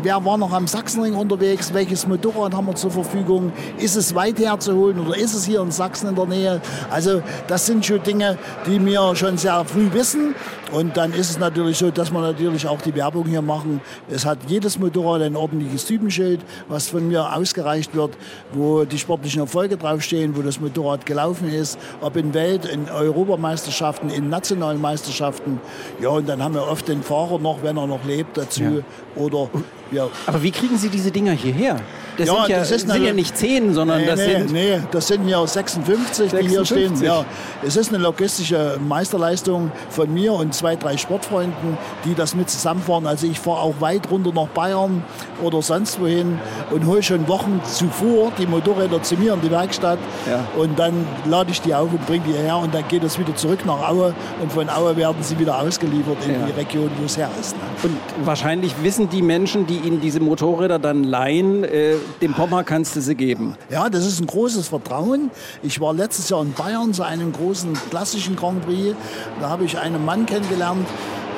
wer 0.02 0.26
war 0.26 0.40
noch 0.40 0.54
am 0.54 0.66
Sachsenring 0.66 1.14
unterwegs, 1.14 1.72
welches 1.76 2.08
Motorrad 2.08 2.56
haben 2.56 2.66
wir 2.66 2.76
zur 2.76 2.90
Verfügung, 2.90 3.52
ist 3.78 3.96
es 3.96 4.16
weit 4.16 4.40
herzuholen 4.40 5.00
oder 5.00 5.16
ist 5.16 5.36
es 5.36 5.46
hier 5.46 5.62
in 5.62 5.70
Sachsen 5.70 6.10
in 6.10 6.16
der 6.16 6.26
Nähe? 6.26 6.47
Also 6.90 7.22
das 7.48 7.66
sind 7.66 7.86
schon 7.86 8.02
Dinge, 8.04 8.38
die 8.66 8.84
wir 8.86 9.16
schon 9.16 9.38
sehr 9.38 9.64
früh 9.66 9.92
wissen. 9.94 10.36
Und 10.72 10.98
dann 10.98 11.14
ist 11.14 11.30
es 11.30 11.40
natürlich 11.40 11.78
so, 11.78 11.92
dass 11.92 12.12
wir 12.12 12.20
natürlich 12.20 12.68
auch 12.68 12.82
die 12.82 12.94
Werbung 12.96 13.26
hier 13.26 13.42
machen. 13.42 13.82
Es 14.10 14.26
hat 14.26 14.40
jedes 14.48 14.78
Motorrad 14.78 15.22
ein 15.22 15.36
ordentliches 15.36 15.86
Typenschild, 15.86 16.42
was 16.68 16.90
von 16.90 17.08
mir 17.08 17.34
ausgereicht 17.36 17.96
wird, 17.96 18.18
wo 18.52 18.84
die 18.84 18.98
sportlichen 18.98 19.42
Erfolge 19.42 19.78
draufstehen, 19.78 20.36
wo 20.36 20.42
das 20.42 20.60
Motorrad 20.60 21.06
gelaufen 21.06 21.50
ist, 21.50 21.80
ob 22.02 22.18
in 22.18 22.34
Welt-, 22.34 22.66
in 22.66 22.90
Europameisterschaften, 22.90 24.10
in 24.10 24.30
nationalen 24.30 24.82
Meisterschaften. 24.82 25.62
Ja, 26.02 26.10
und 26.10 26.28
dann 26.28 26.44
haben 26.44 26.56
wir 26.56 26.68
oft 26.68 26.88
den 26.88 27.02
Fahrer 27.02 27.40
noch, 27.40 27.64
wenn 27.64 27.78
er 27.78 27.88
noch 27.88 28.04
lebt, 28.06 28.38
dazu. 28.38 28.64
Ja. 28.64 28.72
Oder 29.16 29.50
ja. 29.92 30.08
Aber 30.26 30.44
wie 30.44 30.52
kriegen 30.52 30.78
Sie 30.78 30.90
diese 30.90 31.12
Dinger 31.12 31.32
hierher? 31.32 31.80
Das 32.18 32.28
ja, 32.28 32.36
sind, 32.36 32.50
ja, 32.50 32.58
das 32.60 32.70
sind 32.70 33.04
ja 33.04 33.14
nicht 33.14 33.38
10, 33.38 33.74
sondern 33.74 34.02
nee, 34.02 34.08
das 34.08 34.20
nee, 34.20 34.36
sind... 34.36 34.52
Nee, 34.52 34.80
das 34.92 35.08
sind 35.08 35.28
ja 35.28 35.46
56, 35.46 36.32
56, 36.32 36.40
die 36.40 36.50
hier 36.50 36.66
stehen. 36.66 37.04
Ja, 37.04 37.26
es 37.64 37.76
ist 37.76 37.94
eine 37.94 38.04
logistische 38.04 38.80
Meisterleistung 38.86 39.72
von 39.90 40.12
mir 40.12 40.34
und 40.34 40.54
zwei, 40.58 40.76
drei 40.76 40.98
Sportfreunden, 40.98 41.78
die 42.06 42.16
das 42.16 42.36
mit 42.36 42.50
zusammenfahren. 42.50 43.08
Also 43.08 43.28
ich 43.28 43.40
fahre 43.40 43.62
auch 43.62 43.76
weit 43.80 44.10
runter 44.10 44.32
nach 44.34 44.48
Bayern 44.48 45.04
oder 45.42 45.62
sonst 45.62 46.00
wohin 46.00 46.40
und 46.72 46.86
hole 46.86 47.04
schon 47.04 47.28
Wochen 47.28 47.62
zuvor 47.64 48.32
die 48.38 48.48
Motorräder 48.48 49.02
zu 49.04 49.16
mir 49.16 49.34
in 49.34 49.42
die 49.42 49.52
Werkstatt 49.52 50.00
ja. 50.30 50.46
und 50.62 50.78
dann 50.80 51.06
lade 51.26 51.52
ich 51.52 51.62
die 51.62 51.74
auf 51.74 51.92
und 51.92 52.06
bringe 52.06 52.24
die 52.28 52.34
her 52.34 52.58
und 52.58 52.74
dann 52.74 52.88
geht 52.88 53.04
es 53.04 53.20
wieder 53.20 53.36
zurück 53.36 53.66
nach 53.66 53.90
Aue 53.90 54.14
und 54.42 54.52
von 54.52 54.70
Aue 54.70 54.96
werden 54.98 55.22
sie 55.22 55.38
wieder 55.38 55.60
ausgeliefert 55.60 56.18
in 56.26 56.34
ja. 56.34 56.46
die 56.48 56.52
Region, 56.52 56.90
wo 57.00 57.06
es 57.06 57.18
her 57.18 57.30
ist. 57.40 57.56
Ne? 57.56 57.64
Und 57.84 58.26
wahrscheinlich 58.26 58.74
wissen 58.82 59.10
die 59.10 59.22
Menschen, 59.22 59.68
die 59.68 59.78
Ihnen 59.78 60.02
diese 60.02 60.20
Motorräder 60.20 60.80
dann 60.80 61.04
leihen, 61.04 61.64
äh, 61.64 61.96
dem 62.22 62.34
Pommer 62.34 62.64
kannst 62.64 62.96
du 62.96 63.02
sie 63.02 63.16
geben. 63.16 63.56
Ja, 63.70 63.90
das 63.90 64.06
ist 64.06 64.20
ein 64.20 64.28
großes 64.28 64.70
Vertrauen. 64.70 65.30
Ich 65.62 65.80
war 65.80 65.94
letztes 65.94 66.30
Jahr 66.30 66.42
in 66.42 66.54
Bayern 66.54 66.94
zu 66.94 67.04
einem 67.04 67.32
großen 67.32 67.74
klassischen 67.90 68.36
Grand 68.36 68.66
Prix. 68.66 68.96
Da 69.40 69.50
habe 69.50 69.66
ich 69.66 69.78
einen 69.78 70.04
Mann 70.04 70.26
kennengelernt, 70.26 70.47
kennengelernt 70.48 70.88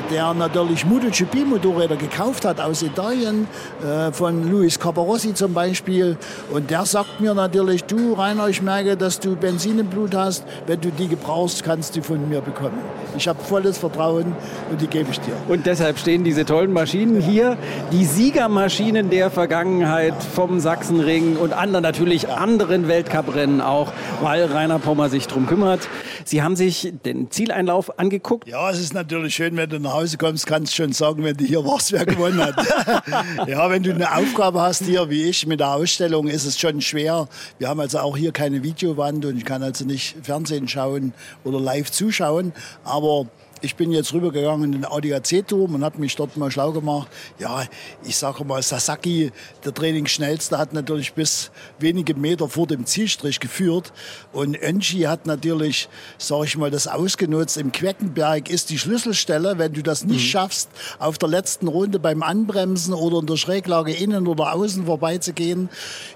der 0.09 0.33
natürlich 0.33 0.85
MotoGP-Motorräder 0.85 1.95
gekauft 1.95 2.45
hat 2.45 2.59
aus 2.59 2.81
Italien, 2.81 3.47
äh, 3.83 4.11
von 4.11 4.49
Luis 4.49 4.79
Caparossi 4.79 5.33
zum 5.33 5.53
Beispiel. 5.53 6.17
Und 6.51 6.69
der 6.69 6.85
sagt 6.85 7.21
mir 7.21 7.33
natürlich, 7.33 7.83
du 7.83 8.13
Rainer, 8.13 8.47
ich 8.47 8.61
merke, 8.61 8.97
dass 8.97 9.19
du 9.19 9.35
Benzin 9.35 9.79
im 9.79 9.87
Blut 9.87 10.15
hast. 10.15 10.43
Wenn 10.67 10.81
du 10.81 10.89
die 10.91 11.07
gebrauchst, 11.07 11.63
kannst 11.63 11.95
du 11.95 12.01
von 12.01 12.27
mir 12.27 12.41
bekommen. 12.41 12.79
Ich 13.17 13.27
habe 13.27 13.39
volles 13.43 13.77
Vertrauen 13.77 14.35
und 14.71 14.81
die 14.81 14.87
gebe 14.87 15.11
ich 15.11 15.19
dir. 15.19 15.33
Und 15.47 15.65
deshalb 15.65 15.97
stehen 15.99 16.23
diese 16.23 16.45
tollen 16.45 16.73
Maschinen 16.73 17.21
hier, 17.21 17.57
die 17.91 18.05
Siegermaschinen 18.05 19.09
der 19.09 19.29
Vergangenheit 19.29 20.13
vom 20.35 20.59
Sachsenring 20.59 21.37
und 21.37 21.53
anderen 21.53 21.83
natürlich 21.83 22.23
ja. 22.23 22.35
anderen 22.35 22.87
Weltcuprennen 22.87 23.61
auch, 23.61 23.91
weil 24.21 24.45
Rainer 24.45 24.79
Pommer 24.79 25.09
sich 25.09 25.27
darum 25.27 25.47
kümmert. 25.47 25.87
Sie 26.25 26.41
haben 26.43 26.55
sich 26.55 26.93
den 27.05 27.31
Zieleinlauf 27.31 27.99
angeguckt. 27.99 28.47
Ja, 28.47 28.69
es 28.69 28.79
ist 28.79 28.93
natürlich 28.93 29.35
schön, 29.35 29.57
wenn 29.57 29.69
du 29.69 29.79
nach 29.79 29.98
Hause 29.99 30.17
kommst, 30.17 30.47
kannst 30.47 30.71
du 30.73 30.83
schon 30.83 30.93
sagen, 30.93 31.23
wenn 31.23 31.35
du 31.35 31.43
hier 31.43 31.65
warst, 31.65 31.91
wer 31.91 32.05
gewonnen 32.05 32.41
hat. 32.41 32.55
ja, 33.47 33.69
wenn 33.69 33.83
du 33.83 33.93
eine 33.93 34.15
Aufgabe 34.15 34.61
hast 34.61 34.85
hier, 34.85 35.09
wie 35.09 35.23
ich, 35.23 35.45
mit 35.45 35.59
der 35.59 35.73
Ausstellung, 35.73 36.27
ist 36.27 36.45
es 36.45 36.57
schon 36.57 36.79
schwer. 36.79 37.27
Wir 37.57 37.67
haben 37.67 37.79
also 37.79 37.99
auch 37.99 38.15
hier 38.15 38.31
keine 38.31 38.63
Videowand 38.63 39.25
und 39.25 39.37
ich 39.37 39.45
kann 39.45 39.61
also 39.61 39.83
nicht 39.83 40.15
Fernsehen 40.23 40.67
schauen 40.69 41.13
oder 41.43 41.59
live 41.59 41.91
zuschauen. 41.91 42.53
Aber 42.85 43.25
ich 43.61 43.75
bin 43.75 43.91
jetzt 43.91 44.13
rübergegangen 44.13 44.73
in 44.73 44.81
den 44.81 44.85
ADAC-Turm 44.85 45.75
und 45.75 45.83
habe 45.83 45.99
mich 45.99 46.15
dort 46.15 46.37
mal 46.37 46.49
schlau 46.49 46.71
gemacht. 46.71 47.07
Ja, 47.39 47.63
ich 48.03 48.15
sage 48.15 48.45
mal, 48.45 48.61
Sasaki, 48.61 49.31
der 49.65 49.73
Trainingsschnellste, 49.73 50.57
hat 50.57 50.73
natürlich 50.73 51.13
bis 51.13 51.51
wenige 51.77 52.13
Meter 52.13 52.47
vor 52.47 52.67
dem 52.67 52.85
Zielstrich 52.85 53.39
geführt. 53.39 53.91
Und 54.31 54.55
Enchi 54.55 55.01
hat 55.01 55.25
natürlich, 55.25 55.89
sage 56.17 56.45
ich 56.45 56.57
mal, 56.57 56.71
das 56.71 56.87
ausgenutzt. 56.87 57.57
Im 57.57 57.71
Queckenberg 57.71 58.49
ist 58.49 58.69
die 58.69 58.79
Schlüsselstelle, 58.79 59.57
wenn 59.57 59.73
du 59.73 59.83
das 59.83 60.05
nicht 60.05 60.23
mhm. 60.23 60.29
schaffst, 60.29 60.69
auf 60.97 61.17
der 61.17 61.29
letzten 61.29 61.67
Runde 61.67 61.99
beim 61.99 62.23
Anbremsen 62.23 62.93
oder 62.93 63.19
in 63.19 63.25
der 63.25 63.37
Schräglage 63.37 63.93
innen 63.93 64.27
oder 64.27 64.53
außen 64.53 64.85
vorbeizugehen, 64.85 65.69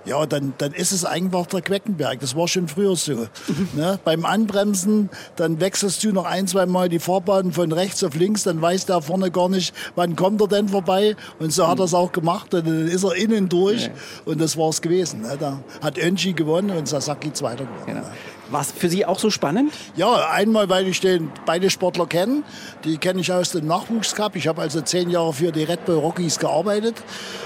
ja, 0.06 0.26
dann, 0.26 0.54
dann 0.58 0.74
ist 0.74 0.92
es 0.92 1.04
einfach 1.04 1.46
der 1.48 1.62
Queckenberg. 1.62 2.22
Das 2.22 2.36
war 2.36 2.48
schon 2.48 2.68
früher 2.68 2.96
so. 2.96 3.14
Mhm. 3.14 3.70
Ne? 3.76 4.00
Beim 4.04 4.26
Anbremsen, 4.26 5.10
dann 5.36 5.60
wechselst 5.60 6.04
du 6.04 6.14
noch 6.14 6.26
ein, 6.26 6.48
zwei 6.48 6.66
Mal 6.66 6.88
die 6.88 7.00
Fahrbahn 7.00 7.33
Fahrbahn 7.34 7.52
von 7.52 7.72
rechts 7.72 8.04
auf 8.04 8.16
links, 8.16 8.44
dann 8.44 8.62
weiß 8.62 8.86
der 8.86 9.02
vorne 9.02 9.32
gar 9.32 9.50
nicht, 9.50 9.74
wann 9.96 10.16
kommt 10.16 10.42
er 10.42 10.48
denn 10.48 10.70
vorbei. 10.70 11.16
Und 11.40 11.52
so 11.52 11.68
hat 11.68 11.80
er 11.80 11.86
es 11.86 11.94
auch 11.94 12.12
gemacht. 12.12 12.54
Und 12.54 12.68
dann 12.68 12.88
ist 12.88 13.04
er 13.04 13.16
innen 13.16 13.50
durch. 13.50 13.90
Und 14.26 14.40
das 14.40 14.58
war 14.58 14.70
es 14.70 14.82
gewesen. 14.82 15.22
Ne? 15.22 15.38
Da 15.40 15.60
hat 15.82 15.98
Önchi 15.98 16.34
gewonnen 16.34 16.72
und 16.72 16.88
Sasaki 16.88 17.34
zweiter 17.34 17.66
gewonnen. 17.66 17.86
Genau. 17.86 18.08
War 18.50 18.62
es 18.62 18.72
für 18.72 18.90
Sie 18.90 19.06
auch 19.06 19.18
so 19.18 19.30
spannend? 19.30 19.74
Ja, 19.96 20.30
einmal, 20.30 20.70
weil 20.70 20.88
ich 20.88 21.00
den 21.00 21.32
beide 21.46 21.70
Sportler 21.70 22.06
kenne. 22.06 22.44
Die 22.84 22.98
kenne 22.98 23.22
ich 23.22 23.32
aus 23.32 23.52
dem 23.52 23.66
Nachwuchscup. 23.66 24.36
Ich 24.36 24.48
habe 24.48 24.62
also 24.62 24.82
zehn 24.82 25.10
Jahre 25.10 25.34
für 25.34 25.52
die 25.52 25.64
Red 25.64 25.86
Bull 25.86 25.96
Rockies 25.96 26.38
gearbeitet, 26.38 26.96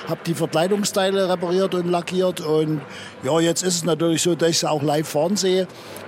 habe 0.10 0.20
die 0.26 0.34
Verkleidungsteile 0.34 1.30
repariert 1.30 1.76
und 1.76 1.88
lackiert. 1.88 2.42
Und 2.42 2.82
ja, 3.24 3.40
jetzt 3.40 3.64
ist 3.64 3.76
es 3.76 3.86
natürlich 3.86 4.24
so, 4.24 4.36
dass 4.36 4.50
ich 4.50 4.60
sie 4.60 4.70
auch 4.70 4.82
live 4.82 5.08
fahren 5.08 5.38
sehe. 5.38 5.68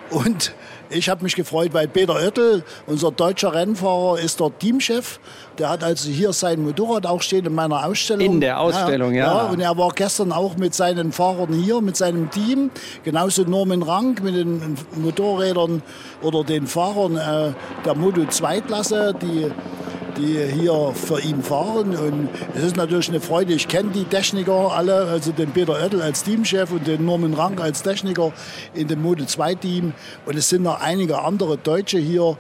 Und 0.09 0.53
ich 0.89 1.09
habe 1.09 1.23
mich 1.23 1.35
gefreut, 1.35 1.73
weil 1.73 1.87
Peter 1.87 2.15
Oettel, 2.15 2.63
unser 2.87 3.11
deutscher 3.11 3.53
Rennfahrer, 3.53 4.19
ist 4.19 4.39
dort 4.39 4.59
Teamchef. 4.59 5.19
Der 5.59 5.69
hat 5.69 5.83
also 5.83 6.09
hier 6.09 6.31
sein 6.31 6.63
Motorrad 6.63 7.05
auch 7.05 7.21
stehen 7.21 7.45
in 7.45 7.53
meiner 7.53 7.85
Ausstellung. 7.85 8.25
In 8.25 8.41
der 8.41 8.59
Ausstellung, 8.59 9.13
ja. 9.13 9.25
ja. 9.25 9.37
ja. 9.37 9.49
Und 9.49 9.59
er 9.59 9.77
war 9.77 9.89
gestern 9.89 10.31
auch 10.31 10.55
mit 10.55 10.73
seinen 10.73 11.11
Fahrern 11.11 11.53
hier, 11.53 11.81
mit 11.81 11.97
seinem 11.97 12.31
Team. 12.31 12.71
Genauso 13.03 13.43
Norman 13.43 13.83
Rank 13.83 14.23
mit 14.23 14.35
den 14.35 14.77
Motorrädern 14.95 15.83
oder 16.21 16.43
den 16.43 16.65
Fahrern 16.65 17.17
äh, 17.17 17.51
der 17.85 17.95
Moto 17.95 18.21
2-Klasse, 18.21 19.13
die 19.21 19.51
die 20.19 20.37
hier 20.51 20.91
für 20.93 21.19
ihn 21.21 21.41
fahren. 21.41 21.95
Und 21.95 22.29
es 22.55 22.63
ist 22.63 22.75
natürlich 22.75 23.09
eine 23.09 23.19
Freude. 23.19 23.53
Ich 23.53 23.67
kenne 23.67 23.91
die 23.91 24.03
Techniker 24.03 24.71
alle, 24.71 25.05
also 25.05 25.31
den 25.31 25.51
Peter 25.51 25.73
Oettel 25.73 26.01
als 26.01 26.23
Teamchef 26.23 26.71
und 26.71 26.85
den 26.85 27.05
Norman 27.05 27.33
Rank 27.33 27.61
als 27.61 27.81
Techniker 27.81 28.31
in 28.73 28.87
dem 28.87 29.01
Moto 29.01 29.25
2 29.25 29.55
Team. 29.55 29.93
Und 30.25 30.37
es 30.37 30.49
sind 30.49 30.63
noch 30.63 30.81
einige 30.81 31.21
andere 31.21 31.57
Deutsche 31.57 31.97
hier, 31.97 32.37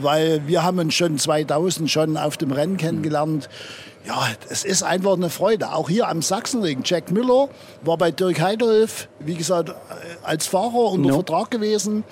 weil 0.00 0.42
wir 0.46 0.62
haben 0.62 0.78
uns 0.78 0.94
schon 0.94 1.18
2000 1.18 1.90
schon 1.90 2.16
auf 2.16 2.36
dem 2.36 2.52
Rennen 2.60 2.76
kennengelernt. 2.76 3.48
Ja, 4.06 4.28
es 4.48 4.64
ist 4.64 4.82
einfach 4.82 5.12
eine 5.12 5.28
Freude. 5.28 5.72
Auch 5.72 5.90
hier 5.90 6.08
am 6.08 6.22
Sachsenring. 6.22 6.80
Jack 6.84 7.10
Müller 7.10 7.48
war 7.82 7.98
bei 7.98 8.10
Dirk 8.10 8.40
Heidolf, 8.40 9.08
wie 9.18 9.34
gesagt, 9.34 9.74
als 10.22 10.46
Fahrer 10.46 10.92
unter 10.92 11.10
no. 11.10 11.14
Vertrag 11.16 11.50
gewesen. 11.50 12.04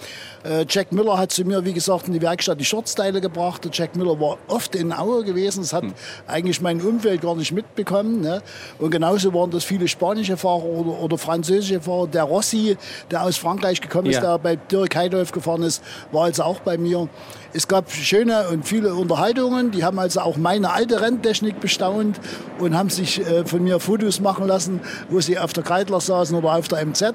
Äh, 0.44 0.66
Jack 0.68 0.92
Müller 0.92 1.16
hat 1.16 1.32
zu 1.32 1.44
mir, 1.44 1.64
wie 1.64 1.72
gesagt, 1.72 2.06
in 2.06 2.12
die 2.12 2.20
Werkstatt 2.20 2.60
die 2.60 2.66
Shortsteile 2.66 3.22
gebracht. 3.22 3.64
Der 3.64 3.70
Jack 3.72 3.96
Müller 3.96 4.20
war 4.20 4.36
oft 4.48 4.74
in 4.74 4.92
Aue 4.92 5.24
gewesen. 5.24 5.62
Das 5.62 5.72
hat 5.72 5.82
hm. 5.82 5.94
eigentlich 6.26 6.60
mein 6.60 6.80
Umfeld 6.82 7.22
gar 7.22 7.34
nicht 7.34 7.52
mitbekommen. 7.52 8.20
Ne? 8.20 8.42
Und 8.78 8.90
genauso 8.90 9.32
waren 9.32 9.50
das 9.50 9.64
viele 9.64 9.88
spanische 9.88 10.36
Fahrer 10.36 10.64
oder, 10.64 11.00
oder, 11.00 11.16
französische 11.16 11.80
Fahrer. 11.80 12.06
Der 12.06 12.24
Rossi, 12.24 12.76
der 13.10 13.24
aus 13.24 13.38
Frankreich 13.38 13.80
gekommen 13.80 14.10
ist, 14.10 14.16
ja. 14.16 14.36
der 14.36 14.38
bei 14.38 14.56
Dirk 14.56 14.94
Heidolf 14.94 15.32
gefahren 15.32 15.62
ist, 15.62 15.82
war 16.12 16.24
also 16.24 16.42
auch 16.42 16.60
bei 16.60 16.76
mir. 16.76 17.08
Es 17.54 17.66
gab 17.66 17.90
schöne 17.90 18.48
und 18.48 18.66
viele 18.66 18.94
Unterhaltungen. 18.94 19.70
Die 19.70 19.84
haben 19.84 19.98
also 19.98 20.20
auch 20.20 20.36
meine 20.36 20.72
alte 20.72 21.00
Renntechnik 21.00 21.60
bestellt 21.60 21.78
gestaunt 21.78 22.18
und 22.58 22.76
haben 22.76 22.90
sich 22.90 23.20
äh, 23.20 23.44
von 23.44 23.62
mir 23.62 23.78
Fotos 23.78 24.20
machen 24.20 24.46
lassen, 24.46 24.80
wo 25.10 25.20
sie 25.20 25.38
auf 25.38 25.52
der 25.52 25.62
Kreidler 25.62 26.00
saßen 26.00 26.36
oder 26.36 26.56
auf 26.56 26.66
der 26.66 26.84
MZ. 26.84 27.14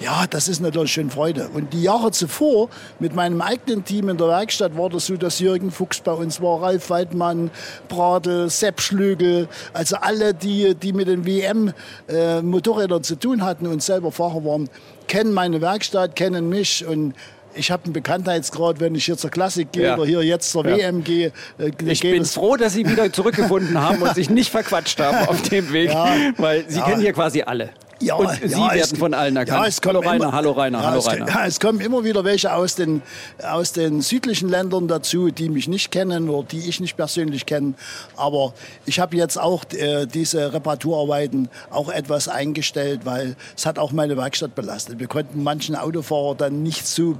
Ja, 0.00 0.26
das 0.28 0.46
ist 0.46 0.60
natürlich 0.60 0.92
schon 0.92 1.10
Freude. 1.10 1.48
Und 1.54 1.72
die 1.72 1.82
Jahre 1.82 2.12
zuvor 2.12 2.68
mit 3.00 3.16
meinem 3.16 3.40
eigenen 3.40 3.84
Team 3.84 4.08
in 4.08 4.16
der 4.16 4.28
Werkstatt 4.28 4.76
war 4.76 4.90
das 4.90 5.06
so, 5.06 5.16
dass 5.16 5.40
Jürgen 5.40 5.72
Fuchs 5.72 6.00
bei 6.00 6.12
uns 6.12 6.40
war, 6.40 6.62
Ralf 6.62 6.90
Weidmann, 6.90 7.50
Bradl, 7.88 8.48
Sepp 8.48 8.80
Schlögel, 8.80 9.48
also 9.72 9.96
alle, 9.96 10.34
die, 10.34 10.76
die 10.76 10.92
mit 10.92 11.08
den 11.08 11.24
WM-Motorrädern 11.26 13.00
äh, 13.00 13.02
zu 13.02 13.16
tun 13.16 13.42
hatten 13.42 13.66
und 13.66 13.82
selber 13.82 14.12
Fahrer 14.12 14.44
waren, 14.44 14.68
kennen 15.08 15.32
meine 15.32 15.60
Werkstatt, 15.60 16.14
kennen 16.14 16.48
mich 16.48 16.86
und 16.86 17.14
ich 17.54 17.70
habe 17.70 17.84
einen 17.84 17.92
Bekanntheitsgrad, 17.92 18.80
wenn 18.80 18.94
ich 18.94 19.04
hier 19.04 19.16
zur 19.16 19.30
Klassik 19.30 19.72
gehe 19.72 19.84
ja. 19.84 19.94
oder 19.94 20.06
hier 20.06 20.22
jetzt 20.22 20.50
zur 20.50 20.66
ja. 20.66 20.76
WM 20.76 21.04
gehe. 21.04 21.32
Äh, 21.58 21.70
ich 21.86 22.00
bin 22.00 22.24
froh, 22.24 22.56
dass 22.56 22.74
Sie 22.74 22.88
wieder 22.88 23.12
zurückgefunden 23.12 23.80
haben 23.80 24.02
und 24.02 24.14
sich 24.14 24.30
nicht 24.30 24.50
verquatscht 24.50 25.00
haben 25.00 25.28
auf 25.28 25.42
dem 25.42 25.72
Weg, 25.72 25.90
ja. 25.90 26.08
weil 26.36 26.64
Sie 26.68 26.80
kennen 26.80 27.00
hier 27.00 27.12
quasi 27.12 27.42
alle. 27.42 27.70
Ja, 28.00 28.14
und 28.14 28.30
Sie 28.30 28.60
ja, 28.60 28.72
werden 28.72 28.96
von 28.96 29.12
allen 29.12 29.36
erkannt. 29.36 29.60
Ja, 29.60 29.66
es 29.66 29.80
hallo 29.84 30.00
Rainer, 30.00 30.26
immer, 30.26 30.32
hallo 30.32 30.52
Rainer, 30.52 30.78
ja, 30.78 30.86
hallo 30.86 31.00
Rainer. 31.00 31.26
Es, 31.26 31.34
ja, 31.34 31.46
es 31.46 31.60
kommen 31.60 31.80
immer 31.80 32.04
wieder 32.04 32.24
welche 32.24 32.52
aus 32.52 32.76
den, 32.76 33.02
aus 33.42 33.72
den 33.72 34.02
südlichen 34.02 34.48
Ländern 34.48 34.86
dazu, 34.86 35.30
die 35.30 35.48
mich 35.48 35.66
nicht 35.66 35.90
kennen 35.90 36.28
oder 36.28 36.46
die 36.46 36.68
ich 36.68 36.78
nicht 36.80 36.96
persönlich 36.96 37.46
kenne. 37.46 37.74
Aber 38.16 38.54
ich 38.86 39.00
habe 39.00 39.16
jetzt 39.16 39.36
auch 39.36 39.64
äh, 39.72 40.06
diese 40.06 40.52
Reparaturarbeiten 40.52 41.48
auch 41.70 41.88
etwas 41.88 42.28
eingestellt, 42.28 43.00
weil 43.04 43.34
es 43.56 43.66
hat 43.66 43.78
auch 43.78 43.90
meine 43.90 44.16
Werkstatt 44.16 44.54
belastet. 44.54 45.00
Wir 45.00 45.08
konnten 45.08 45.42
manchen 45.42 45.74
Autofahrer 45.74 46.36
dann 46.36 46.62
nicht 46.62 46.86
so 46.86 47.16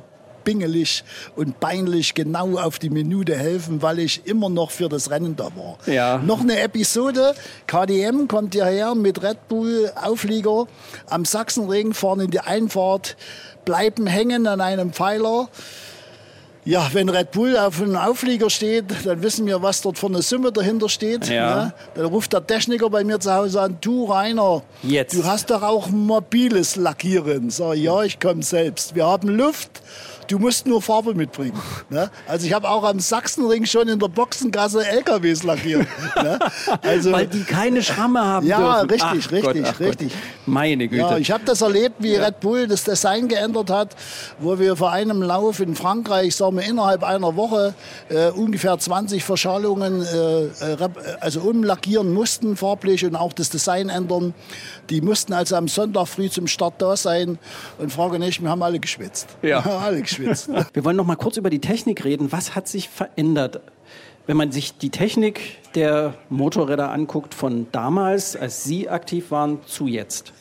bingelig 0.48 1.04
und 1.36 1.60
peinlich 1.60 2.14
genau 2.14 2.56
auf 2.56 2.78
die 2.78 2.88
Minute 2.88 3.36
helfen, 3.36 3.82
weil 3.82 3.98
ich 3.98 4.24
immer 4.24 4.48
noch 4.48 4.70
für 4.70 4.88
das 4.88 5.10
Rennen 5.10 5.36
da 5.36 5.50
war. 5.54 5.76
Ja. 5.84 6.22
Noch 6.24 6.40
eine 6.40 6.58
Episode. 6.60 7.34
KDM 7.66 8.28
kommt 8.28 8.54
hierher 8.54 8.94
mit 8.94 9.22
Red 9.22 9.46
Bull 9.48 9.92
Auflieger 9.94 10.66
am 11.10 11.26
Sachsenring, 11.26 11.92
fahren 11.92 12.20
in 12.20 12.30
die 12.30 12.40
Einfahrt, 12.40 13.18
bleiben 13.66 14.06
hängen 14.06 14.46
an 14.46 14.62
einem 14.62 14.94
Pfeiler. 14.94 15.50
Ja, 16.68 16.86
wenn 16.92 17.08
Red 17.08 17.30
Bull 17.30 17.56
auf 17.56 17.80
einem 17.80 17.96
Auflieger 17.96 18.50
steht, 18.50 18.84
dann 19.04 19.22
wissen 19.22 19.46
wir, 19.46 19.62
was 19.62 19.80
dort 19.80 19.98
für 19.98 20.04
eine 20.04 20.20
Summe 20.20 20.52
dahinter 20.52 20.90
steht. 20.90 21.26
Ja. 21.26 21.64
Ne? 21.64 21.74
Dann 21.94 22.04
ruft 22.04 22.34
der 22.34 22.46
Techniker 22.46 22.90
bei 22.90 23.04
mir 23.04 23.18
zu 23.20 23.32
Hause 23.32 23.62
an, 23.62 23.78
du 23.80 24.04
Rainer, 24.04 24.62
Jetzt. 24.82 25.16
du 25.16 25.24
hast 25.24 25.48
doch 25.48 25.62
auch 25.62 25.88
mobiles 25.88 26.76
Lackieren. 26.76 27.48
Sag, 27.48 27.76
ja, 27.76 28.02
ich 28.02 28.20
komme 28.20 28.42
selbst. 28.42 28.94
Wir 28.94 29.06
haben 29.06 29.28
Luft 29.28 29.80
Du 30.28 30.38
musst 30.38 30.66
nur 30.66 30.82
Farbe 30.82 31.14
mitbringen. 31.14 31.58
Ne? 31.88 32.10
Also 32.26 32.46
ich 32.46 32.52
habe 32.52 32.68
auch 32.68 32.84
am 32.84 33.00
Sachsenring 33.00 33.64
schon 33.64 33.88
in 33.88 33.98
der 33.98 34.08
Boxengasse 34.08 34.86
LKWs 34.86 35.42
lackiert. 35.42 35.86
ne? 36.16 36.38
also, 36.82 37.12
Weil 37.12 37.26
die 37.26 37.44
keine 37.44 37.82
Schramme 37.82 38.20
haben 38.20 38.46
Ja, 38.46 38.84
dürfen. 38.84 38.90
richtig, 38.90 39.26
ach 39.26 39.32
richtig, 39.32 39.64
Gott, 39.64 39.80
richtig. 39.80 40.08
Gott. 40.12 40.18
Meine 40.44 40.86
Güte. 40.86 41.00
Ja, 41.00 41.16
ich 41.16 41.30
habe 41.30 41.44
das 41.46 41.62
erlebt, 41.62 41.96
wie 42.00 42.12
ja. 42.12 42.24
Red 42.24 42.40
Bull 42.40 42.66
das 42.66 42.84
Design 42.84 43.28
geändert 43.28 43.70
hat, 43.70 43.96
wo 44.38 44.58
wir 44.58 44.76
vor 44.76 44.92
einem 44.92 45.22
Lauf 45.22 45.60
in 45.60 45.74
Frankreich, 45.74 46.36
sagen 46.36 46.56
wir 46.56 46.64
innerhalb 46.64 47.04
einer 47.04 47.34
Woche, 47.36 47.74
äh, 48.10 48.28
ungefähr 48.28 48.78
20 48.78 49.24
Verschalungen 49.24 50.02
äh, 50.02 50.44
äh 50.44 50.88
also 51.20 51.40
umlackieren 51.40 52.12
mussten, 52.12 52.56
farblich 52.56 53.04
und 53.06 53.16
auch 53.16 53.32
das 53.32 53.48
Design 53.48 53.88
ändern. 53.88 54.34
Die 54.90 55.00
mussten 55.00 55.32
also 55.32 55.56
am 55.56 55.68
Sonntag 55.68 56.06
früh 56.06 56.28
zum 56.28 56.46
Start 56.46 56.74
da 56.78 56.96
sein 56.96 57.38
und 57.78 57.92
frage 57.92 58.18
nicht, 58.18 58.42
wir 58.42 58.50
haben 58.50 58.62
alle 58.62 58.78
geschwitzt. 58.78 59.28
Ja. 59.42 59.60
alle 59.60 60.02
geschwitzt. 60.02 60.17
Wir 60.72 60.84
wollen 60.84 60.96
noch 60.96 61.06
mal 61.06 61.16
kurz 61.16 61.36
über 61.36 61.50
die 61.50 61.60
Technik 61.60 62.04
reden. 62.04 62.32
Was 62.32 62.54
hat 62.54 62.68
sich 62.68 62.88
verändert? 62.88 63.60
Wenn 64.26 64.36
man 64.36 64.52
sich 64.52 64.76
die 64.76 64.90
Technik 64.90 65.58
der 65.74 66.14
Motorräder 66.28 66.90
anguckt 66.90 67.34
von 67.34 67.66
damals, 67.72 68.36
als 68.36 68.64
Sie 68.64 68.88
aktiv 68.88 69.30
waren, 69.30 69.60
zu 69.64 69.86
jetzt. 69.86 70.32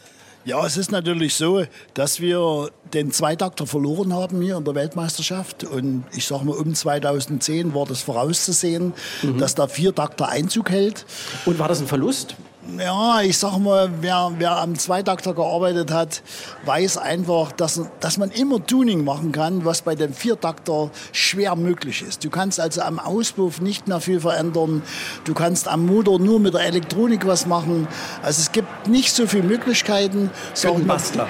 Ja, 0.48 0.66
es 0.66 0.78
ist 0.78 0.94
natürlich 0.94 1.36
so, 1.36 1.64
dass 1.94 2.22
wir 2.22 2.70
den 2.94 3.12
Zweitakter 3.12 3.68
verloren 3.68 4.14
haben 4.14 4.42
hier 4.42 4.56
in 4.56 4.64
der 4.64 4.76
Weltmeisterschaft. 4.76 5.66
Und 5.66 6.06
ich 6.16 6.26
sage 6.26 6.46
mal, 6.46 6.56
um 6.56 6.74
2010 6.74 7.74
war 7.74 7.86
das 7.86 8.02
vorauszusehen, 8.02 8.94
mhm. 9.24 9.40
dass 9.40 9.56
der 9.56 9.68
Viertakter 9.68 10.30
Einzug 10.30 10.70
hält. 10.70 11.06
Und 11.46 11.60
war 11.60 11.68
das 11.68 11.82
ein 11.82 11.88
Verlust? 11.88 12.38
Ja, 12.78 13.22
ich 13.22 13.38
sag 13.38 13.58
mal, 13.60 13.90
wer, 14.02 14.34
wer 14.38 14.58
am 14.58 14.78
Zweitakter 14.78 15.34
gearbeitet 15.34 15.92
hat, 15.92 16.22
weiß 16.66 16.98
einfach, 16.98 17.54
dass, 17.54 17.82
dass 18.02 18.18
man 18.18 18.30
immer 18.32 18.66
Tuning 18.66 19.06
machen 19.06 19.32
kann, 19.32 19.64
was 19.64 19.82
bei 19.82 19.96
dem 19.96 20.14
Viertakter 20.14 20.90
schwer 21.14 21.56
möglich 21.56 22.02
ist. 22.02 22.26
Du 22.26 22.30
kannst 22.30 22.60
also 22.60 22.82
am 22.82 23.00
Auspuff 23.00 23.62
nicht 23.62 23.88
mehr 23.88 24.02
viel 24.02 24.20
verändern. 24.20 24.84
Du 25.24 25.34
kannst 25.34 25.68
am 25.70 25.86
Motor 25.86 26.20
nur 26.20 26.40
mit 26.40 26.56
der 26.56 26.62
Elektronik 26.62 27.26
was 27.26 27.46
machen. 27.46 27.88
Also 28.22 28.42
es 28.42 28.52
gibt 28.52 28.88
nicht 28.88 29.14
so 29.14 29.28
viele 29.28 29.44
Möglichkeiten. 29.44 30.30
Für 30.54 30.72
den 30.72 30.88
Bastler. 30.88 31.28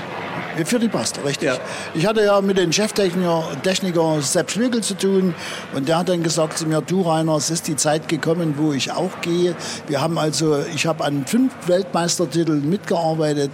Für 0.66 0.80
die 0.80 0.88
Pasta, 0.88 1.22
richtig. 1.22 1.48
Ja. 1.48 1.58
Ich 1.94 2.06
hatte 2.06 2.24
ja 2.24 2.42
mit 2.42 2.58
dem 2.58 2.72
Cheftechniker 2.72 3.44
Techniker 3.64 4.22
Sepp 4.22 4.52
Schlügel 4.52 4.82
zu 4.82 4.96
tun 4.96 5.34
und 5.74 5.88
der 5.88 6.00
hat 6.00 6.10
dann 6.10 6.24
gesagt 6.24 6.58
zu 6.58 6.66
mir, 6.66 6.82
du 6.82 7.02
Rainer, 7.02 7.36
es 7.36 7.50
ist 7.50 7.68
die 7.68 7.76
Zeit 7.76 8.08
gekommen, 8.08 8.56
wo 8.58 8.74
ich 8.74 8.92
auch 8.92 9.22
gehe. 9.22 9.56
Wir 9.88 10.02
haben 10.02 10.18
also, 10.18 10.58
ich 10.74 10.86
habe 10.86 11.04
an 11.04 11.26
fünf 11.26 11.54
Weltmeistertiteln 11.68 12.70
mitgearbeitet 12.70 13.52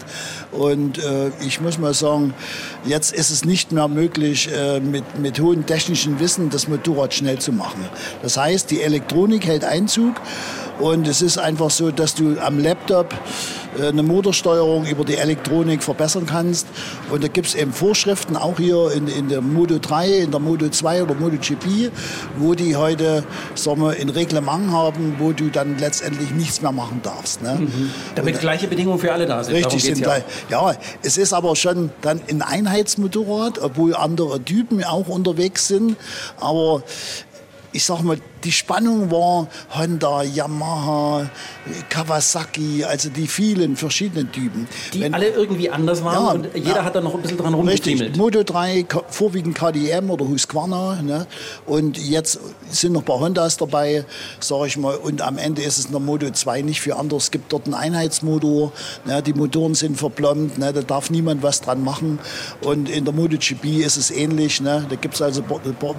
und 0.52 0.98
äh, 1.04 1.32
ich 1.46 1.62
muss 1.62 1.78
mal 1.78 1.94
sagen, 1.94 2.34
jetzt 2.86 3.14
ist 3.14 3.32
es 3.32 3.46
nicht 3.46 3.72
mehr 3.72 3.88
möglich, 3.88 4.50
äh, 4.54 4.80
mit, 4.80 5.20
mit 5.20 5.40
hohem 5.40 5.66
technischen 5.66 6.20
Wissen 6.20 6.50
das 6.50 6.68
Motorrad 6.68 7.14
schnell 7.14 7.40
zu 7.40 7.52
machen. 7.52 7.88
Das 8.22 8.38
heißt, 8.38 8.72
die 8.72 8.82
Elektronik 8.82 9.46
hält 9.46 9.64
Einzug 9.64 10.16
und 10.80 11.08
es 11.08 11.22
ist 11.22 11.38
einfach 11.38 11.70
so, 11.70 11.92
dass 11.92 12.16
du 12.16 12.38
am 12.40 12.60
Laptop 12.60 13.14
äh, 13.80 13.88
eine 13.88 14.04
Motorsteuerung 14.04 14.86
über 14.86 15.04
die 15.04 15.16
Elektronik 15.16 15.84
verbessern 15.84 16.26
kannst. 16.26 16.68
Und 17.12 17.24
da 17.24 17.28
gibt 17.28 17.48
es 17.48 17.56
eben 17.56 17.74
Vorschriften, 17.74 18.36
auch 18.36 18.58
hier 18.58 18.92
in, 18.92 19.08
in 19.08 19.30
der 19.30 19.42
Modo 19.42 19.78
3, 19.80 20.10
in 20.10 20.32
der 20.32 20.40
Modo 20.40 20.70
2 20.70 21.04
oder 21.04 21.16
Modo 21.16 21.38
GP, 21.38 21.92
wo 22.38 22.54
die 22.54 22.76
heute 22.76 23.24
sagen 23.56 23.82
wir, 23.82 23.92
ein 23.92 24.10
Reglement 24.10 24.72
haben, 24.72 25.16
wo 25.20 25.32
du 25.32 25.50
dann 25.50 25.78
letztendlich 25.78 26.32
nichts 26.32 26.62
mehr 26.62 26.72
machen 26.72 27.02
darfst. 27.04 27.42
Ne? 27.42 27.58
Mhm. 27.60 27.92
Damit 28.16 28.36
Und, 28.36 28.42
gleiche 28.42 28.68
Bedingungen 28.68 29.00
für 29.00 29.14
alle 29.14 29.26
da 29.26 29.44
sind. 29.44 29.56
Richtig, 29.56 29.84
sind 29.84 30.00
ja. 30.00 30.18
ja, 30.50 30.74
es 31.02 31.18
ist 31.18 31.34
aber 31.34 31.56
schon 31.56 31.92
dann 32.02 32.22
ein 32.30 32.42
Einheitsmotorrad, 32.42 33.60
obwohl 33.60 33.96
andere 33.96 34.42
Typen 34.42 34.84
auch 34.84 35.08
unterwegs 35.08 35.68
sind. 35.68 35.98
Aber 36.40 36.84
ich 37.72 37.84
sag 37.84 38.02
mal, 38.04 38.18
die 38.44 38.52
Spannung 38.52 39.10
war 39.10 39.48
Honda, 39.78 40.24
Yamaha, 40.24 41.30
Kawasaki, 41.90 42.84
also 42.84 43.10
die 43.10 43.28
vielen 43.28 43.76
verschiedenen 43.78 44.32
Typen. 44.32 44.68
Die 44.94 45.02
Wenn, 45.02 45.14
alle 45.14 45.30
irgendwie 45.30 45.70
anders 45.70 46.04
waren 46.04 46.14
ja, 46.14 46.32
und 46.32 46.48
jeder 46.56 46.78
ja, 46.78 46.84
hat 46.84 46.96
da 46.96 47.02
noch 47.02 47.16
ein 47.16 47.22
bisschen 47.22 47.38
dran 47.38 47.54
rumgetriemelt. 47.54 48.18
Moto 48.18 48.44
3, 48.44 48.86
vorwiegend 49.08 49.56
KDM 49.56 50.10
oder 50.10 50.28
Husqvarna. 50.28 51.02
Ne? 51.02 51.26
Und 51.66 51.98
jetzt 51.98 52.40
sind 52.70 52.94
noch 52.94 53.02
ein 53.02 53.06
paar 53.06 53.20
Hondas 53.20 53.58
dabei, 53.58 54.06
sage 54.40 54.68
ich 54.68 54.78
mal. 54.78 54.96
Und 54.96 55.22
am 55.22 55.38
Ende 55.38 55.62
ist 55.62 55.78
es 55.78 55.86
in 55.86 55.92
der 55.92 56.02
Moto 56.02 56.30
2 56.30 56.62
nicht 56.64 56.82
viel 56.82 56.94
anders. 56.94 57.24
Es 57.24 57.32
gibt 57.32 57.54
dort 57.54 57.66
einen 57.66 57.76
Einheitsmotor. 57.76 58.74
Ne? 59.06 59.22
Die 59.22 59.34
Motoren 59.34 59.76
sind 59.76 59.98
verplombt. 59.98 60.58
Ne? 60.58 60.74
Da 60.74 60.82
darf 60.82 61.10
niemand 61.10 61.44
was 61.44 61.62
dran 61.62 61.84
machen. 61.84 62.20
Und 62.62 62.90
in 62.90 63.06
der 63.06 63.14
MotoGP 63.14 63.86
ist 63.86 63.96
es 63.98 64.12
ähnlich. 64.12 64.60
Ne? 64.60 64.86
Da 64.90 64.96
gibt 64.96 65.16
es 65.16 65.22
also 65.22 65.44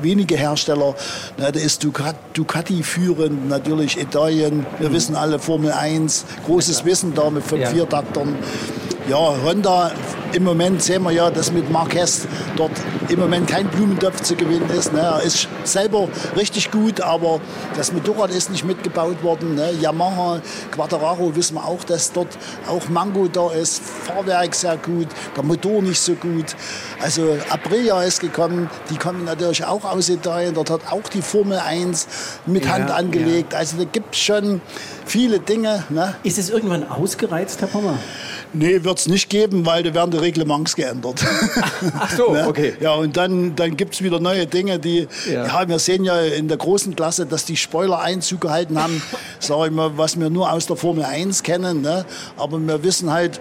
wenige 0.02 0.36
Hersteller. 0.36 0.94
Ne? 1.38 1.50
Da 1.50 1.58
ist 1.60 1.82
Ducati 1.82 2.33
Ducati 2.34 2.82
führend, 2.82 3.48
natürlich 3.48 3.98
Italien. 3.98 4.66
Wir 4.80 4.92
wissen 4.92 5.14
alle 5.14 5.38
Formel 5.38 5.70
1, 5.70 6.26
großes. 6.44 6.84
Wissen 6.84 7.14
da 7.14 7.30
mit 7.30 7.44
von 7.44 7.60
ja. 7.60 7.68
Viertaktern. 7.68 8.36
Ja, 9.06 9.34
Honda, 9.44 9.92
im 10.32 10.44
Moment 10.44 10.82
sehen 10.82 11.02
wir 11.02 11.10
ja, 11.10 11.30
dass 11.30 11.52
mit 11.52 11.70
Marquez 11.70 12.26
dort 12.56 12.72
im 13.10 13.20
Moment 13.20 13.46
kein 13.46 13.68
Blumentopf 13.68 14.22
zu 14.22 14.34
gewinnen 14.34 14.70
ist. 14.70 14.94
Ne? 14.94 15.00
Er 15.00 15.22
ist 15.22 15.46
selber 15.64 16.08
richtig 16.38 16.70
gut, 16.70 17.02
aber 17.02 17.38
das 17.76 17.92
Motorrad 17.92 18.30
ist 18.30 18.50
nicht 18.50 18.64
mitgebaut 18.64 19.22
worden. 19.22 19.56
Ne? 19.56 19.72
Yamaha, 19.78 20.40
Quattararo 20.70 21.36
wissen 21.36 21.56
wir 21.56 21.66
auch, 21.66 21.84
dass 21.84 22.12
dort 22.12 22.38
auch 22.66 22.88
Mango 22.88 23.28
da 23.28 23.52
ist. 23.52 23.82
Fahrwerk 23.82 24.54
sehr 24.54 24.78
gut, 24.78 25.08
der 25.36 25.44
Motor 25.44 25.82
nicht 25.82 26.00
so 26.00 26.14
gut. 26.14 26.56
Also 27.02 27.36
Aprilia 27.50 28.02
ist 28.02 28.20
gekommen, 28.20 28.70
die 28.88 28.96
kommen 28.96 29.26
natürlich 29.26 29.66
auch 29.66 29.84
aus 29.84 30.08
Italien. 30.08 30.54
Dort 30.54 30.70
hat 30.70 30.90
auch 30.90 31.08
die 31.12 31.20
Formel 31.20 31.58
1 31.58 32.08
mit 32.46 32.64
ja, 32.64 32.72
Hand 32.72 32.90
angelegt. 32.90 33.52
Ja. 33.52 33.58
Also 33.58 33.76
da 33.76 33.84
gibt 33.84 34.14
es 34.14 34.20
schon 34.22 34.62
viele 35.06 35.40
Dinge. 35.40 35.84
Ne? 35.88 36.14
Ist 36.22 36.38
es 36.38 36.50
irgendwann 36.50 36.88
ausgereizt, 36.88 37.60
Herr 37.60 37.68
Pommer? 37.68 37.98
Nee, 38.52 38.84
wird 38.84 38.98
es 38.98 39.08
nicht 39.08 39.28
geben, 39.28 39.66
weil 39.66 39.82
da 39.82 39.92
werden 39.92 40.12
die 40.12 40.18
Reglements 40.18 40.76
geändert. 40.76 41.24
Ach 41.98 42.10
so, 42.16 42.30
ne? 42.32 42.46
okay. 42.46 42.74
Ja, 42.80 42.94
und 42.94 43.16
dann, 43.16 43.56
dann 43.56 43.76
gibt 43.76 43.94
es 43.94 44.02
wieder 44.02 44.20
neue 44.20 44.46
Dinge, 44.46 44.78
die, 44.78 45.08
ja. 45.30 45.46
ja. 45.46 45.68
wir 45.68 45.78
sehen 45.78 46.04
ja 46.04 46.20
in 46.20 46.46
der 46.46 46.56
großen 46.56 46.94
Klasse, 46.94 47.26
dass 47.26 47.44
die 47.44 47.56
Spoiler 47.56 48.00
Einzug 48.00 48.42
gehalten 48.42 48.80
haben, 48.80 49.02
sage 49.40 49.66
ich 49.66 49.72
mal, 49.72 49.96
was 49.98 50.18
wir 50.18 50.30
nur 50.30 50.52
aus 50.52 50.66
der 50.66 50.76
Formel 50.76 51.04
1 51.04 51.42
kennen. 51.42 51.82
Ne? 51.82 52.04
Aber 52.36 52.58
wir 52.58 52.82
wissen 52.84 53.10
halt, 53.10 53.40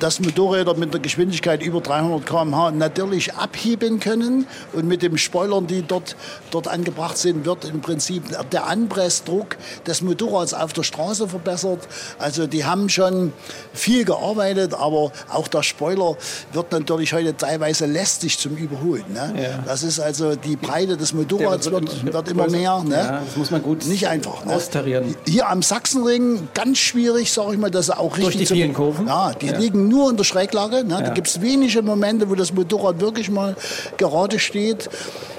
dass 0.00 0.20
Motorräder 0.20 0.74
mit 0.74 0.92
der 0.92 1.00
Geschwindigkeit 1.00 1.62
über 1.62 1.80
300 1.80 2.26
km/h 2.26 2.70
natürlich 2.72 3.34
abheben 3.34 4.00
können 4.00 4.46
und 4.72 4.86
mit 4.86 5.02
den 5.02 5.18
Spoilern, 5.18 5.66
die 5.66 5.82
dort, 5.82 6.16
dort 6.50 6.68
angebracht 6.68 7.16
sind, 7.16 7.46
wird 7.46 7.64
im 7.64 7.80
Prinzip 7.80 8.22
der 8.50 8.66
Anpressdruck 8.66 9.56
des 9.86 10.02
Motorrads 10.02 10.54
auf 10.54 10.72
der 10.72 10.82
Straße 10.82 11.28
verbessert. 11.28 11.86
Also 12.18 12.46
die 12.46 12.64
haben 12.64 12.88
schon 12.88 13.32
viel 13.72 14.04
gearbeitet, 14.04 14.74
aber 14.74 15.12
auch 15.32 15.48
der 15.48 15.62
Spoiler 15.62 16.16
wird 16.52 16.72
natürlich 16.72 17.12
heute 17.12 17.36
teilweise 17.36 17.86
lästig 17.86 18.38
zum 18.38 18.56
Überholen. 18.56 19.04
Ne? 19.12 19.34
Ja. 19.42 19.58
Das 19.64 19.82
ist 19.82 20.00
also 20.00 20.36
die 20.36 20.56
Breite 20.56 20.96
des 20.96 21.12
Motorrads 21.12 21.70
wird, 21.70 22.12
wird, 22.12 22.28
immer 22.28 22.48
mehr. 22.48 22.82
Ne? 22.86 22.94
Ja, 22.94 23.22
das 23.24 23.36
muss 23.36 23.50
man 23.50 23.62
gut 23.62 23.86
nicht 23.86 24.08
einfach 24.08 24.44
ne? 24.44 24.54
austarieren. 24.54 25.14
Hier 25.26 25.48
am 25.48 25.62
Sachsenring 25.62 26.48
ganz 26.54 26.78
schwierig, 26.78 27.32
sage 27.32 27.54
ich 27.54 27.58
mal, 27.58 27.70
dass 27.70 27.88
er 27.88 28.00
auch 28.00 28.16
richtig 28.16 28.24
durch 28.24 28.36
die 28.36 28.46
vielen 28.46 28.74
Kurven. 28.74 29.06
Ja, 29.06 29.32
die 29.32 29.46
ja. 29.46 29.58
liegen 29.58 29.85
nur 29.88 30.10
in 30.10 30.16
der 30.16 30.24
Schräglage. 30.24 30.84
Ne? 30.84 31.02
Da 31.04 31.10
gibt 31.10 31.28
es 31.28 31.40
wenige 31.40 31.82
Momente, 31.82 32.28
wo 32.28 32.34
das 32.34 32.52
Motorrad 32.52 33.00
wirklich 33.00 33.30
mal 33.30 33.56
gerade 33.96 34.38
steht. 34.38 34.88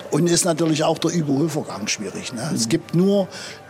Und 0.09 0.29
ist 0.29 0.45
natürlich 0.45 0.85
auch 0.85 0.99
der 0.99 1.11
Überholvorgang 1.11 1.87
schwierig. 1.87 2.31
Ne? 2.31 2.41
Mhm. 2.49 2.55
Es 2.55 2.69
gibt 2.69 2.95
nur 2.95 3.27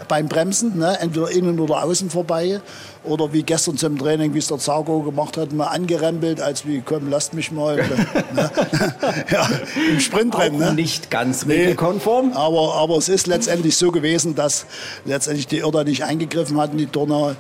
beim 0.07 0.28
Bremsen, 0.28 0.78
ne, 0.78 0.99
entweder 0.99 1.32
innen 1.32 1.59
oder 1.59 1.84
außen 1.84 2.09
vorbei. 2.09 2.61
Oder 3.03 3.32
wie 3.32 3.43
gestern 3.43 3.78
zum 3.78 3.97
Training, 3.97 4.34
wie 4.34 4.39
es 4.39 4.47
der 4.47 4.57
Zago 4.57 5.01
gemacht 5.01 5.38
hat, 5.38 5.53
mal 5.53 5.67
angerempelt, 5.67 6.41
als 6.41 6.65
wie, 6.65 6.82
komm, 6.82 7.09
lasst 7.09 7.34
mich 7.34 7.51
mal. 7.51 7.78
ne? 7.78 8.51
ja, 9.32 9.49
Im 9.89 9.99
Sprintrennen. 9.99 10.59
Ne? 10.59 10.73
Nicht 10.73 11.09
ganz 11.09 11.47
regelkonform. 11.47 12.30
Nee, 12.30 12.36
aber, 12.36 12.75
aber 12.75 12.97
es 12.97 13.09
ist 13.09 13.28
letztendlich 13.28 13.78
so 13.78 13.91
gewesen, 13.91 14.36
dass 14.36 14.65
letztendlich 15.05 15.47
die 15.47 15.59
Irda 15.59 15.84
nicht 15.86 16.03
eingegriffen 16.03 16.59
hatten, 16.59 16.78
die 16.78 16.88
Donau. 16.88 17.36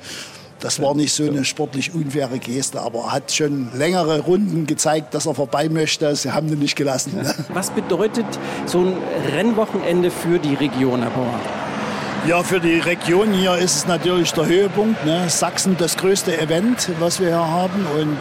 Das 0.59 0.81
war 0.81 0.95
nicht 0.95 1.13
so 1.13 1.23
eine 1.23 1.45
sportlich 1.45 1.93
unfaire 1.93 2.39
Geste, 2.39 2.81
aber 2.81 2.99
er 2.99 3.11
hat 3.13 3.31
schon 3.31 3.69
längere 3.75 4.21
Runden 4.21 4.65
gezeigt, 4.65 5.13
dass 5.13 5.27
er 5.27 5.35
vorbei 5.35 5.69
möchte. 5.69 6.15
Sie 6.15 6.31
haben 6.31 6.47
ihn 6.47 6.59
nicht 6.59 6.75
gelassen. 6.75 7.15
Ne? 7.15 7.33
Was 7.53 7.69
bedeutet 7.69 8.25
so 8.65 8.79
ein 8.79 8.93
Rennwochenende 9.35 10.09
für 10.09 10.39
die 10.39 10.55
Region, 10.55 11.01
Herr 11.01 11.11
Bauer? 11.11 11.39
Ja, 12.27 12.41
für 12.41 12.59
die 12.59 12.79
Region 12.79 13.31
hier 13.31 13.55
ist 13.55 13.75
es 13.75 13.87
natürlich 13.87 14.33
der 14.33 14.47
Höhepunkt. 14.47 15.05
Ne? 15.05 15.29
Sachsen 15.29 15.77
das 15.77 15.95
größte 15.95 16.37
Event, 16.37 16.89
was 16.99 17.19
wir 17.19 17.27
hier 17.27 17.47
haben. 17.47 17.85
Und 17.99 18.17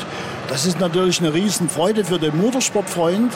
das 0.49 0.67
ist 0.67 0.81
natürlich 0.81 1.21
eine 1.21 1.35
Riesenfreude 1.35 2.05
für 2.05 2.19
den 2.19 2.37
Motorsportfreund. 2.37 3.33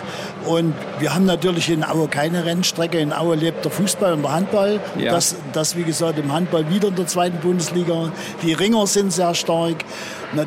Und 0.47 0.75
wir 0.99 1.15
haben 1.15 1.25
natürlich 1.25 1.69
in 1.71 1.85
Aue 1.85 2.09
keine 2.09 2.45
Rennstrecke. 2.45 2.99
In 2.99 3.13
Aue 3.13 3.37
lebt 3.37 3.65
der 3.65 3.73
Fußball 3.73 4.13
und 4.15 4.23
der 4.23 4.33
Handball. 4.33 4.81
Ja. 4.99 5.13
Das, 5.13 5.37
das, 5.53 5.77
wie 5.77 5.83
gesagt, 5.83 6.19
im 6.19 6.33
Handball 6.33 6.71
wieder 6.71 6.89
in 6.89 6.97
der 6.97 7.07
zweiten 7.07 7.39
Bundesliga. 7.39 8.13
Die 8.43 8.53
Ringer 8.53 8.87
sind 8.87 9.13
sehr 9.13 9.35
stark. 9.35 9.77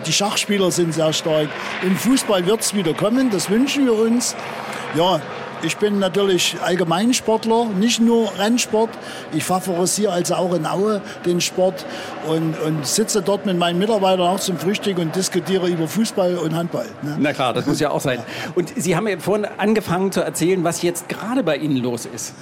Die 0.05 0.13
Schachspieler 0.13 0.71
sind 0.71 0.93
sehr 0.93 1.13
stark. 1.13 1.49
Im 1.81 1.95
Fußball 1.95 2.45
wird 2.45 2.61
es 2.61 2.73
wieder 2.73 2.93
kommen. 2.93 3.29
Das 3.29 3.49
wünschen 3.49 3.85
wir 3.85 3.93
uns. 3.93 4.35
Ja, 4.95 5.21
ich 5.63 5.77
bin 5.77 5.99
natürlich 5.99 6.57
Allgemeinsportler, 6.61 7.65
nicht 7.65 8.01
nur 8.01 8.31
Rennsport. 8.37 8.89
Ich 9.33 9.43
favorisiere 9.43 10.11
also 10.11 10.35
auch 10.35 10.53
in 10.53 10.65
Aue 10.65 11.01
den 11.25 11.41
Sport 11.41 11.85
und, 12.27 12.59
und 12.59 12.85
sitze 12.85 13.21
dort 13.21 13.45
mit 13.45 13.57
meinen 13.57 13.79
Mitarbeitern 13.79 14.27
auch 14.27 14.39
zum 14.39 14.57
Frühstück 14.57 14.97
und 14.97 15.15
diskutiere 15.15 15.67
über 15.67 15.87
Fußball 15.87 16.37
und 16.37 16.55
Handball. 16.55 16.87
Ne? 17.01 17.17
Na 17.19 17.33
klar, 17.33 17.53
das 17.53 17.65
muss 17.65 17.79
ja 17.79 17.89
auch 17.89 18.01
sein. 18.01 18.19
Und 18.55 18.73
Sie 18.75 18.95
haben 18.95 19.07
ja 19.07 19.17
vorhin 19.19 19.47
angefangen 19.57 20.11
zu 20.11 20.21
erzählen, 20.21 20.63
was 20.63 20.81
jetzt 20.81 21.09
gerade 21.09 21.43
bei 21.43 21.57
Ihnen 21.57 21.77
los 21.77 22.05
ist. 22.05 22.33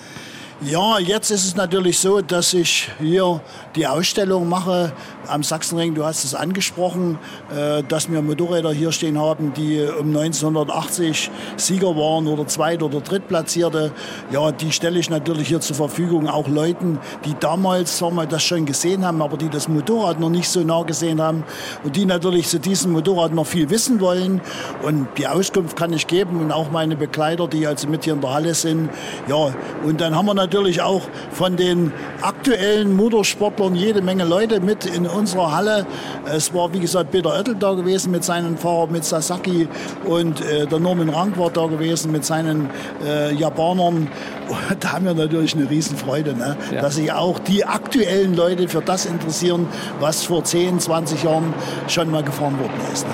Ja, 0.64 1.00
jetzt 1.00 1.32
ist 1.32 1.44
es 1.44 1.56
natürlich 1.56 1.98
so, 1.98 2.22
dass 2.22 2.54
ich 2.54 2.92
hier 3.00 3.42
die 3.76 3.88
Ausstellung 3.88 4.48
mache 4.48 4.94
am 5.28 5.42
Sachsenring. 5.42 5.96
Du 5.96 6.06
hast 6.06 6.24
es 6.24 6.36
angesprochen, 6.36 7.18
äh, 7.52 7.82
dass 7.82 8.12
wir 8.12 8.22
Motorräder 8.22 8.72
hier 8.72 8.92
stehen 8.92 9.18
haben, 9.18 9.54
die 9.54 9.82
um 9.82 10.10
1980 10.10 11.32
Sieger 11.58 11.96
waren 11.96 12.28
oder 12.28 12.46
Zweit- 12.46 12.84
oder 12.84 13.02
Drittplatzierte. 13.02 13.92
Ja, 14.30 14.52
die 14.52 14.72
stelle 14.72 15.00
ich 15.00 15.10
natürlich 15.10 15.48
hier 15.48 15.62
zur 15.62 15.76
Verfügung. 15.76 16.28
Auch 16.30 16.48
Leuten, 16.48 17.00
die 17.26 17.34
damals 17.40 17.98
sagen 17.98 18.16
wir, 18.16 18.28
das 18.28 18.44
schon 18.44 18.68
gesehen 18.68 19.04
haben, 19.04 19.24
aber 19.24 19.38
die 19.38 19.50
das 19.50 19.68
Motorrad 19.68 20.20
noch 20.20 20.30
nicht 20.30 20.48
so 20.48 20.60
nah 20.60 20.84
gesehen 20.84 21.20
haben 21.20 21.44
und 21.84 21.96
die 21.96 22.06
natürlich 22.06 22.48
zu 22.48 22.60
diesem 22.60 22.92
Motorrad 22.92 23.34
noch 23.34 23.48
viel 23.48 23.72
wissen 23.72 24.00
wollen. 24.00 24.42
Und 24.84 25.08
die 25.18 25.26
Auskunft 25.26 25.76
kann 25.76 25.92
ich 25.92 26.06
geben 26.06 26.40
und 26.40 26.52
auch 26.52 26.70
meine 26.70 26.96
Begleiter, 26.96 27.48
die 27.48 27.66
also 27.66 27.88
mit 27.88 28.04
hier 28.04 28.14
in 28.14 28.22
der 28.22 28.32
Halle 28.32 28.54
sind. 28.54 28.92
Ja, 29.28 29.56
und 29.84 30.00
dann 30.00 30.16
haben 30.16 30.28
wir 30.28 30.36
natürlich 30.36 30.51
natürlich 30.52 30.82
auch 30.82 31.04
von 31.32 31.56
den 31.56 31.94
aktuellen 32.22 32.94
Motorsportlern 32.94 33.74
jede 33.74 34.02
Menge 34.02 34.26
Leute 34.26 34.60
mit 34.60 34.86
in 34.86 35.08
unserer 35.08 35.56
Halle. 35.56 35.86
Es 36.26 36.54
war, 36.54 36.74
wie 36.74 36.82
gesagt, 36.82 37.12
Peter 37.12 37.30
Oettel 37.30 37.56
da 37.56 37.72
gewesen 37.72 38.12
mit 38.12 38.26
seinen 38.26 38.58
Fahrern, 38.58 38.92
mit 38.92 39.06
Sasaki 39.06 39.70
und 40.04 40.42
äh, 40.42 40.68
der 40.68 40.80
Norman 40.80 41.08
Rank 41.08 41.40
war 41.40 41.52
da 41.52 41.68
gewesen 41.68 42.12
mit 42.12 42.26
seinen 42.26 42.70
äh, 43.02 43.34
Japanern. 43.34 44.10
Und 44.50 44.78
da 44.82 44.92
haben 44.92 45.06
wir 45.06 45.14
natürlich 45.14 45.56
eine 45.56 45.70
Riesenfreude, 45.70 46.36
ne? 46.36 46.58
Ja. 46.74 46.82
dass 46.82 46.96
sich 46.96 47.14
auch 47.14 47.40
die 47.40 47.64
aktuellen 47.64 48.36
Leute 48.36 48.68
für 48.68 48.82
das 48.82 49.06
interessieren, 49.06 49.68
was 50.02 50.24
vor 50.24 50.44
10, 50.44 50.82
20 50.82 51.24
Jahren 51.24 51.54
schon 51.88 52.12
mal 52.12 52.24
gefahren 52.24 52.60
worden 52.60 52.74
ist. 52.92 53.08
Ne? 53.08 53.14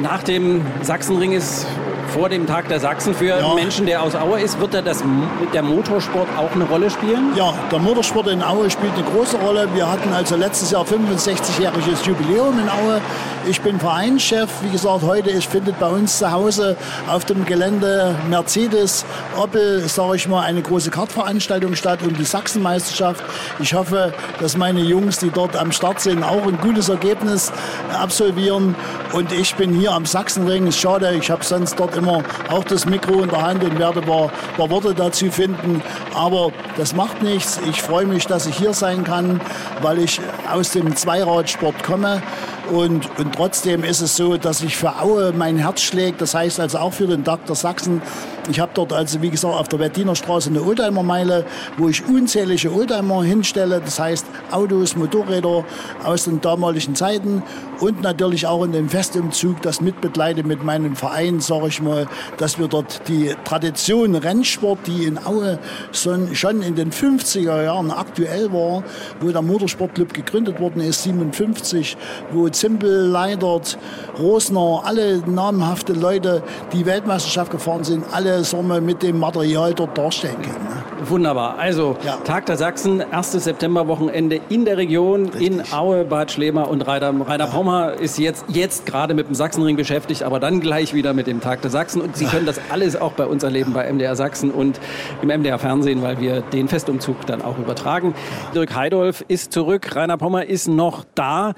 Nach 0.00 0.22
dem 0.22 0.64
Sachsenring 0.82 1.32
ist 1.32 1.66
vor 2.08 2.28
dem 2.28 2.46
Tag 2.46 2.68
der 2.68 2.80
Sachsen 2.80 3.14
für 3.14 3.38
ja. 3.38 3.54
Menschen, 3.54 3.86
der 3.86 4.02
aus 4.02 4.14
Aue 4.14 4.40
ist, 4.40 4.58
wird 4.60 4.74
da 4.74 4.82
das, 4.82 5.02
der 5.52 5.62
Motorsport 5.62 6.28
auch 6.36 6.52
eine 6.54 6.64
Rolle 6.64 6.90
spielen? 6.90 7.32
Ja, 7.36 7.52
der 7.70 7.78
Motorsport 7.78 8.28
in 8.28 8.42
Aue 8.42 8.70
spielt 8.70 8.94
eine 8.94 9.04
große 9.04 9.36
Rolle. 9.38 9.68
Wir 9.74 9.90
hatten 9.90 10.12
also 10.12 10.36
letztes 10.36 10.70
Jahr 10.70 10.84
65-jähriges 10.84 12.06
Jubiläum 12.06 12.58
in 12.58 12.68
Aue. 12.68 13.00
Ich 13.48 13.60
bin 13.60 13.78
Vereinschef. 13.78 14.48
Wie 14.62 14.70
gesagt, 14.70 15.02
heute 15.02 15.30
ist, 15.30 15.46
findet 15.46 15.78
bei 15.78 15.88
uns 15.88 16.18
zu 16.18 16.30
Hause 16.30 16.76
auf 17.08 17.24
dem 17.24 17.44
Gelände 17.44 18.14
Mercedes, 18.28 19.04
Opel, 19.40 19.80
sage 19.88 20.16
ich 20.16 20.28
mal, 20.28 20.42
eine 20.42 20.62
große 20.62 20.90
Kartveranstaltung 20.90 21.74
statt 21.74 22.00
um 22.02 22.14
die 22.14 22.24
Sachsenmeisterschaft. 22.24 23.22
Ich 23.58 23.74
hoffe, 23.74 24.12
dass 24.40 24.56
meine 24.56 24.80
Jungs, 24.80 25.18
die 25.18 25.30
dort 25.30 25.56
am 25.56 25.72
Start 25.72 26.00
sind, 26.00 26.22
auch 26.22 26.46
ein 26.46 26.58
gutes 26.58 26.88
Ergebnis 26.88 27.52
absolvieren. 27.98 28.74
Und 29.12 29.32
ich 29.32 29.54
bin 29.54 29.74
hier 29.74 29.92
am 29.92 30.04
Sachsenring. 30.04 30.70
Schade, 30.72 31.14
ich 31.18 31.30
habe 31.30 31.44
sonst 31.44 31.78
dort 31.78 31.97
immer 31.98 32.22
auch 32.50 32.64
das 32.64 32.86
Mikro 32.86 33.22
in 33.22 33.28
der 33.28 33.42
Hand 33.42 33.62
und 33.62 33.78
werde 33.78 34.00
ein 34.00 34.06
paar, 34.06 34.30
paar 34.56 34.70
Worte 34.70 34.94
dazu 34.94 35.30
finden. 35.30 35.82
Aber 36.14 36.50
das 36.76 36.94
macht 36.94 37.22
nichts. 37.22 37.60
Ich 37.68 37.82
freue 37.82 38.06
mich, 38.06 38.26
dass 38.26 38.46
ich 38.46 38.56
hier 38.56 38.72
sein 38.72 39.04
kann, 39.04 39.40
weil 39.82 39.98
ich 39.98 40.20
aus 40.50 40.70
dem 40.70 40.96
Zweiradsport 40.96 41.82
komme. 41.82 42.22
Und, 42.70 43.08
und 43.18 43.34
trotzdem 43.34 43.82
ist 43.82 44.00
es 44.00 44.16
so, 44.16 44.36
dass 44.36 44.62
ich 44.62 44.76
für 44.76 45.00
Aue 45.00 45.32
mein 45.32 45.56
Herz 45.56 45.80
schlägt. 45.80 46.20
Das 46.20 46.34
heißt 46.34 46.60
also 46.60 46.78
auch 46.78 46.92
für 46.92 47.06
den 47.06 47.24
Dr. 47.24 47.56
Sachsen. 47.56 48.02
Ich 48.50 48.60
habe 48.60 48.70
dort 48.72 48.94
also, 48.94 49.20
wie 49.20 49.28
gesagt, 49.28 49.54
auf 49.54 49.68
der 49.68 49.78
Wettiner 49.78 50.16
Straße 50.16 50.48
eine 50.48 50.62
Oldtimer-Meile, 50.62 51.44
wo 51.76 51.88
ich 51.88 52.06
unzählige 52.06 52.72
Oldtimer 52.72 53.22
hinstelle. 53.22 53.80
Das 53.84 54.00
heißt 54.00 54.24
Autos, 54.50 54.96
Motorräder 54.96 55.64
aus 56.02 56.24
den 56.24 56.40
damaligen 56.40 56.94
Zeiten 56.94 57.42
und 57.80 58.00
natürlich 58.00 58.46
auch 58.46 58.64
in 58.64 58.72
dem 58.72 58.88
Festumzug 58.88 59.60
das 59.60 59.82
mitbegleite 59.82 60.44
mit 60.44 60.64
meinem 60.64 60.96
Verein, 60.96 61.40
sage 61.40 61.68
ich 61.68 61.82
mal, 61.82 62.06
dass 62.38 62.58
wir 62.58 62.68
dort 62.68 63.06
die 63.06 63.34
Tradition 63.44 64.14
Rennsport, 64.14 64.86
die 64.86 65.04
in 65.04 65.18
Aue 65.18 65.58
schon 65.92 66.62
in 66.62 66.74
den 66.74 66.90
50er 66.90 67.64
Jahren 67.64 67.90
aktuell 67.90 68.50
war, 68.52 68.82
wo 69.20 69.30
der 69.30 69.42
Motorsportclub 69.42 70.14
gegründet 70.14 70.58
worden 70.58 70.80
ist, 70.80 71.02
57, 71.02 71.96
wo 72.32 72.48
Zimpel, 72.48 73.08
Leidert, 73.08 73.78
Rosner, 74.18 74.82
alle 74.84 75.18
namhafte 75.18 75.92
Leute, 75.92 76.42
die 76.72 76.86
Weltmeisterschaft 76.86 77.50
gefahren 77.50 77.84
sind, 77.84 78.04
alle 78.12 78.37
sagen 78.44 78.68
wir, 78.68 78.80
mit 78.80 79.02
dem 79.02 79.18
Material 79.18 79.74
dort 79.74 79.96
darstellen 79.96 80.40
können. 80.42 80.64
Ne? 80.64 81.08
Wunderbar. 81.08 81.58
Also 81.58 81.96
ja. 82.04 82.16
Tag 82.24 82.46
der 82.46 82.56
Sachsen, 82.56 83.00
1. 83.00 83.32
Septemberwochenende 83.32 84.40
in 84.48 84.64
der 84.64 84.76
Region, 84.76 85.28
Richtig. 85.28 85.46
in 85.46 85.72
Aue, 85.72 86.04
Bad 86.04 86.30
Schlemer 86.32 86.68
und 86.68 86.82
Rainer, 86.82 87.14
Rainer 87.26 87.46
ja. 87.46 87.50
Pommer 87.50 87.94
ist 87.94 88.18
jetzt, 88.18 88.44
jetzt 88.48 88.86
gerade 88.86 89.14
mit 89.14 89.28
dem 89.28 89.34
Sachsenring 89.34 89.76
beschäftigt, 89.76 90.22
aber 90.22 90.40
dann 90.40 90.60
gleich 90.60 90.94
wieder 90.94 91.14
mit 91.14 91.26
dem 91.26 91.40
Tag 91.40 91.62
der 91.62 91.70
Sachsen. 91.70 92.00
Und 92.00 92.16
Sie 92.16 92.26
können 92.26 92.46
das 92.46 92.60
alles 92.70 92.96
auch 92.96 93.12
bei 93.12 93.26
uns 93.26 93.42
erleben 93.42 93.72
bei 93.72 93.90
MDR 93.90 94.16
Sachsen 94.16 94.50
und 94.50 94.80
im 95.22 95.28
MDR 95.28 95.58
Fernsehen, 95.58 96.02
weil 96.02 96.20
wir 96.20 96.40
den 96.40 96.68
Festumzug 96.68 97.26
dann 97.26 97.42
auch 97.42 97.58
übertragen. 97.58 98.14
Dirk 98.54 98.74
Heidolf 98.74 99.24
ist 99.28 99.52
zurück, 99.52 99.94
Rainer 99.94 100.16
Pommer 100.16 100.46
ist 100.46 100.68
noch 100.68 101.04
da. 101.14 101.54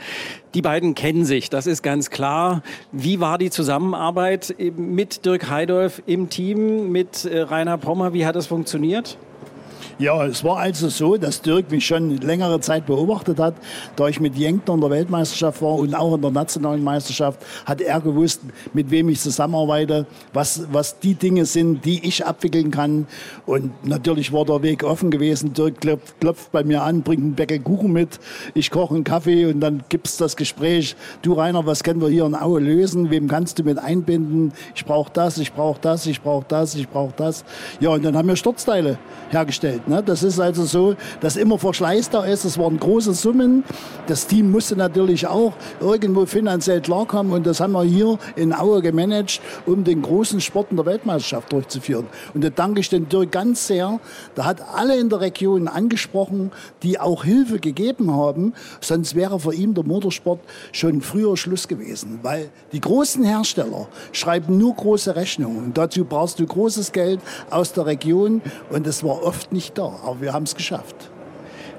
Die 0.54 0.62
beiden 0.62 0.96
kennen 0.96 1.24
sich, 1.24 1.48
das 1.48 1.68
ist 1.68 1.82
ganz 1.82 2.10
klar. 2.10 2.62
Wie 2.90 3.20
war 3.20 3.38
die 3.38 3.50
Zusammenarbeit 3.50 4.54
mit 4.58 5.24
Dirk 5.24 5.48
Heidolf 5.48 6.02
im 6.06 6.28
Team, 6.28 6.90
mit 6.90 7.24
äh, 7.24 7.42
Rainer 7.42 7.78
Pommer? 7.78 8.12
Wie 8.14 8.26
hat 8.26 8.34
das 8.34 8.48
funktioniert? 8.48 9.16
Ja, 9.98 10.24
es 10.26 10.44
war 10.44 10.58
also 10.58 10.88
so, 10.88 11.16
dass 11.16 11.42
Dirk 11.42 11.70
mich 11.70 11.86
schon 11.86 12.16
längere 12.18 12.60
Zeit 12.60 12.86
beobachtet 12.86 13.38
hat. 13.38 13.54
Da 13.96 14.08
ich 14.08 14.20
mit 14.20 14.36
Jenkner 14.36 14.74
in 14.74 14.80
der 14.80 14.90
Weltmeisterschaft 14.90 15.62
war 15.62 15.74
und 15.74 15.94
auch 15.94 16.14
in 16.14 16.22
der 16.22 16.30
nationalen 16.30 16.82
Meisterschaft, 16.82 17.40
hat 17.66 17.80
er 17.80 18.00
gewusst, 18.00 18.40
mit 18.72 18.90
wem 18.90 19.08
ich 19.08 19.20
zusammenarbeite, 19.20 20.06
was, 20.32 20.64
was 20.72 20.98
die 20.98 21.14
Dinge 21.14 21.44
sind, 21.44 21.84
die 21.84 22.06
ich 22.06 22.24
abwickeln 22.24 22.70
kann. 22.70 23.06
Und 23.46 23.86
natürlich 23.86 24.32
war 24.32 24.44
der 24.44 24.62
Weg 24.62 24.84
offen 24.84 25.10
gewesen. 25.10 25.52
Dirk 25.52 25.80
klopft, 25.80 26.20
klopft 26.20 26.52
bei 26.52 26.64
mir 26.64 26.82
an, 26.82 27.02
bringt 27.02 27.22
einen 27.22 27.34
Bäcker 27.34 27.58
Kuchen 27.58 27.92
mit, 27.92 28.18
ich 28.54 28.70
koche 28.70 28.94
einen 28.94 29.04
Kaffee 29.04 29.46
und 29.46 29.60
dann 29.60 29.82
gibt 29.88 30.06
es 30.06 30.16
das 30.16 30.36
Gespräch. 30.36 30.96
Du 31.22 31.34
Rainer, 31.34 31.66
was 31.66 31.82
können 31.82 32.00
wir 32.00 32.08
hier 32.08 32.24
in 32.24 32.34
Aue 32.34 32.60
lösen? 32.60 33.10
Wem 33.10 33.28
kannst 33.28 33.58
du 33.58 33.64
mit 33.64 33.78
einbinden? 33.78 34.52
Ich 34.74 34.84
brauche 34.84 35.10
das, 35.12 35.38
ich 35.38 35.52
brauche 35.52 35.80
das, 35.80 36.06
ich 36.06 36.20
brauche 36.20 36.46
das, 36.48 36.74
ich 36.74 36.88
brauche 36.88 37.14
das. 37.16 37.44
Ja, 37.80 37.90
und 37.90 38.04
dann 38.04 38.16
haben 38.16 38.28
wir 38.28 38.36
Sturzteile 38.36 38.98
hergestellt. 39.30 39.69
Ne? 39.86 40.02
Das 40.02 40.22
ist 40.22 40.40
also 40.40 40.64
so, 40.64 40.94
dass 41.20 41.36
immer 41.36 41.58
Verschleiß 41.58 42.10
da 42.10 42.24
ist. 42.24 42.44
Es 42.44 42.58
waren 42.58 42.78
große 42.78 43.14
Summen. 43.14 43.64
Das 44.06 44.26
Team 44.26 44.50
musste 44.50 44.76
natürlich 44.76 45.26
auch 45.26 45.52
irgendwo 45.80 46.26
finanziell 46.26 46.80
klarkommen. 46.80 47.32
Und 47.32 47.46
das 47.46 47.60
haben 47.60 47.72
wir 47.72 47.82
hier 47.82 48.18
in 48.36 48.52
Aue 48.52 48.82
gemanagt, 48.82 49.40
um 49.66 49.84
den 49.84 50.02
großen 50.02 50.40
Sport 50.40 50.68
in 50.70 50.76
der 50.76 50.86
Weltmeisterschaft 50.86 51.52
durchzuführen. 51.52 52.06
Und 52.34 52.42
da 52.44 52.50
danke 52.50 52.80
ich 52.80 52.88
den 52.88 53.08
Dirk 53.08 53.32
ganz 53.32 53.66
sehr. 53.66 54.00
Da 54.34 54.44
hat 54.44 54.62
alle 54.74 54.98
in 54.98 55.08
der 55.08 55.20
Region 55.20 55.68
angesprochen, 55.68 56.52
die 56.82 56.98
auch 56.98 57.24
Hilfe 57.24 57.58
gegeben 57.58 58.12
haben. 58.12 58.54
Sonst 58.80 59.14
wäre 59.14 59.38
für 59.40 59.54
ihn 59.54 59.74
der 59.74 59.84
Motorsport 59.84 60.40
schon 60.72 61.00
früher 61.00 61.36
Schluss 61.36 61.68
gewesen. 61.68 62.20
Weil 62.22 62.50
die 62.72 62.80
großen 62.80 63.24
Hersteller 63.24 63.88
schreiben 64.12 64.58
nur 64.58 64.74
große 64.74 65.16
Rechnungen. 65.16 65.64
Und 65.64 65.78
dazu 65.78 66.04
brauchst 66.04 66.38
du 66.38 66.46
großes 66.46 66.92
Geld 66.92 67.20
aus 67.50 67.72
der 67.72 67.86
Region. 67.86 68.42
Und 68.70 68.86
es 68.86 69.04
war 69.04 69.22
oft 69.22 69.52
nicht 69.52 69.59
da. 69.72 69.98
Aber 70.04 70.20
wir 70.20 70.32
haben 70.32 70.44
es 70.44 70.54
geschafft. 70.54 71.10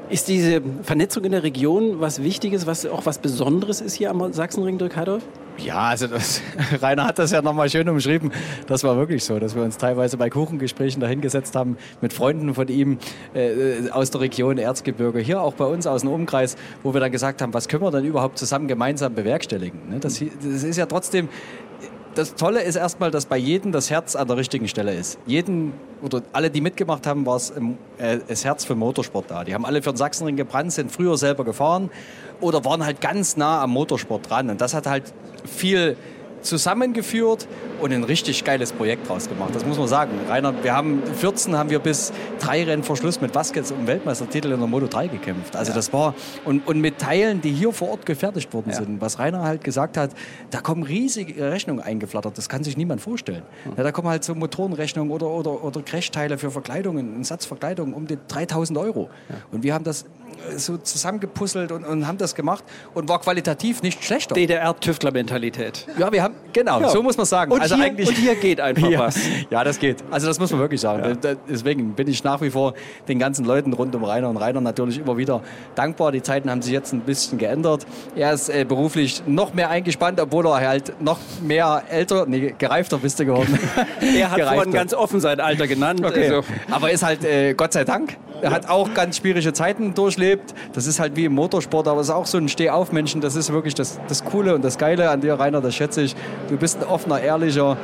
Ist 0.09 0.27
diese 0.27 0.61
Vernetzung 0.83 1.23
in 1.23 1.31
der 1.31 1.43
Region 1.43 2.01
was 2.01 2.21
Wichtiges, 2.21 2.67
was 2.67 2.85
auch 2.85 3.05
was 3.05 3.19
Besonderes 3.19 3.79
ist 3.79 3.93
hier 3.93 4.09
am 4.09 4.33
Sachsenring 4.33 4.77
Dirk 4.77 4.97
Heidorf? 4.97 5.23
Ja, 5.57 5.89
also 5.89 6.07
das, 6.07 6.41
Rainer 6.81 7.05
hat 7.05 7.19
das 7.19 7.31
ja 7.31 7.41
nochmal 7.41 7.69
schön 7.69 7.87
umschrieben. 7.87 8.31
Das 8.67 8.83
war 8.83 8.97
wirklich 8.97 9.23
so, 9.23 9.39
dass 9.39 9.55
wir 9.55 9.63
uns 9.63 9.77
teilweise 9.77 10.17
bei 10.17 10.29
Kuchengesprächen 10.29 10.99
dahingesetzt 10.99 11.55
haben 11.55 11.77
mit 12.01 12.11
Freunden 12.11 12.53
von 12.53 12.67
ihm 12.67 12.97
äh, 13.33 13.89
aus 13.91 14.11
der 14.11 14.21
Region 14.21 14.57
Erzgebirge, 14.57 15.19
hier 15.19 15.41
auch 15.41 15.53
bei 15.53 15.65
uns 15.65 15.87
aus 15.87 16.01
dem 16.01 16.09
Umkreis, 16.09 16.57
wo 16.83 16.93
wir 16.93 16.99
dann 16.99 17.11
gesagt 17.11 17.41
haben, 17.41 17.53
was 17.53 17.67
können 17.67 17.83
wir 17.83 17.91
denn 17.91 18.05
überhaupt 18.05 18.37
zusammen 18.37 18.67
gemeinsam 18.67 19.13
bewerkstätigen? 19.13 19.79
Ne? 19.89 19.99
Das, 19.99 20.19
das 20.19 20.63
ist 20.63 20.77
ja 20.77 20.87
trotzdem, 20.87 21.29
das 22.15 22.35
Tolle 22.35 22.61
ist 22.61 22.75
erstmal, 22.75 23.11
dass 23.11 23.25
bei 23.25 23.37
jedem 23.37 23.71
das 23.71 23.89
Herz 23.89 24.15
an 24.15 24.27
der 24.27 24.37
richtigen 24.37 24.67
Stelle 24.67 24.93
ist. 24.93 25.17
Jeden 25.25 25.73
oder 26.01 26.21
alle, 26.33 26.49
die 26.49 26.61
mitgemacht 26.61 27.07
haben, 27.07 27.25
war 27.25 27.37
es 27.37 27.51
äh, 27.97 28.19
das 28.27 28.43
Herz 28.43 28.65
für 28.65 28.75
Motorsport 28.75 29.29
da. 29.29 29.43
Die 29.43 29.53
haben 29.53 29.65
alle 29.65 29.81
für 29.81 29.91
den 29.91 29.97
Sachsenring 29.97 30.35
gebrannt, 30.35 30.73
sind 30.73 30.91
früher 30.91 31.17
selber 31.17 31.43
gefahren 31.43 31.89
oder 32.39 32.65
waren 32.65 32.85
halt 32.85 33.01
ganz 33.01 33.37
nah 33.37 33.61
am 33.61 33.71
Motorsport 33.71 34.29
dran. 34.29 34.49
Und 34.49 34.61
das 34.61 34.73
hat 34.73 34.87
halt 34.87 35.13
viel 35.45 35.95
zusammengeführt 36.41 37.47
und 37.81 37.91
ein 37.93 38.03
richtig 38.03 38.43
geiles 38.43 38.71
Projekt 38.71 39.07
draus 39.09 39.27
gemacht. 39.27 39.53
Das 39.53 39.65
muss 39.65 39.77
man 39.77 39.87
sagen. 39.87 40.11
Rainer, 40.29 40.53
wir 40.63 40.73
haben 40.73 41.01
14 41.19 41.57
haben 41.57 41.69
wir 41.69 41.79
bis 41.79 42.11
drei 42.39 42.63
Rennen 42.63 42.83
vor 42.83 42.97
Schluss 42.97 43.21
mit 43.21 43.33
Vasquez 43.33 43.71
um 43.71 43.87
Weltmeistertitel 43.87 44.51
in 44.51 44.59
der 44.59 44.67
Moto 44.67 44.87
3 44.87 45.07
gekämpft. 45.07 45.55
Also 45.55 45.71
ja. 45.71 45.75
das 45.75 45.91
war 45.93 46.13
und, 46.45 46.67
und 46.67 46.79
mit 46.81 46.99
Teilen, 46.99 47.41
die 47.41 47.51
hier 47.51 47.71
vor 47.71 47.89
Ort 47.89 48.05
gefertigt 48.05 48.53
worden 48.53 48.71
ja. 48.71 48.77
sind. 48.77 49.01
Was 49.01 49.19
Rainer 49.19 49.43
halt 49.43 49.63
gesagt 49.63 49.97
hat, 49.97 50.11
da 50.49 50.61
kommen 50.61 50.83
riesige 50.83 51.51
Rechnungen 51.51 51.81
eingeflattert. 51.81 52.37
Das 52.37 52.49
kann 52.49 52.63
sich 52.63 52.77
niemand 52.77 53.01
vorstellen. 53.01 53.43
Mhm. 53.65 53.73
Ja, 53.77 53.83
da 53.83 53.91
kommen 53.91 54.07
halt 54.07 54.23
so 54.23 54.35
Motorenrechnungen 54.35 55.11
oder, 55.11 55.27
oder, 55.27 55.63
oder 55.63 55.81
Crashteile 55.81 56.37
für 56.37 56.51
Verkleidungen, 56.51 57.19
ein 57.19 57.23
Satz 57.23 57.45
Verkleidung 57.45 57.93
um 57.93 58.07
die 58.07 58.17
3000 58.27 58.77
Euro. 58.77 59.09
Und 59.51 59.63
wir 59.63 59.73
haben 59.73 59.83
das 59.83 60.05
so 60.55 60.77
zusammengepuzzelt 60.77 61.71
und, 61.71 61.85
und 61.85 62.07
haben 62.07 62.17
das 62.17 62.35
gemacht 62.35 62.63
und 62.93 63.09
war 63.09 63.19
qualitativ 63.19 63.81
nicht 63.81 64.03
schlechter. 64.03 64.35
DDR-Tüftler-Mentalität. 64.35 65.87
Ja, 65.97 66.11
wir 66.11 66.23
haben, 66.23 66.35
genau, 66.53 66.81
ja. 66.81 66.89
so 66.89 67.01
muss 67.03 67.17
man 67.17 67.25
sagen. 67.25 67.51
Und, 67.51 67.61
also 67.61 67.75
hier, 67.75 67.85
eigentlich, 67.85 68.07
und 68.07 68.15
hier 68.15 68.35
geht 68.35 68.59
einfach 68.59 68.89
ja, 68.89 68.99
was. 68.99 69.19
Ja, 69.49 69.63
das 69.63 69.79
geht. 69.79 70.03
Also 70.11 70.27
das 70.27 70.39
muss 70.39 70.51
man 70.51 70.59
wirklich 70.59 70.81
sagen. 70.81 71.17
Ja. 71.23 71.35
Deswegen 71.49 71.93
bin 71.93 72.07
ich 72.07 72.23
nach 72.23 72.41
wie 72.41 72.49
vor 72.49 72.73
den 73.07 73.19
ganzen 73.19 73.45
Leuten 73.45 73.73
rund 73.73 73.95
um 73.95 74.03
Rainer 74.03 74.29
und 74.29 74.37
Rainer 74.37 74.61
natürlich 74.61 74.99
immer 74.99 75.17
wieder 75.17 75.41
dankbar. 75.75 76.11
Die 76.11 76.21
Zeiten 76.21 76.49
haben 76.49 76.61
sich 76.61 76.73
jetzt 76.73 76.93
ein 76.93 77.01
bisschen 77.01 77.37
geändert. 77.37 77.85
Er 78.15 78.33
ist 78.33 78.49
äh, 78.49 78.65
beruflich 78.65 79.23
noch 79.27 79.53
mehr 79.53 79.69
eingespannt, 79.69 80.19
obwohl 80.19 80.45
er 80.47 80.67
halt 80.67 81.01
noch 81.01 81.19
mehr 81.41 81.83
älter, 81.89 82.25
nee, 82.25 82.53
gereifter 82.57 82.97
bist 82.97 83.19
du 83.19 83.25
geworden. 83.25 83.57
er 84.01 84.31
hat 84.31 84.37
gereifter. 84.37 84.55
vorhin 84.55 84.73
ganz 84.73 84.93
offen 84.93 85.19
sein 85.19 85.39
Alter 85.39 85.67
genannt. 85.67 86.03
Okay. 86.03 86.29
Also. 86.29 86.43
Aber 86.69 86.89
er 86.89 86.93
ist 86.93 87.03
halt, 87.03 87.23
äh, 87.23 87.53
Gott 87.53 87.73
sei 87.73 87.83
Dank, 87.83 88.17
er 88.41 88.51
hat 88.51 88.69
auch 88.69 88.93
ganz 88.93 89.17
schwierige 89.17 89.53
Zeiten 89.53 89.93
durchlebt. 89.93 90.53
Das 90.73 90.87
ist 90.87 90.99
halt 90.99 91.15
wie 91.15 91.25
im 91.25 91.33
Motorsport, 91.33 91.87
aber 91.87 92.01
es 92.01 92.07
ist 92.07 92.13
auch 92.13 92.25
so 92.25 92.37
ein 92.37 92.49
Stehaufmenschen. 92.49 93.21
Das 93.21 93.35
ist 93.35 93.51
wirklich 93.51 93.75
das, 93.75 93.99
das 94.07 94.23
Coole 94.23 94.55
und 94.55 94.63
das 94.63 94.77
Geile 94.77 95.09
an 95.09 95.21
dir, 95.21 95.35
Rainer, 95.35 95.61
das 95.61 95.75
schätze 95.75 96.01
ich. 96.01 96.15
Du 96.49 96.57
bist 96.57 96.77
ein 96.77 96.83
offener, 96.87 97.21
ehrlicher, 97.21 97.77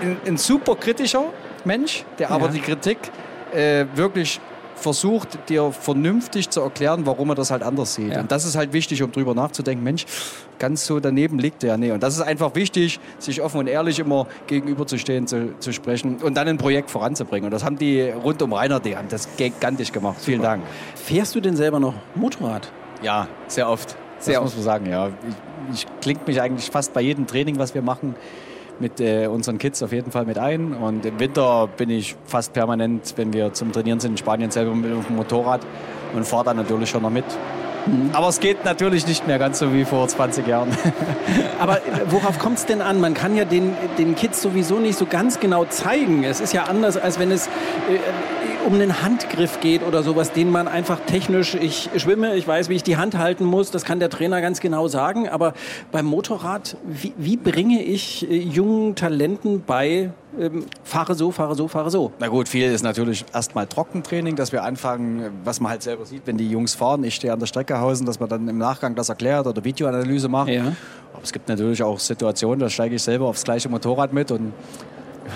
ein, 0.00 0.16
ein 0.26 0.36
super 0.36 0.76
kritischer 0.76 1.24
Mensch, 1.64 2.04
der 2.18 2.30
aber 2.30 2.46
ja. 2.46 2.52
die 2.52 2.60
Kritik 2.60 2.98
äh, 3.52 3.86
wirklich 3.94 4.40
versucht, 4.80 5.48
dir 5.48 5.72
vernünftig 5.72 6.50
zu 6.50 6.60
erklären, 6.60 7.06
warum 7.06 7.30
er 7.30 7.34
das 7.34 7.50
halt 7.50 7.62
anders 7.62 7.94
sieht. 7.94 8.12
Ja. 8.12 8.20
Und 8.20 8.32
das 8.32 8.44
ist 8.44 8.56
halt 8.56 8.72
wichtig, 8.72 9.02
um 9.02 9.12
drüber 9.12 9.34
nachzudenken, 9.34 9.84
Mensch, 9.84 10.06
ganz 10.58 10.86
so 10.86 11.00
daneben 11.00 11.38
liegt 11.38 11.62
der. 11.62 11.76
Nee. 11.76 11.92
Und 11.92 12.02
das 12.02 12.16
ist 12.16 12.22
einfach 12.22 12.54
wichtig, 12.54 13.00
sich 13.18 13.42
offen 13.42 13.58
und 13.58 13.66
ehrlich 13.66 13.98
immer 13.98 14.26
gegenüberzustehen, 14.46 15.26
zu, 15.26 15.58
zu 15.58 15.72
sprechen 15.72 16.16
und 16.22 16.34
dann 16.36 16.48
ein 16.48 16.58
Projekt 16.58 16.90
voranzubringen. 16.90 17.46
Und 17.46 17.52
das 17.52 17.64
haben 17.64 17.78
die 17.78 18.02
rund 18.02 18.42
um 18.42 18.52
Rainer, 18.52 18.80
die 18.80 18.96
haben 18.96 19.08
das 19.08 19.28
gigantisch 19.36 19.92
gemacht. 19.92 20.16
Super. 20.16 20.26
Vielen 20.26 20.42
Dank. 20.42 20.62
Fährst 20.94 21.34
du 21.34 21.40
denn 21.40 21.56
selber 21.56 21.80
noch 21.80 21.94
Motorrad? 22.14 22.70
Ja, 23.02 23.28
sehr 23.46 23.68
oft. 23.68 23.96
Sehr 24.18 24.34
das 24.34 24.42
oft. 24.42 24.56
muss 24.56 24.56
man 24.56 24.64
sagen, 24.64 24.86
ja. 24.90 25.08
Ich, 25.72 25.74
ich 25.74 25.86
klingt 26.00 26.26
mich 26.26 26.40
eigentlich 26.40 26.70
fast 26.70 26.92
bei 26.92 27.00
jedem 27.00 27.26
Training, 27.26 27.58
was 27.58 27.74
wir 27.74 27.82
machen, 27.82 28.14
mit 28.80 29.00
äh, 29.00 29.26
unseren 29.26 29.58
Kids 29.58 29.82
auf 29.82 29.92
jeden 29.92 30.10
Fall 30.10 30.24
mit 30.24 30.38
ein. 30.38 30.72
Und 30.72 31.04
im 31.04 31.18
Winter 31.20 31.68
bin 31.76 31.90
ich 31.90 32.16
fast 32.24 32.52
permanent, 32.52 33.14
wenn 33.16 33.32
wir 33.32 33.52
zum 33.52 33.72
Trainieren 33.72 34.00
sind 34.00 34.12
in 34.12 34.16
Spanien, 34.16 34.50
selber 34.50 34.74
mit 34.74 34.90
dem 34.90 35.16
Motorrad 35.16 35.60
und 36.14 36.26
fahre 36.26 36.44
dann 36.44 36.56
natürlich 36.56 36.90
schon 36.90 37.02
noch 37.02 37.10
mit. 37.10 37.24
Mhm. 37.86 38.10
Aber 38.12 38.28
es 38.28 38.40
geht 38.40 38.64
natürlich 38.64 39.06
nicht 39.06 39.26
mehr 39.26 39.38
ganz 39.38 39.58
so 39.58 39.72
wie 39.72 39.84
vor 39.84 40.06
20 40.06 40.46
Jahren. 40.46 40.70
Aber 41.58 41.78
äh, 41.78 41.80
worauf 42.08 42.38
kommt 42.38 42.58
es 42.58 42.66
denn 42.66 42.82
an? 42.82 43.00
Man 43.00 43.14
kann 43.14 43.36
ja 43.36 43.44
den, 43.44 43.74
den 43.98 44.14
Kids 44.14 44.42
sowieso 44.42 44.78
nicht 44.78 44.98
so 44.98 45.06
ganz 45.06 45.40
genau 45.40 45.64
zeigen. 45.64 46.24
Es 46.24 46.40
ist 46.40 46.52
ja 46.52 46.64
anders, 46.64 46.96
als 46.96 47.18
wenn 47.18 47.30
es 47.30 47.46
äh, 47.46 48.59
um 48.66 48.74
einen 48.74 49.02
Handgriff 49.02 49.60
geht 49.60 49.82
oder 49.82 50.02
sowas, 50.02 50.32
den 50.32 50.50
man 50.50 50.68
einfach 50.68 51.00
technisch, 51.06 51.54
ich 51.54 51.90
schwimme, 51.96 52.36
ich 52.36 52.46
weiß, 52.46 52.68
wie 52.68 52.74
ich 52.74 52.82
die 52.82 52.96
Hand 52.96 53.16
halten 53.16 53.44
muss, 53.44 53.70
das 53.70 53.84
kann 53.84 54.00
der 54.00 54.10
Trainer 54.10 54.40
ganz 54.40 54.60
genau 54.60 54.88
sagen. 54.88 55.28
Aber 55.28 55.54
beim 55.92 56.06
Motorrad, 56.06 56.76
wie, 56.84 57.12
wie 57.16 57.36
bringe 57.36 57.82
ich 57.82 58.30
äh, 58.30 58.36
jungen 58.36 58.94
Talenten 58.94 59.62
bei, 59.66 60.10
ähm, 60.38 60.66
fahre 60.84 61.14
so, 61.14 61.30
fahre 61.30 61.54
so, 61.54 61.68
fahre 61.68 61.90
so. 61.90 62.12
Na 62.18 62.28
gut, 62.28 62.48
viel 62.48 62.70
ist 62.70 62.82
natürlich 62.82 63.24
erstmal 63.32 63.66
Trockentraining, 63.66 64.36
dass 64.36 64.52
wir 64.52 64.62
anfangen, 64.62 65.30
was 65.44 65.60
man 65.60 65.70
halt 65.70 65.82
selber 65.82 66.04
sieht, 66.06 66.22
wenn 66.26 66.36
die 66.36 66.50
Jungs 66.50 66.74
fahren. 66.74 67.02
Ich 67.04 67.16
stehe 67.16 67.32
an 67.32 67.40
der 67.40 67.46
Strecke 67.46 67.80
hausen, 67.80 68.06
dass 68.06 68.20
man 68.20 68.28
dann 68.28 68.48
im 68.48 68.58
Nachgang 68.58 68.94
das 68.94 69.08
erklärt 69.08 69.46
oder 69.46 69.64
Videoanalyse 69.64 70.28
macht. 70.28 70.48
Ja. 70.48 70.72
Aber 71.12 71.22
es 71.22 71.32
gibt 71.32 71.48
natürlich 71.48 71.82
auch 71.82 71.98
Situationen, 71.98 72.60
da 72.60 72.68
steige 72.68 72.94
ich 72.94 73.02
selber 73.02 73.26
aufs 73.26 73.44
gleiche 73.44 73.68
Motorrad 73.68 74.12
mit 74.12 74.30
und 74.30 74.52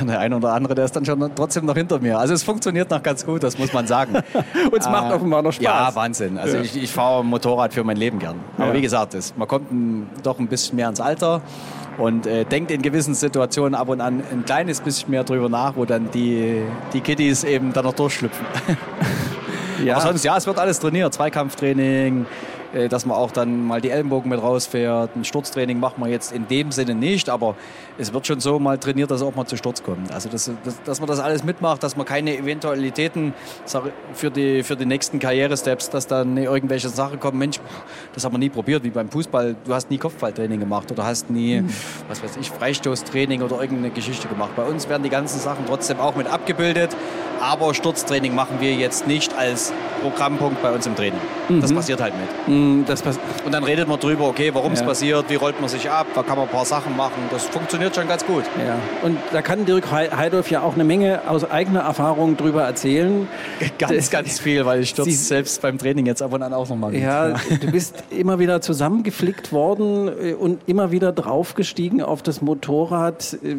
der 0.07 0.21
eine 0.21 0.37
oder 0.37 0.53
andere, 0.53 0.75
der 0.75 0.85
ist 0.85 0.97
dann 0.97 1.05
schon 1.05 1.35
trotzdem 1.35 1.67
noch 1.67 1.75
hinter 1.75 1.99
mir. 1.99 2.19
Also 2.19 2.35
es 2.35 2.43
funktioniert 2.43 2.91
noch 2.91 3.03
ganz 3.03 3.25
gut, 3.25 3.43
das 3.43 3.59
muss 3.59 3.73
man 3.73 3.87
sagen. 3.87 4.15
Und 4.71 4.79
es 4.79 4.89
macht 4.89 5.11
äh, 5.11 5.15
offenbar 5.15 5.43
noch 5.43 5.53
Spaß. 5.53 5.65
Ja, 5.65 5.91
Wahnsinn. 5.95 6.39
Also 6.39 6.57
ja. 6.57 6.63
ich, 6.63 6.77
ich 6.83 6.91
fahre 6.91 7.25
Motorrad 7.25 7.73
für 7.73 7.85
mein 7.85 7.97
Leben 7.97 8.19
gern. 8.19 8.37
Aber 8.57 8.69
ja. 8.69 8.75
wie 8.75 8.81
gesagt, 8.81 9.15
es, 9.15 9.37
man 9.37 9.49
kommt 9.49 9.71
ein, 9.71 10.09
doch 10.23 10.39
ein 10.39 10.49
bisschen 10.49 10.77
mehr 10.77 10.89
ins 10.89 11.01
Alter 11.01 11.43
und 11.99 12.27
äh, 12.27 12.45
denkt 12.45 12.71
in 12.71 12.83
gewissen 12.83 13.15
Situationen 13.15 13.75
ab 13.75 13.89
und 13.89 14.01
an 14.01 14.23
ein 14.31 14.45
kleines 14.45 14.81
bisschen 14.81 15.11
mehr 15.11 15.25
drüber 15.25 15.49
nach, 15.49 15.77
wo 15.77 15.85
dann 15.85 16.11
die, 16.11 16.63
die 16.93 17.01
Kiddies 17.01 17.45
eben 17.45 17.73
dann 17.73 17.85
noch 17.85 17.95
durchschlüpfen. 17.95 18.45
ja. 19.85 19.95
Aber 19.95 20.03
sonst, 20.03 20.25
ja, 20.25 20.37
es 20.37 20.47
wird 20.47 20.59
alles 20.59 20.81
trainiert. 20.81 21.15
Zweikampftraining, 21.15 22.27
dass 22.89 23.07
man 23.07 23.17
auch 23.17 23.31
dann 23.31 23.65
mal 23.65 23.81
die 23.81 23.91
Ellenbogen 23.91 24.29
mit 24.29 24.43
rausfährt. 24.43 25.15
Ein 25.15 25.25
Sturztraining 25.25 25.79
machen 25.79 26.03
wir 26.03 26.11
jetzt 26.11 26.33
in 26.33 26.49
dem 26.49 26.73
Sinne 26.73 26.95
nicht, 26.95 27.29
aber 27.29 27.55
es 27.99 28.13
wird 28.13 28.27
schon 28.27 28.41
so 28.41 28.59
mal 28.59 28.79
trainiert, 28.79 29.11
dass 29.11 29.23
auch 29.23 29.35
mal 29.35 29.47
zu 29.47 29.57
Sturz 29.57 29.83
kommt. 29.83 30.13
Also 30.13 30.29
dass, 30.29 30.51
dass, 30.65 30.83
dass 30.83 31.01
man 31.01 31.09
das 31.09 31.21
alles 31.21 31.45
mitmacht, 31.45 31.83
dass 31.83 31.97
man 31.97 32.05
keine 32.07 32.37
Eventualitäten 32.37 33.33
für 34.13 34.31
die, 34.31 34.63
für 34.63 34.77
die 34.77 34.87
nächsten 34.87 35.19
Karrieresteps, 35.19 35.91
dass 35.91 36.07
dann 36.07 36.37
irgendwelche 36.37 36.89
Sachen 36.89 37.21
kommen, 37.21 37.39
Mensch, 37.39 37.61
das 38.13 38.25
haben 38.25 38.33
wir 38.33 38.39
nie 38.39 38.51
probiert, 38.51 38.83
wie 38.85 38.91
beim 38.91 39.09
Fußball, 39.09 39.57
du 39.65 39.75
hast 39.75 39.91
nie 39.91 39.99
Kopfballtraining 39.99 40.59
gemacht 40.59 40.91
oder 40.91 41.05
hast 41.05 41.31
nie, 41.31 41.61
mhm. 41.61 41.69
was 42.09 42.23
weiß 42.23 42.37
ich, 42.41 42.51
Freistoßtraining 42.51 43.43
oder 43.43 43.61
irgendeine 43.61 43.91
Geschichte 43.91 44.27
gemacht. 44.29 44.51
Bei 44.57 44.65
uns 44.65 44.89
werden 44.89 45.03
die 45.03 45.11
ganzen 45.11 45.39
Sachen 45.39 45.65
trotzdem 45.67 46.01
auch 46.01 46.17
mit 46.17 46.27
abgebildet, 46.27 46.97
aber 47.45 47.75
Sturztraining 47.75 48.35
machen 48.35 48.57
wir 48.61 48.73
jetzt 48.73 49.07
nicht 49.07 49.37
als 49.37 49.73
Programmpunkt 50.01 50.63
bei 50.63 50.73
uns 50.73 50.87
im 50.87 50.97
Training. 50.97 51.21
Mhm. 51.49 51.61
Das 51.61 51.73
passiert 51.73 52.01
halt 52.01 52.15
mit. 52.15 52.49
Mhm, 52.49 52.85
pass 52.85 53.19
und 53.45 53.53
dann 53.53 53.65
redet 53.65 53.87
man 53.87 54.01
drüber, 54.01 54.27
okay, 54.27 54.51
warum 54.55 54.73
es 54.73 54.81
ja. 54.81 54.87
passiert, 54.87 55.27
wie 55.29 55.35
rollt 55.35 55.61
man 55.61 55.69
sich 55.69 55.91
ab, 55.91 56.07
da 56.15 56.23
kann 56.23 56.37
man 56.37 56.47
ein 56.47 56.51
paar 56.51 56.65
Sachen 56.65 56.97
machen. 56.97 57.23
Das 57.31 57.45
funktioniert 57.45 57.95
schon 57.95 58.09
ganz 58.09 58.25
gut. 58.25 58.45
Ja. 58.67 58.79
Und 59.03 59.19
da 59.33 59.43
kann 59.43 59.67
Dirk 59.67 59.91
Heidorf 59.91 60.51
ja 60.51 60.63
auch 60.63 60.75
eine 60.75 60.85
Menge 60.85 61.21
aus 61.27 61.51
eigener 61.51 61.81
Erfahrung 61.81 62.37
drüber 62.39 62.63
erzählen. 62.63 63.29
Ganz, 63.79 64.11
ganz 64.11 64.39
viel, 64.39 64.65
weil 64.65 64.81
ich 64.81 64.91
stürze 64.91 65.11
selbst 65.11 65.61
beim 65.61 65.79
Training 65.79 66.07
jetzt 66.07 66.23
ab 66.23 66.33
und 66.33 66.43
an 66.43 66.53
auch 66.53 66.69
nochmal. 66.69 66.95
Ja, 66.95 67.31
ja, 67.31 67.37
du 67.61 67.71
bist 67.71 68.05
immer 68.11 68.39
wieder 68.39 68.61
zusammengeflickt 68.61 69.53
worden 69.53 70.09
äh, 70.09 70.35
und 70.35 70.61
immer 70.67 70.91
wieder 70.91 71.13
draufgestiegen 71.13 72.03
auf 72.03 72.23
das 72.23 72.41
Motorrad. 72.41 73.37
Äh, 73.43 73.57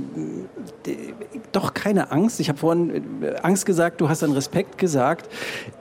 doch 1.51 1.73
keine 1.73 2.11
Angst. 2.11 2.39
Ich 2.39 2.49
habe 2.49 2.57
vorhin 2.57 3.23
äh, 3.23 3.35
Angst 3.41 3.65
gesagt, 3.65 3.74
du 3.97 4.09
hast 4.09 4.21
dann 4.21 4.31
Respekt 4.31 4.77
gesagt. 4.77 5.29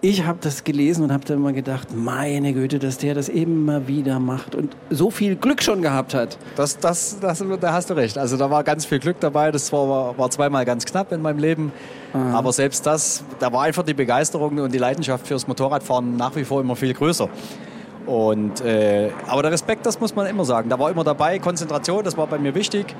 Ich 0.00 0.24
habe 0.26 0.38
das 0.40 0.64
gelesen 0.64 1.04
und 1.04 1.12
habe 1.12 1.24
dann 1.24 1.38
immer 1.38 1.52
gedacht, 1.52 1.88
meine 1.94 2.52
Güte, 2.52 2.78
dass 2.78 2.98
der 2.98 3.14
das 3.14 3.28
immer 3.28 3.88
wieder 3.88 4.18
macht 4.18 4.54
und 4.54 4.76
so 4.90 5.10
viel 5.10 5.36
Glück 5.36 5.62
schon 5.62 5.82
gehabt 5.82 6.14
hat. 6.14 6.38
Das, 6.56 6.78
das, 6.78 7.18
das, 7.20 7.44
da 7.60 7.72
hast 7.72 7.90
du 7.90 7.94
recht. 7.94 8.18
Also 8.18 8.36
da 8.36 8.50
war 8.50 8.64
ganz 8.64 8.84
viel 8.84 8.98
Glück 8.98 9.20
dabei. 9.20 9.50
Das 9.50 9.72
war, 9.72 10.16
war 10.18 10.30
zweimal 10.30 10.64
ganz 10.64 10.84
knapp 10.84 11.12
in 11.12 11.22
meinem 11.22 11.38
Leben. 11.38 11.72
Aha. 12.12 12.38
Aber 12.38 12.52
selbst 12.52 12.86
das, 12.86 13.24
da 13.38 13.52
war 13.52 13.62
einfach 13.62 13.82
die 13.82 13.94
Begeisterung 13.94 14.58
und 14.58 14.72
die 14.72 14.78
Leidenschaft 14.78 15.26
fürs 15.26 15.46
Motorradfahren 15.48 16.16
nach 16.16 16.36
wie 16.36 16.44
vor 16.44 16.60
immer 16.60 16.76
viel 16.76 16.94
größer. 16.94 17.28
Und, 18.06 18.60
äh, 18.60 19.10
aber 19.26 19.42
der 19.42 19.52
Respekt, 19.52 19.86
das 19.86 19.98
muss 19.98 20.14
man 20.14 20.26
immer 20.26 20.44
sagen. 20.44 20.68
Da 20.68 20.78
war 20.78 20.90
immer 20.90 21.04
dabei, 21.04 21.38
Konzentration, 21.38 22.04
das 22.04 22.16
war 22.16 22.26
bei 22.26 22.38
mir 22.38 22.54
wichtig. 22.54 22.94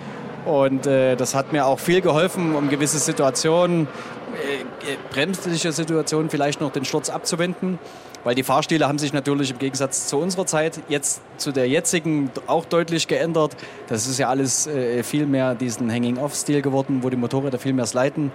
Und 0.45 0.87
äh, 0.87 1.17
das 1.17 1.35
hat 1.35 1.53
mir 1.53 1.67
auch 1.67 1.79
viel 1.79 2.01
geholfen, 2.01 2.55
um 2.55 2.69
gewisse 2.69 2.99
Situationen, 2.99 3.89
äh, 4.35 4.93
äh, 4.93 4.97
bremsliche 5.11 5.73
Situationen 5.73 6.29
vielleicht 6.29 6.61
noch 6.61 6.73
den 6.73 6.85
Sturz 6.85 7.09
abzuwenden. 7.09 7.79
Weil 8.25 8.35
die 8.35 8.43
Fahrstile 8.43 8.89
haben 8.89 8.99
sich 8.99 9.13
natürlich 9.13 9.51
im 9.51 9.59
Gegensatz 9.59 10.07
zu 10.07 10.19
unserer 10.19 10.47
Zeit 10.47 10.81
jetzt 10.89 11.21
zu 11.37 11.53
der 11.53 11.69
jetzigen 11.69 12.31
auch 12.47 12.65
deutlich 12.65 13.07
geändert. 13.07 13.55
Das 13.87 14.07
ist 14.07 14.19
ja 14.19 14.31
alles 14.31 14.67
äh, 14.67 15.03
viel 15.03 15.27
mehr 15.27 15.55
diesen 15.55 15.93
Hanging-Off-Stil 15.93 16.63
geworden, 16.63 17.01
wo 17.03 17.11
die 17.11 17.17
Motorräder 17.17 17.59
viel 17.59 17.75
mehr 17.75 17.87
sliden. 17.87 18.33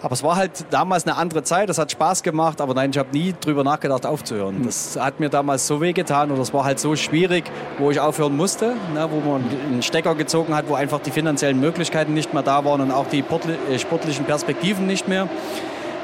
Aber 0.00 0.12
es 0.12 0.22
war 0.22 0.36
halt 0.36 0.66
damals 0.70 1.06
eine 1.06 1.16
andere 1.16 1.42
Zeit, 1.42 1.68
das 1.68 1.78
hat 1.78 1.90
Spaß 1.90 2.22
gemacht, 2.22 2.60
aber 2.60 2.74
nein, 2.74 2.90
ich 2.90 2.98
habe 2.98 3.08
nie 3.12 3.34
drüber 3.40 3.64
nachgedacht 3.64 4.06
aufzuhören. 4.06 4.56
Hm. 4.56 4.66
Das 4.66 4.96
hat 4.98 5.18
mir 5.18 5.28
damals 5.28 5.66
so 5.66 5.80
wehgetan 5.80 6.30
oder 6.30 6.40
es 6.40 6.54
war 6.54 6.64
halt 6.64 6.78
so 6.78 6.94
schwierig, 6.94 7.44
wo 7.78 7.90
ich 7.90 7.98
aufhören 7.98 8.36
musste, 8.36 8.74
ne, 8.94 9.08
wo 9.10 9.28
man 9.28 9.42
einen 9.66 9.82
Stecker 9.82 10.14
gezogen 10.14 10.54
hat, 10.54 10.68
wo 10.68 10.74
einfach 10.74 11.00
die 11.00 11.10
finanziellen 11.10 11.58
Möglichkeiten 11.58 12.14
nicht 12.14 12.32
mehr 12.32 12.42
da 12.44 12.64
waren 12.64 12.80
und 12.80 12.92
auch 12.92 13.06
die 13.08 13.24
äh, 13.70 13.78
sportlichen 13.78 14.24
Perspektiven 14.24 14.86
nicht 14.86 15.08
mehr. 15.08 15.28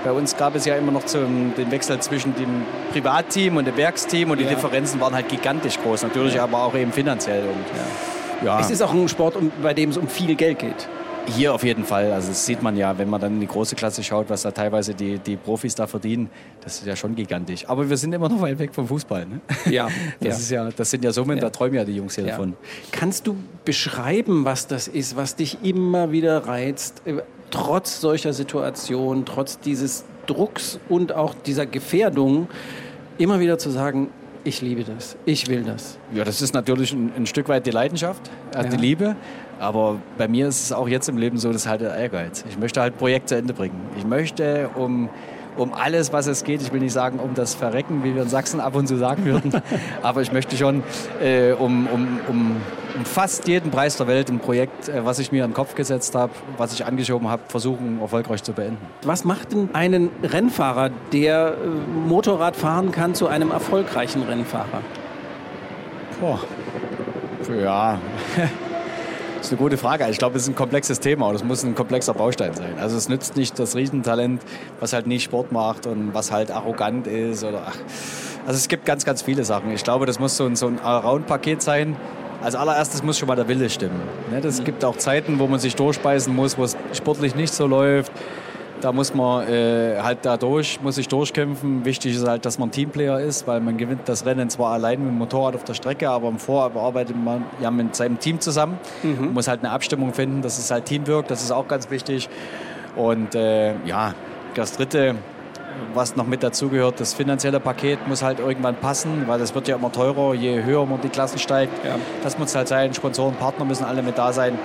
Bei 0.02 0.12
uns 0.12 0.36
gab 0.36 0.54
es 0.54 0.66
ja 0.66 0.74
immer 0.76 0.92
noch 0.92 1.04
zum, 1.04 1.54
den 1.56 1.70
Wechsel 1.70 1.98
zwischen 2.00 2.34
dem 2.34 2.62
Privatteam 2.92 3.56
und 3.56 3.64
dem 3.64 3.76
Werksteam 3.76 4.30
und 4.30 4.38
die 4.38 4.44
ja. 4.44 4.50
Differenzen 4.50 5.00
waren 5.00 5.14
halt 5.14 5.28
gigantisch 5.28 5.78
groß, 5.80 6.02
natürlich 6.02 6.34
ja. 6.34 6.42
aber 6.42 6.62
auch 6.62 6.74
eben 6.74 6.92
finanziell. 6.92 7.44
Und, 7.44 8.44
ja. 8.44 8.60
Es 8.60 8.70
ist 8.70 8.82
auch 8.82 8.92
ein 8.92 9.08
Sport, 9.08 9.36
bei 9.62 9.72
dem 9.72 9.90
es 9.90 9.96
um 9.96 10.08
viel 10.08 10.34
Geld 10.34 10.58
geht. 10.58 10.88
Hier 11.26 11.54
auf 11.54 11.64
jeden 11.64 11.84
Fall. 11.84 12.12
Also 12.12 12.28
das 12.28 12.44
sieht 12.44 12.62
man 12.62 12.76
ja, 12.76 12.96
wenn 12.98 13.08
man 13.08 13.20
dann 13.20 13.34
in 13.34 13.40
die 13.40 13.46
große 13.46 13.74
Klasse 13.74 14.02
schaut, 14.02 14.28
was 14.28 14.42
da 14.42 14.50
teilweise 14.50 14.94
die, 14.94 15.18
die 15.18 15.36
Profis 15.36 15.74
da 15.74 15.86
verdienen. 15.86 16.30
Das 16.60 16.78
ist 16.78 16.86
ja 16.86 16.94
schon 16.94 17.14
gigantisch. 17.14 17.68
Aber 17.68 17.88
wir 17.88 17.96
sind 17.96 18.12
immer 18.12 18.28
noch 18.28 18.40
weit 18.40 18.58
weg 18.58 18.74
vom 18.74 18.86
Fußball. 18.86 19.26
Ne? 19.26 19.40
Ja. 19.70 19.88
Das, 20.20 20.28
ja. 20.28 20.34
Ist 20.34 20.50
ja, 20.50 20.76
das 20.76 20.90
sind 20.90 21.04
ja 21.04 21.12
Summen, 21.12 21.36
ja. 21.36 21.42
da 21.42 21.50
träumen 21.50 21.74
ja 21.74 21.84
die 21.84 21.96
Jungs 21.96 22.14
hier 22.14 22.24
ja. 22.24 22.30
davon. 22.30 22.54
Kannst 22.92 23.26
du 23.26 23.36
beschreiben, 23.64 24.44
was 24.44 24.66
das 24.66 24.88
ist, 24.88 25.16
was 25.16 25.36
dich 25.36 25.58
immer 25.62 26.12
wieder 26.12 26.46
reizt, 26.46 27.02
äh, 27.04 27.22
trotz 27.50 28.00
solcher 28.00 28.32
Situationen, 28.32 29.24
trotz 29.24 29.58
dieses 29.58 30.04
Drucks 30.26 30.78
und 30.88 31.12
auch 31.12 31.34
dieser 31.34 31.66
Gefährdung, 31.66 32.48
immer 33.18 33.40
wieder 33.40 33.58
zu 33.58 33.70
sagen, 33.70 34.10
ich 34.44 34.60
liebe 34.60 34.84
das, 34.84 35.16
ich 35.24 35.48
will 35.48 35.62
das. 35.62 35.98
Ja, 36.12 36.24
das 36.24 36.42
ist 36.42 36.54
natürlich 36.54 36.92
ein, 36.92 37.12
ein 37.16 37.26
Stück 37.26 37.48
weit 37.48 37.66
die 37.66 37.70
Leidenschaft, 37.70 38.30
äh, 38.54 38.68
die 38.68 38.76
Liebe. 38.76 39.16
Aber 39.58 39.96
bei 40.18 40.28
mir 40.28 40.48
ist 40.48 40.64
es 40.64 40.72
auch 40.72 40.88
jetzt 40.88 41.08
im 41.08 41.16
Leben 41.16 41.38
so, 41.38 41.48
das 41.48 41.62
ist 41.62 41.68
halt 41.68 41.80
der 41.80 41.94
Ehrgeiz. 41.94 42.44
Ich 42.48 42.58
möchte 42.58 42.80
halt 42.80 42.98
Projekt 42.98 43.28
zu 43.28 43.36
Ende 43.36 43.54
bringen. 43.54 43.80
Ich 43.96 44.04
möchte 44.04 44.68
um, 44.74 45.08
um 45.56 45.72
alles, 45.72 46.12
was 46.12 46.26
es 46.26 46.44
geht, 46.44 46.62
ich 46.62 46.72
will 46.72 46.80
nicht 46.80 46.92
sagen 46.92 47.18
um 47.18 47.34
das 47.34 47.54
Verrecken, 47.54 48.04
wie 48.04 48.14
wir 48.14 48.22
in 48.22 48.28
Sachsen 48.28 48.60
ab 48.60 48.74
und 48.74 48.86
zu 48.86 48.96
sagen 48.96 49.24
würden, 49.24 49.52
aber 50.02 50.22
ich 50.22 50.32
möchte 50.32 50.56
schon 50.56 50.82
äh, 51.22 51.52
um, 51.52 51.86
um, 51.86 52.20
um, 52.28 52.56
um, 52.96 53.04
fast 53.04 53.46
jeden 53.48 53.70
Preis 53.70 53.96
der 53.96 54.06
Welt 54.06 54.28
ein 54.28 54.40
Projekt, 54.40 54.88
äh, 54.88 55.04
was 55.04 55.18
ich 55.18 55.32
mir 55.32 55.44
in 55.44 55.50
den 55.50 55.54
Kopf 55.54 55.74
gesetzt 55.74 56.14
habe, 56.14 56.32
was 56.56 56.72
ich 56.72 56.84
angeschoben 56.84 57.28
habe, 57.28 57.42
versuchen 57.48 58.00
erfolgreich 58.00 58.42
zu 58.42 58.52
beenden. 58.52 58.78
Was 59.02 59.24
macht 59.24 59.52
denn 59.52 59.70
einen 59.72 60.10
Rennfahrer, 60.22 60.90
der 61.12 61.54
äh, 61.54 62.08
Motorrad 62.08 62.56
fahren 62.56 62.90
kann, 62.90 63.14
zu 63.14 63.28
einem 63.28 63.50
erfolgreichen 63.50 64.22
Rennfahrer? 64.22 64.82
Boah. 66.20 66.40
Ja, 67.62 67.98
Das 69.44 69.52
ist 69.52 69.58
eine 69.58 69.62
gute 69.62 69.76
Frage. 69.76 70.08
Ich 70.08 70.16
glaube, 70.16 70.38
es 70.38 70.44
ist 70.44 70.48
ein 70.48 70.54
komplexes 70.54 71.00
Thema 71.00 71.28
und 71.28 71.34
es 71.34 71.44
muss 71.44 71.62
ein 71.64 71.74
komplexer 71.74 72.14
Baustein 72.14 72.54
sein. 72.54 72.78
Also 72.78 72.96
es 72.96 73.10
nützt 73.10 73.36
nicht 73.36 73.58
das 73.58 73.76
Riesentalent, 73.76 74.40
was 74.80 74.94
halt 74.94 75.06
nie 75.06 75.20
Sport 75.20 75.52
macht 75.52 75.86
und 75.86 76.14
was 76.14 76.32
halt 76.32 76.50
arrogant 76.50 77.06
ist 77.06 77.44
oder 77.44 77.64
ach. 77.66 77.76
Also 78.46 78.56
es 78.56 78.68
gibt 78.68 78.86
ganz, 78.86 79.04
ganz 79.04 79.20
viele 79.20 79.44
Sachen. 79.44 79.70
Ich 79.72 79.84
glaube, 79.84 80.06
das 80.06 80.18
muss 80.18 80.38
so 80.38 80.46
ein, 80.46 80.56
so 80.56 80.66
ein 80.66 80.80
Allround-Paket 80.80 81.60
sein. 81.60 81.94
Als 82.42 82.54
allererstes 82.54 83.02
muss 83.02 83.18
schon 83.18 83.28
mal 83.28 83.36
der 83.36 83.46
Wille 83.46 83.68
stimmen. 83.68 84.00
Ne, 84.30 84.40
das 84.40 84.60
mhm. 84.60 84.64
gibt 84.64 84.82
auch 84.82 84.96
Zeiten, 84.96 85.38
wo 85.38 85.46
man 85.46 85.60
sich 85.60 85.76
durchbeißen 85.76 86.34
muss, 86.34 86.56
wo 86.56 86.64
es 86.64 86.74
sportlich 86.94 87.34
nicht 87.34 87.52
so 87.52 87.66
läuft. 87.66 88.12
Da 88.84 88.92
muss 88.92 89.14
man 89.14 89.48
äh, 89.48 89.98
halt 90.02 90.26
da 90.26 90.36
durch, 90.36 90.78
muss 90.82 90.96
sich 90.96 91.08
durchkämpfen. 91.08 91.86
Wichtig 91.86 92.16
ist 92.16 92.28
halt, 92.28 92.44
dass 92.44 92.58
man 92.58 92.70
Teamplayer 92.70 93.18
ist, 93.18 93.46
weil 93.46 93.60
man 93.60 93.78
gewinnt 93.78 94.02
das 94.04 94.26
Rennen 94.26 94.50
zwar 94.50 94.74
allein 94.74 95.00
mit 95.00 95.08
dem 95.08 95.16
Motorrad 95.16 95.54
auf 95.54 95.64
der 95.64 95.72
Strecke, 95.72 96.10
aber 96.10 96.28
im 96.28 96.38
Vorab 96.38 96.76
arbeitet 96.76 97.16
man 97.16 97.46
ja 97.62 97.70
mit 97.70 97.96
seinem 97.96 98.18
Team 98.18 98.40
zusammen. 98.40 98.78
Mhm. 99.02 99.32
muss 99.32 99.48
halt 99.48 99.60
eine 99.60 99.70
Abstimmung 99.70 100.12
finden, 100.12 100.42
dass 100.42 100.58
es 100.58 100.70
halt 100.70 100.84
Team 100.84 101.06
wirkt, 101.06 101.30
das 101.30 101.42
ist 101.42 101.50
auch 101.50 101.66
ganz 101.66 101.88
wichtig. 101.88 102.28
Und 102.94 103.34
äh, 103.34 103.72
ja, 103.86 104.12
das 104.54 104.72
Dritte, 104.72 105.14
was 105.94 106.14
noch 106.14 106.26
mit 106.26 106.42
dazugehört, 106.42 107.00
das 107.00 107.14
finanzielle 107.14 107.60
Paket 107.60 108.06
muss 108.06 108.22
halt 108.22 108.38
irgendwann 108.38 108.76
passen, 108.76 109.24
weil 109.26 109.38
das 109.38 109.54
wird 109.54 109.66
ja 109.66 109.76
immer 109.76 109.92
teurer, 109.92 110.34
je 110.34 110.62
höher 110.62 110.84
man 110.84 111.00
die 111.00 111.08
Klassen 111.08 111.38
steigt. 111.38 111.86
Ja. 111.86 111.96
Das 112.22 112.38
muss 112.38 112.54
halt 112.54 112.68
sein, 112.68 112.92
Sponsoren, 112.92 113.34
Partner 113.36 113.64
müssen 113.64 113.84
alle 113.84 114.02
mit 114.02 114.18
da 114.18 114.34
sein. 114.34 114.58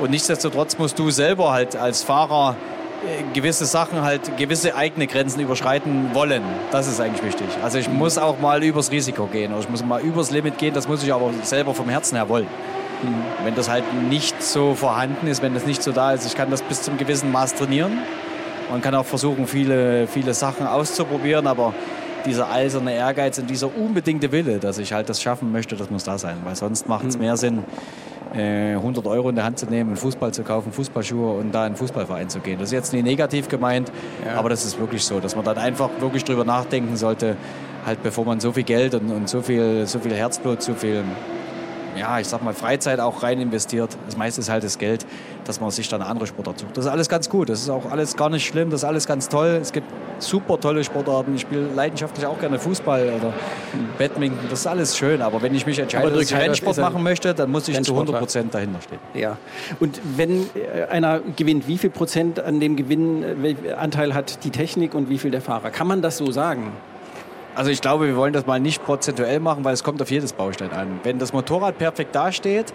Und 0.00 0.10
nichtsdestotrotz 0.10 0.76
musst 0.76 0.98
du 0.98 1.10
selber 1.10 1.52
halt 1.52 1.76
als 1.76 2.02
Fahrer 2.02 2.56
gewisse 3.32 3.64
Sachen 3.64 4.02
halt, 4.02 4.36
gewisse 4.36 4.74
eigene 4.76 5.06
Grenzen 5.06 5.40
überschreiten 5.40 6.10
wollen. 6.14 6.42
Das 6.70 6.86
ist 6.86 7.00
eigentlich 7.00 7.24
wichtig. 7.24 7.46
Also 7.62 7.78
ich 7.78 7.88
muss 7.88 8.18
auch 8.18 8.38
mal 8.38 8.62
übers 8.62 8.90
Risiko 8.90 9.26
gehen 9.26 9.52
oder 9.52 9.60
ich 9.60 9.68
muss 9.68 9.84
mal 9.84 10.00
übers 10.00 10.30
Limit 10.30 10.58
gehen, 10.58 10.74
das 10.74 10.88
muss 10.88 11.02
ich 11.02 11.12
aber 11.12 11.30
selber 11.42 11.74
vom 11.74 11.88
Herzen 11.88 12.16
her 12.16 12.28
wollen. 12.28 12.46
Mhm. 13.02 13.44
Wenn 13.44 13.54
das 13.54 13.68
halt 13.68 13.84
nicht 14.08 14.42
so 14.42 14.74
vorhanden 14.74 15.26
ist, 15.26 15.42
wenn 15.42 15.54
das 15.54 15.66
nicht 15.66 15.82
so 15.82 15.92
da 15.92 16.12
ist, 16.12 16.26
ich 16.26 16.34
kann 16.34 16.50
das 16.50 16.62
bis 16.62 16.82
zum 16.82 16.98
gewissen 16.98 17.32
Maß 17.32 17.54
trainieren. 17.54 17.98
Man 18.70 18.82
kann 18.82 18.94
auch 18.94 19.06
versuchen, 19.06 19.46
viele, 19.46 20.06
viele 20.06 20.32
Sachen 20.34 20.66
auszuprobieren, 20.66 21.46
aber 21.46 21.74
dieser 22.26 22.50
eiserne 22.50 22.94
Ehrgeiz 22.94 23.38
und 23.38 23.48
dieser 23.48 23.74
unbedingte 23.74 24.32
Wille, 24.32 24.58
dass 24.58 24.78
ich 24.78 24.92
halt 24.92 25.08
das 25.08 25.22
schaffen 25.22 25.52
möchte, 25.52 25.76
das 25.76 25.90
muss 25.90 26.04
da 26.04 26.18
sein. 26.18 26.36
Weil 26.44 26.56
sonst 26.56 26.88
macht 26.88 27.06
es 27.06 27.16
mhm. 27.16 27.22
mehr 27.22 27.36
Sinn, 27.36 27.64
100 28.32 29.04
äh, 29.04 29.08
Euro 29.08 29.28
in 29.28 29.34
der 29.34 29.44
Hand 29.44 29.58
zu 29.58 29.66
nehmen, 29.66 29.90
einen 29.90 29.96
Fußball 29.96 30.32
zu 30.32 30.44
kaufen, 30.44 30.72
Fußballschuhe 30.72 31.32
und 31.32 31.52
da 31.52 31.62
in 31.62 31.66
einen 31.66 31.76
Fußballverein 31.76 32.28
zu 32.28 32.40
gehen. 32.40 32.58
Das 32.58 32.68
ist 32.68 32.72
jetzt 32.72 32.92
nicht 32.92 33.04
negativ 33.04 33.48
gemeint, 33.48 33.90
ja. 34.24 34.38
aber 34.38 34.48
das 34.48 34.64
ist 34.64 34.78
wirklich 34.78 35.04
so, 35.04 35.18
dass 35.18 35.34
man 35.34 35.44
dann 35.44 35.58
einfach 35.58 35.90
wirklich 35.98 36.22
drüber 36.24 36.44
nachdenken 36.44 36.96
sollte, 36.96 37.36
halt 37.84 38.02
bevor 38.02 38.24
man 38.24 38.38
so 38.38 38.52
viel 38.52 38.62
Geld 38.62 38.94
und, 38.94 39.10
und 39.10 39.28
so, 39.28 39.42
viel, 39.42 39.86
so 39.86 39.98
viel 39.98 40.14
Herzblut, 40.14 40.62
so 40.62 40.74
viel 40.74 41.02
ja, 41.96 42.20
ich 42.20 42.28
sag 42.28 42.42
mal, 42.42 42.54
Freizeit 42.54 43.00
auch 43.00 43.22
rein 43.22 43.40
investiert. 43.40 43.96
Das 44.06 44.16
meiste 44.16 44.40
ist 44.40 44.48
halt 44.48 44.62
das 44.62 44.78
Geld, 44.78 45.04
dass 45.50 45.60
man 45.60 45.72
sich 45.72 45.88
dann 45.88 46.00
eine 46.00 46.08
andere 46.08 46.28
Sportart 46.28 46.60
sucht. 46.60 46.76
Das 46.76 46.84
ist 46.84 46.90
alles 46.90 47.08
ganz 47.08 47.28
gut. 47.28 47.48
Das 47.48 47.60
ist 47.60 47.68
auch 47.70 47.90
alles 47.90 48.16
gar 48.16 48.30
nicht 48.30 48.46
schlimm. 48.46 48.70
Das 48.70 48.82
ist 48.82 48.84
alles 48.84 49.04
ganz 49.04 49.28
toll. 49.28 49.58
Es 49.60 49.72
gibt 49.72 49.88
super 50.20 50.60
tolle 50.60 50.84
Sportarten. 50.84 51.34
Ich 51.34 51.40
spiele 51.40 51.66
leidenschaftlich 51.74 52.24
auch 52.24 52.38
gerne 52.38 52.56
Fußball 52.60 53.12
oder 53.18 53.32
Badminton. 53.98 54.48
Das 54.48 54.60
ist 54.60 54.66
alles 54.68 54.96
schön. 54.96 55.20
Aber 55.22 55.42
wenn 55.42 55.52
ich 55.52 55.66
mich 55.66 55.80
entscheide, 55.80 56.08
dass 56.08 56.30
ich 56.30 56.36
Rennsport 56.36 56.78
machen 56.78 57.02
möchte, 57.02 57.34
dann 57.34 57.50
muss 57.50 57.66
ich 57.66 57.82
zu 57.82 57.94
100 57.94 58.20
Prozent 58.20 58.54
dahinter 58.54 58.80
stehen. 58.80 59.00
Ja. 59.12 59.38
Und 59.80 60.00
wenn 60.16 60.42
äh, 60.54 60.84
einer 60.88 61.18
gewinnt, 61.34 61.66
wie 61.66 61.78
viel 61.78 61.90
Prozent 61.90 62.38
an 62.38 62.60
dem 62.60 62.76
Gewinnanteil 62.76 64.14
hat 64.14 64.44
die 64.44 64.50
Technik 64.50 64.94
und 64.94 65.10
wie 65.10 65.18
viel 65.18 65.32
der 65.32 65.40
Fahrer? 65.40 65.70
Kann 65.70 65.88
man 65.88 66.00
das 66.00 66.16
so 66.16 66.30
sagen? 66.30 66.70
Also 67.56 67.72
ich 67.72 67.80
glaube, 67.80 68.06
wir 68.06 68.14
wollen 68.14 68.32
das 68.32 68.46
mal 68.46 68.60
nicht 68.60 68.84
prozentuell 68.84 69.40
machen, 69.40 69.64
weil 69.64 69.74
es 69.74 69.82
kommt 69.82 70.00
auf 70.00 70.12
jedes 70.12 70.32
Baustein 70.32 70.70
an. 70.70 71.00
Wenn 71.02 71.18
das 71.18 71.32
Motorrad 71.32 71.76
perfekt 71.76 72.14
dasteht, 72.14 72.72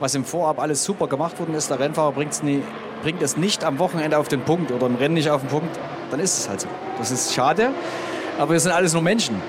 was 0.00 0.14
im 0.14 0.24
Vorab 0.24 0.58
alles 0.60 0.84
super 0.84 1.06
gemacht 1.06 1.38
worden 1.38 1.54
ist, 1.54 1.70
der 1.70 1.80
Rennfahrer 1.80 2.14
nie, 2.42 2.62
bringt 3.02 3.22
es 3.22 3.36
nicht 3.36 3.64
am 3.64 3.78
Wochenende 3.78 4.18
auf 4.18 4.28
den 4.28 4.42
Punkt 4.42 4.70
oder 4.70 4.86
im 4.86 4.96
Rennen 4.96 5.14
nicht 5.14 5.30
auf 5.30 5.40
den 5.42 5.50
Punkt, 5.50 5.78
dann 6.10 6.20
ist 6.20 6.38
es 6.38 6.48
halt 6.48 6.60
so. 6.60 6.68
Das 6.98 7.10
ist 7.10 7.34
schade, 7.34 7.70
aber 8.38 8.52
wir 8.52 8.60
sind 8.60 8.72
alles 8.72 8.92
nur 8.92 9.02
Menschen. 9.02 9.40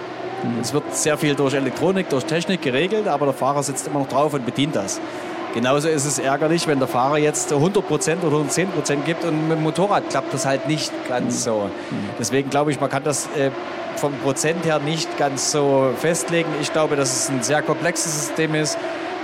Es 0.62 0.74
wird 0.74 0.96
sehr 0.96 1.18
viel 1.18 1.36
durch 1.36 1.54
Elektronik, 1.54 2.10
durch 2.10 2.26
Technik 2.26 2.62
geregelt, 2.62 3.08
aber 3.08 3.26
der 3.26 3.34
Fahrer 3.34 3.62
sitzt 3.62 3.88
immer 3.88 4.00
noch 4.00 4.08
drauf 4.08 4.34
und 4.34 4.46
bedient 4.46 4.76
das. 4.76 5.02
Genauso 5.54 5.90
ist 5.90 6.06
es 6.06 6.20
ärgerlich, 6.20 6.68
wenn 6.68 6.78
der 6.78 6.88
Fahrer 6.88 7.18
jetzt 7.18 7.52
100 7.52 7.86
Prozent 7.86 8.24
oder 8.24 8.34
110 8.34 8.70
Prozent 8.70 9.06
gibt 9.06 9.26
und 9.26 9.48
mit 9.48 9.58
dem 9.58 9.64
Motorrad 9.64 10.10
klappt 10.10 10.34
das 10.34 10.46
halt 10.46 10.68
nicht 10.68 10.92
ganz 11.08 11.44
so. 11.44 11.70
Deswegen 12.20 12.52
glaube 12.52 12.72
ich, 12.72 12.80
man 12.80 12.90
kann 12.90 13.04
das 13.04 13.26
äh, 13.36 13.50
vom 13.96 14.14
Prozent 14.20 14.64
her 14.66 14.80
nicht 14.80 15.18
ganz 15.18 15.52
so 15.52 15.92
festlegen. 15.98 16.50
Ich 16.62 16.72
glaube, 16.72 16.96
dass 16.96 17.12
es 17.16 17.30
ein 17.30 17.42
sehr 17.42 17.64
komplexes 17.64 18.28
System 18.28 18.54
ist, 18.54 18.78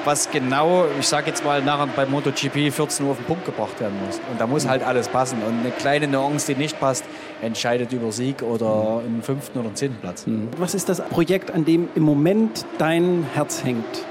was 0.05 0.29
genau, 0.31 0.85
ich 0.99 1.07
sage 1.07 1.27
jetzt 1.27 1.43
mal, 1.43 1.61
nachher 1.61 1.87
beim 1.87 2.11
MotoGP 2.11 2.71
14 2.71 3.05
Uhr 3.05 3.11
auf 3.11 3.17
den 3.17 3.25
Punkt 3.25 3.45
gebracht 3.45 3.79
werden 3.79 3.95
muss. 4.05 4.19
Und 4.31 4.39
da 4.39 4.47
muss 4.47 4.67
halt 4.67 4.83
alles 4.83 5.07
passen. 5.07 5.39
Und 5.45 5.59
eine 5.59 5.71
kleine 5.71 6.07
Nuance, 6.07 6.53
die 6.53 6.59
nicht 6.59 6.79
passt, 6.79 7.03
entscheidet 7.41 7.91
über 7.93 8.11
Sieg 8.11 8.41
oder 8.41 9.01
einen 9.05 9.21
fünften 9.23 9.59
oder 9.59 9.73
zehnten 9.73 9.99
Platz. 10.01 10.25
Was 10.57 10.75
ist 10.75 10.89
das 10.89 11.01
Projekt, 11.01 11.51
an 11.51 11.65
dem 11.65 11.89
im 11.95 12.03
Moment 12.03 12.65
dein 12.77 13.25
Herz 13.33 13.63
hängt? 13.63 14.05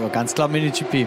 Ja, 0.00 0.08
ganz 0.08 0.34
klar 0.34 0.48
MiniGP. 0.48 1.06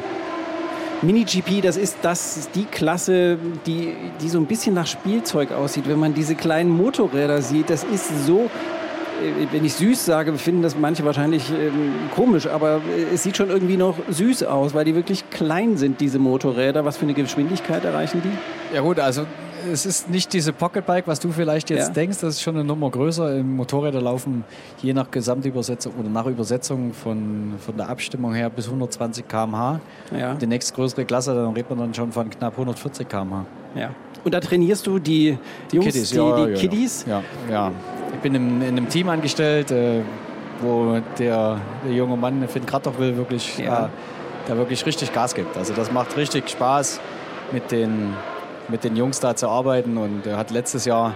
Mini-GP, 1.03 1.61
das 1.61 1.77
ist 1.77 1.97
das, 2.01 2.49
die 2.55 2.65
Klasse, 2.65 3.37
die, 3.67 3.93
die 4.19 4.29
so 4.29 4.39
ein 4.39 4.47
bisschen 4.47 4.73
nach 4.73 4.87
Spielzeug 4.87 5.51
aussieht. 5.51 5.87
Wenn 5.87 5.99
man 5.99 6.15
diese 6.15 6.33
kleinen 6.33 6.71
Motorräder 6.71 7.43
sieht, 7.43 7.69
das 7.69 7.83
ist 7.83 8.25
so 8.25 8.49
wenn 9.51 9.65
ich 9.65 9.73
süß 9.73 10.05
sage, 10.05 10.33
finden 10.37 10.61
das 10.61 10.77
manche 10.77 11.05
wahrscheinlich 11.05 11.51
ähm, 11.51 11.93
komisch, 12.15 12.47
aber 12.47 12.81
äh, 12.95 13.13
es 13.13 13.23
sieht 13.23 13.37
schon 13.37 13.49
irgendwie 13.49 13.77
noch 13.77 13.95
süß 14.09 14.43
aus, 14.43 14.73
weil 14.73 14.85
die 14.85 14.95
wirklich 14.95 15.29
klein 15.29 15.77
sind, 15.77 16.01
diese 16.01 16.19
Motorräder. 16.19 16.85
Was 16.85 16.97
für 16.97 17.03
eine 17.03 17.13
Geschwindigkeit 17.13 17.83
erreichen 17.85 18.21
die? 18.23 18.75
Ja 18.75 18.81
gut, 18.81 18.99
also 18.99 19.25
es 19.71 19.85
ist 19.85 20.09
nicht 20.09 20.33
diese 20.33 20.53
Pocketbike, 20.53 21.07
was 21.07 21.19
du 21.19 21.31
vielleicht 21.31 21.69
jetzt 21.69 21.87
ja. 21.87 21.93
denkst, 21.93 22.19
das 22.19 22.35
ist 22.35 22.41
schon 22.41 22.55
eine 22.55 22.63
Nummer 22.63 22.89
größer. 22.89 23.43
Motorräder 23.43 24.01
laufen 24.01 24.43
je 24.81 24.93
nach 24.93 25.09
Gesamtübersetzung 25.11 25.93
oder 25.99 26.09
nach 26.09 26.25
Übersetzung 26.25 26.93
von, 26.93 27.53
von 27.59 27.77
der 27.77 27.89
Abstimmung 27.89 28.33
her 28.33 28.49
bis 28.49 28.65
120 28.65 29.27
km/h. 29.27 29.79
Ja. 30.17 30.35
Die 30.35 30.47
nächstgrößere 30.47 31.05
Klasse, 31.05 31.33
dann 31.33 31.53
redet 31.53 31.69
man 31.69 31.79
dann 31.79 31.93
schon 31.93 32.11
von 32.11 32.29
knapp 32.29 32.53
140 32.53 33.07
km/h. 33.07 33.45
Ja. 33.75 33.89
Und 34.23 34.33
da 34.33 34.39
trainierst 34.39 34.85
du 34.87 34.99
die, 34.99 35.37
die 35.71 35.75
Jungs, 35.77 35.87
Kiddies, 35.87 36.09
die, 36.09 36.17
ja, 36.17 36.45
die 36.45 36.53
Kiddies? 36.53 37.05
Ja, 37.07 37.23
ja. 37.49 37.71
Ich 38.13 38.19
bin 38.19 38.35
in, 38.35 38.61
in 38.61 38.67
einem 38.69 38.89
Team 38.89 39.09
angestellt, 39.09 39.71
äh, 39.71 40.01
wo 40.61 40.99
der, 41.19 41.59
der, 41.85 41.93
junge 41.93 42.17
Mann, 42.17 42.47
Finn 42.47 42.65
Kratochwil, 42.65 43.17
wirklich, 43.17 43.57
ja. 43.57 43.85
äh, 43.85 43.89
da 44.47 44.57
wirklich 44.57 44.85
richtig 44.85 45.13
Gas 45.13 45.35
gibt. 45.35 45.55
Also 45.57 45.73
das 45.73 45.91
macht 45.91 46.17
richtig 46.17 46.49
Spaß, 46.49 46.99
mit 47.51 47.71
den, 47.71 48.13
mit 48.67 48.83
den 48.83 48.95
Jungs 48.95 49.19
da 49.19 49.35
zu 49.35 49.49
arbeiten. 49.49 49.97
Und 49.97 50.25
er 50.25 50.37
hat 50.37 50.51
letztes 50.51 50.85
Jahr 50.85 51.15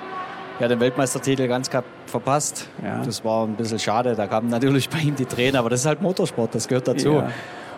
ja, 0.60 0.68
den 0.68 0.80
Weltmeistertitel 0.80 1.48
ganz 1.48 1.70
knapp 1.70 1.86
verpasst. 2.06 2.68
Ja. 2.84 3.02
Das 3.04 3.26
war 3.26 3.46
ein 3.46 3.56
bisschen 3.56 3.80
schade. 3.80 4.16
Da 4.16 4.28
kamen 4.28 4.50
natürlich 4.50 4.90
bei 4.90 5.00
ihm 5.00 5.16
die 5.16 5.26
Tränen, 5.26 5.56
aber 5.56 5.70
das 5.70 5.82
ist 5.82 5.86
halt 5.86 6.02
Motorsport, 6.02 6.54
das 6.54 6.68
gehört 6.68 6.88
dazu. 6.88 7.14
Ja. 7.14 7.30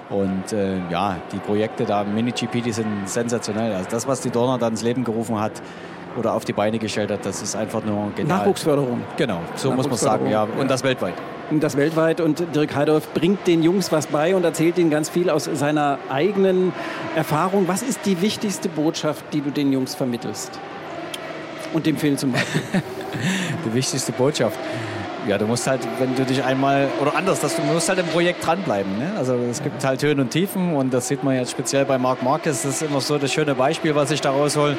Und 0.09 0.51
äh, 0.51 0.79
ja, 0.89 1.15
die 1.31 1.37
Projekte 1.37 1.85
da 1.85 2.01
im 2.01 2.13
Mini-GP, 2.13 2.61
die 2.61 2.71
sind 2.71 3.07
sensationell. 3.07 3.73
Also 3.73 3.89
das, 3.89 4.07
was 4.07 4.21
die 4.21 4.29
Donner 4.29 4.57
dann 4.57 4.73
ins 4.73 4.83
Leben 4.83 5.03
gerufen 5.03 5.39
hat 5.39 5.53
oder 6.17 6.33
auf 6.33 6.45
die 6.45 6.53
Beine 6.53 6.79
gestellt 6.79 7.11
hat, 7.11 7.25
das 7.25 7.41
ist 7.41 7.55
einfach 7.55 7.83
nur 7.83 8.11
genial. 8.15 8.39
Nachwuchsförderung. 8.39 9.01
Genau, 9.17 9.39
so 9.55 9.71
muss 9.71 9.87
man 9.87 9.97
sagen, 9.97 10.29
ja. 10.29 10.43
Und 10.43 10.69
das 10.69 10.83
weltweit. 10.83 11.13
Und 11.49 11.61
das 11.61 11.77
weltweit. 11.77 12.21
Und 12.21 12.43
Dirk 12.55 12.75
Heidorf 12.75 13.13
bringt 13.13 13.45
den 13.47 13.63
Jungs 13.63 13.91
was 13.91 14.07
bei 14.07 14.35
und 14.35 14.43
erzählt 14.43 14.77
ihnen 14.77 14.89
ganz 14.89 15.09
viel 15.09 15.29
aus 15.29 15.49
seiner 15.53 15.99
eigenen 16.09 16.73
Erfahrung. 17.15 17.67
Was 17.67 17.81
ist 17.81 18.05
die 18.05 18.21
wichtigste 18.21 18.69
Botschaft, 18.69 19.25
die 19.33 19.41
du 19.41 19.51
den 19.51 19.71
Jungs 19.71 19.95
vermittelst? 19.95 20.59
Und 21.73 21.85
dem 21.85 21.97
Film 21.97 22.17
zum 22.17 22.31
Beispiel. 22.31 22.61
die 23.65 23.73
wichtigste 23.73 24.11
Botschaft 24.11 24.57
ja, 25.27 25.37
du 25.37 25.45
musst 25.45 25.67
halt, 25.67 25.81
wenn 25.99 26.15
du 26.15 26.25
dich 26.25 26.43
einmal, 26.43 26.87
oder 27.01 27.15
anders, 27.15 27.39
dass 27.39 27.55
du 27.55 27.61
musst 27.61 27.87
halt 27.87 27.99
im 27.99 28.07
Projekt 28.07 28.45
dranbleiben. 28.45 28.97
Ne? 28.97 29.13
Also 29.17 29.35
es 29.49 29.63
gibt 29.63 29.83
halt 29.83 30.03
Höhen 30.03 30.19
und 30.19 30.31
Tiefen 30.31 30.75
und 30.75 30.93
das 30.93 31.07
sieht 31.07 31.23
man 31.23 31.35
jetzt 31.35 31.51
speziell 31.51 31.85
bei 31.85 31.97
Marc 31.97 32.23
Marquez. 32.23 32.63
Das 32.63 32.75
ist 32.75 32.81
immer 32.81 33.01
so 33.01 33.17
das 33.17 33.31
schöne 33.31 33.55
Beispiel, 33.55 33.95
was 33.95 34.11
ich 34.11 34.21
da 34.21 34.31
raushol. 34.31 34.77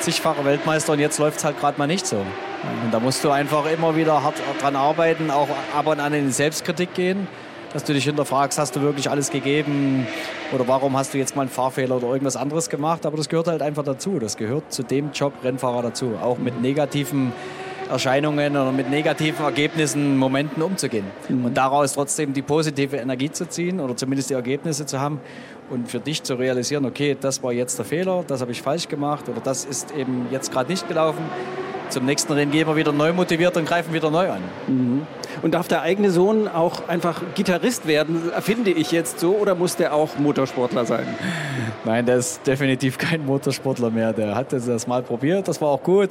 Zigfache 0.00 0.44
Weltmeister 0.44 0.92
und 0.92 0.98
jetzt 0.98 1.18
läuft 1.18 1.38
es 1.38 1.44
halt 1.44 1.58
gerade 1.58 1.78
mal 1.78 1.86
nicht 1.86 2.06
so. 2.06 2.16
Und 2.16 2.92
da 2.92 3.00
musst 3.00 3.22
du 3.24 3.30
einfach 3.30 3.70
immer 3.70 3.96
wieder 3.96 4.22
hart 4.22 4.34
dran 4.60 4.76
arbeiten, 4.76 5.30
auch 5.30 5.48
ab 5.76 5.86
und 5.86 6.00
an 6.00 6.12
in 6.12 6.26
die 6.26 6.32
Selbstkritik 6.32 6.94
gehen, 6.94 7.26
dass 7.72 7.84
du 7.84 7.92
dich 7.92 8.04
hinterfragst, 8.04 8.58
hast 8.58 8.76
du 8.76 8.80
wirklich 8.80 9.10
alles 9.10 9.30
gegeben 9.30 10.06
oder 10.52 10.66
warum 10.68 10.96
hast 10.96 11.14
du 11.14 11.18
jetzt 11.18 11.36
mal 11.36 11.42
einen 11.42 11.50
Fahrfehler 11.50 11.96
oder 11.96 12.08
irgendwas 12.08 12.36
anderes 12.36 12.70
gemacht. 12.70 13.04
Aber 13.06 13.16
das 13.16 13.28
gehört 13.28 13.48
halt 13.48 13.62
einfach 13.62 13.84
dazu. 13.84 14.18
Das 14.18 14.36
gehört 14.36 14.72
zu 14.72 14.82
dem 14.82 15.10
Job 15.12 15.32
Rennfahrer 15.44 15.82
dazu. 15.82 16.14
Auch 16.22 16.38
mit 16.38 16.60
negativen 16.60 17.32
Erscheinungen 17.90 18.56
oder 18.56 18.72
mit 18.72 18.90
negativen 18.90 19.44
Ergebnissen, 19.44 20.16
Momenten 20.16 20.62
umzugehen. 20.62 21.06
Mhm. 21.28 21.44
Und 21.44 21.56
daraus 21.56 21.94
trotzdem 21.94 22.32
die 22.32 22.42
positive 22.42 22.96
Energie 22.96 23.30
zu 23.30 23.48
ziehen 23.48 23.80
oder 23.80 23.96
zumindest 23.96 24.30
die 24.30 24.34
Ergebnisse 24.34 24.86
zu 24.86 25.00
haben 25.00 25.20
und 25.70 25.88
für 25.88 26.00
dich 26.00 26.22
zu 26.22 26.34
realisieren, 26.34 26.84
okay, 26.84 27.16
das 27.20 27.42
war 27.42 27.52
jetzt 27.52 27.78
der 27.78 27.84
Fehler, 27.84 28.24
das 28.26 28.40
habe 28.40 28.52
ich 28.52 28.62
falsch 28.62 28.88
gemacht 28.88 29.28
oder 29.28 29.40
das 29.40 29.64
ist 29.64 29.90
eben 29.92 30.26
jetzt 30.30 30.52
gerade 30.52 30.70
nicht 30.70 30.86
gelaufen. 30.88 31.22
Zum 31.88 32.04
nächsten 32.04 32.32
Rennen 32.32 32.50
gehen 32.50 32.66
wir 32.66 32.74
wieder 32.74 32.92
neu 32.92 33.12
motiviert 33.12 33.56
und 33.56 33.64
greifen 33.64 33.94
wieder 33.94 34.10
neu 34.10 34.30
an. 34.30 34.40
Mhm. 34.66 35.06
Und 35.42 35.54
darf 35.54 35.68
der 35.68 35.82
eigene 35.82 36.10
Sohn 36.10 36.48
auch 36.48 36.88
einfach 36.88 37.22
Gitarrist 37.34 37.86
werden, 37.86 38.32
finde 38.40 38.72
ich 38.72 38.90
jetzt 38.90 39.20
so, 39.20 39.36
oder 39.36 39.54
muss 39.54 39.76
der 39.76 39.94
auch 39.94 40.18
Motorsportler 40.18 40.84
sein? 40.84 41.06
Nein, 41.84 42.06
der 42.06 42.16
ist 42.16 42.44
definitiv 42.46 42.98
kein 42.98 43.24
Motorsportler 43.24 43.90
mehr. 43.90 44.12
Der 44.12 44.34
hat 44.34 44.52
das 44.52 44.86
mal 44.86 45.02
probiert, 45.02 45.46
das 45.46 45.60
war 45.60 45.68
auch 45.68 45.82
gut. 45.82 46.10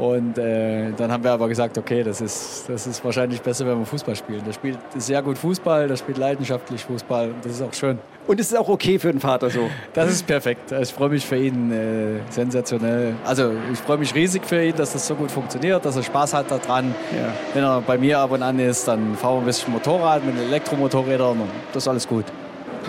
Und 0.00 0.38
äh, 0.38 0.92
dann 0.96 1.12
haben 1.12 1.22
wir 1.22 1.30
aber 1.30 1.46
gesagt, 1.46 1.76
okay, 1.76 2.02
das 2.02 2.22
ist, 2.22 2.64
das 2.68 2.86
ist 2.86 3.04
wahrscheinlich 3.04 3.42
besser, 3.42 3.66
wenn 3.66 3.78
wir 3.78 3.84
Fußball 3.84 4.16
spielen. 4.16 4.42
Der 4.46 4.54
spielt 4.54 4.78
sehr 4.96 5.20
gut 5.20 5.36
Fußball, 5.36 5.88
der 5.88 5.96
spielt 5.96 6.16
leidenschaftlich 6.16 6.82
Fußball 6.84 7.28
und 7.28 7.44
das 7.44 7.52
ist 7.52 7.62
auch 7.62 7.74
schön. 7.74 7.98
Und 8.26 8.40
es 8.40 8.50
ist 8.50 8.56
auch 8.56 8.68
okay 8.70 8.98
für 8.98 9.12
den 9.12 9.20
Vater 9.20 9.50
so? 9.50 9.68
Das 9.92 10.10
ist 10.10 10.26
perfekt. 10.26 10.72
Ich 10.72 10.90
freue 10.90 11.10
mich 11.10 11.26
für 11.26 11.36
ihn 11.36 11.70
äh, 11.70 12.20
sensationell. 12.30 13.14
Also 13.26 13.52
ich 13.70 13.78
freue 13.78 13.98
mich 13.98 14.14
riesig 14.14 14.46
für 14.46 14.64
ihn, 14.64 14.74
dass 14.74 14.94
das 14.94 15.06
so 15.06 15.14
gut 15.14 15.30
funktioniert, 15.30 15.84
dass 15.84 15.96
er 15.96 16.02
Spaß 16.02 16.32
hat 16.32 16.50
daran. 16.50 16.94
Ja. 17.14 17.34
Wenn 17.52 17.64
er 17.64 17.82
bei 17.82 17.98
mir 17.98 18.20
ab 18.20 18.30
und 18.30 18.42
an 18.42 18.58
ist, 18.58 18.88
dann 18.88 19.16
fahren 19.16 19.34
wir 19.34 19.40
ein 19.40 19.44
bisschen 19.44 19.70
Motorrad 19.70 20.24
mit 20.24 20.38
Elektromotorrädern 20.38 21.40
und 21.40 21.50
das 21.74 21.84
ist 21.84 21.88
alles 21.88 22.08
gut. 22.08 22.24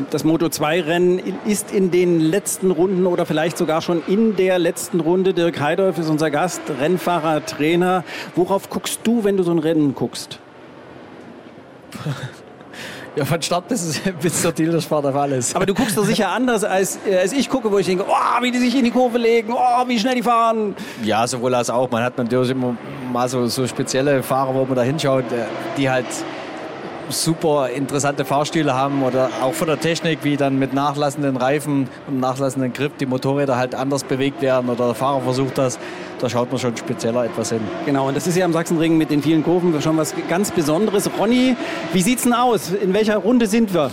Das 0.10 0.26
Moto2-Rennen 0.26 1.22
ist 1.46 1.72
in 1.72 1.92
den 1.92 2.20
letzten 2.20 2.72
Runden 2.72 3.06
oder 3.06 3.26
vielleicht 3.26 3.58
sogar 3.58 3.82
schon 3.82 4.02
in 4.08 4.36
der 4.36 4.58
letzten 4.60 5.00
Runde. 5.00 5.34
Dirk 5.34 5.60
Heidolf 5.60 5.98
ist 5.98 6.10
unser 6.10 6.32
Gast, 6.32 6.62
Rennfahrer, 6.80 7.46
Trainer. 7.46 8.04
Worauf 8.36 8.70
guckst 8.70 9.02
du, 9.04 9.24
wenn 9.24 9.38
du 9.38 9.44
so 9.44 9.52
ein 9.52 9.60
Rennen 9.60 9.96
guckst? 9.96 10.40
Ja, 13.14 13.26
von 13.26 13.42
Start 13.42 13.68
bis, 13.68 14.00
bis 14.22 14.42
zur 14.42 14.56
Tilderspart 14.56 15.06
auf 15.06 15.16
alles. 15.16 15.54
Aber 15.54 15.66
du 15.66 15.74
guckst 15.74 15.98
doch 15.98 16.06
sicher 16.06 16.30
anders, 16.30 16.64
als, 16.64 16.98
äh, 17.06 17.18
als 17.18 17.34
ich 17.34 17.50
gucke, 17.50 17.70
wo 17.70 17.78
ich 17.78 17.86
denke, 17.86 18.06
oh, 18.08 18.42
wie 18.42 18.52
die 18.52 18.60
sich 18.60 18.74
in 18.74 18.86
die 18.86 18.92
Kurve 18.92 19.18
legen, 19.18 19.52
oh, 19.52 19.88
wie 19.88 20.00
schnell 20.00 20.16
die 20.16 20.24
fahren. 20.24 20.78
Ja, 21.04 21.28
sowohl 21.28 21.54
als 21.54 21.70
auch. 21.70 21.92
Man 21.92 22.04
hat 22.04 22.18
natürlich 22.18 22.52
immer 22.52 22.78
mal 23.12 23.28
so, 23.28 23.48
so 23.48 23.68
spezielle 23.68 24.24
Fahrer, 24.24 24.56
wo 24.56 24.64
man 24.64 24.76
da 24.76 24.84
hinschaut, 24.84 25.26
äh, 25.34 25.44
die 25.76 25.90
halt 25.90 26.06
super 27.12 27.70
interessante 27.70 28.26
Fahrstühle 28.26 28.74
haben 28.74 29.04
oder 29.04 29.30
auch 29.42 29.54
von 29.54 29.68
der 29.68 29.80
Technik, 29.80 30.20
wie 30.24 30.38
dann 30.38 30.60
mit 30.60 30.74
nachlassenden 30.74 31.38
Reifen 31.38 31.90
und 32.08 32.20
nachlassenden 32.20 32.74
Grip 32.74 32.98
die 32.98 33.06
Motorräder 33.06 33.58
halt 33.58 33.76
anders 33.76 34.04
bewegt 34.04 34.42
werden 34.42 34.70
oder 34.70 34.88
der 34.88 34.96
Fahrer 34.96 35.22
versucht 35.22 35.58
das. 35.58 35.80
Da 36.20 36.30
schaut 36.30 36.52
man 36.52 36.60
schon 36.60 36.76
spezieller 36.78 37.26
etwas 37.26 37.50
hin. 37.50 37.62
Genau, 37.86 38.08
und 38.08 38.16
das 38.16 38.28
ist 38.28 38.38
ja 38.38 38.46
am 38.46 38.54
Sachsenring 38.54 38.98
mit 38.98 39.10
den 39.10 39.22
vielen 39.24 39.44
Kurven 39.44 39.82
schon 39.82 39.98
was 39.98 40.14
ganz 40.30 40.52
Besonderes. 40.52 41.10
Ronny, 41.20 41.56
wie 41.94 42.02
sieht's 42.02 42.24
denn 42.24 42.34
aus? 42.34 42.72
In 42.72 42.94
welcher 42.94 43.18
Runde 43.18 43.48
sind 43.48 43.74
wir? 43.74 43.92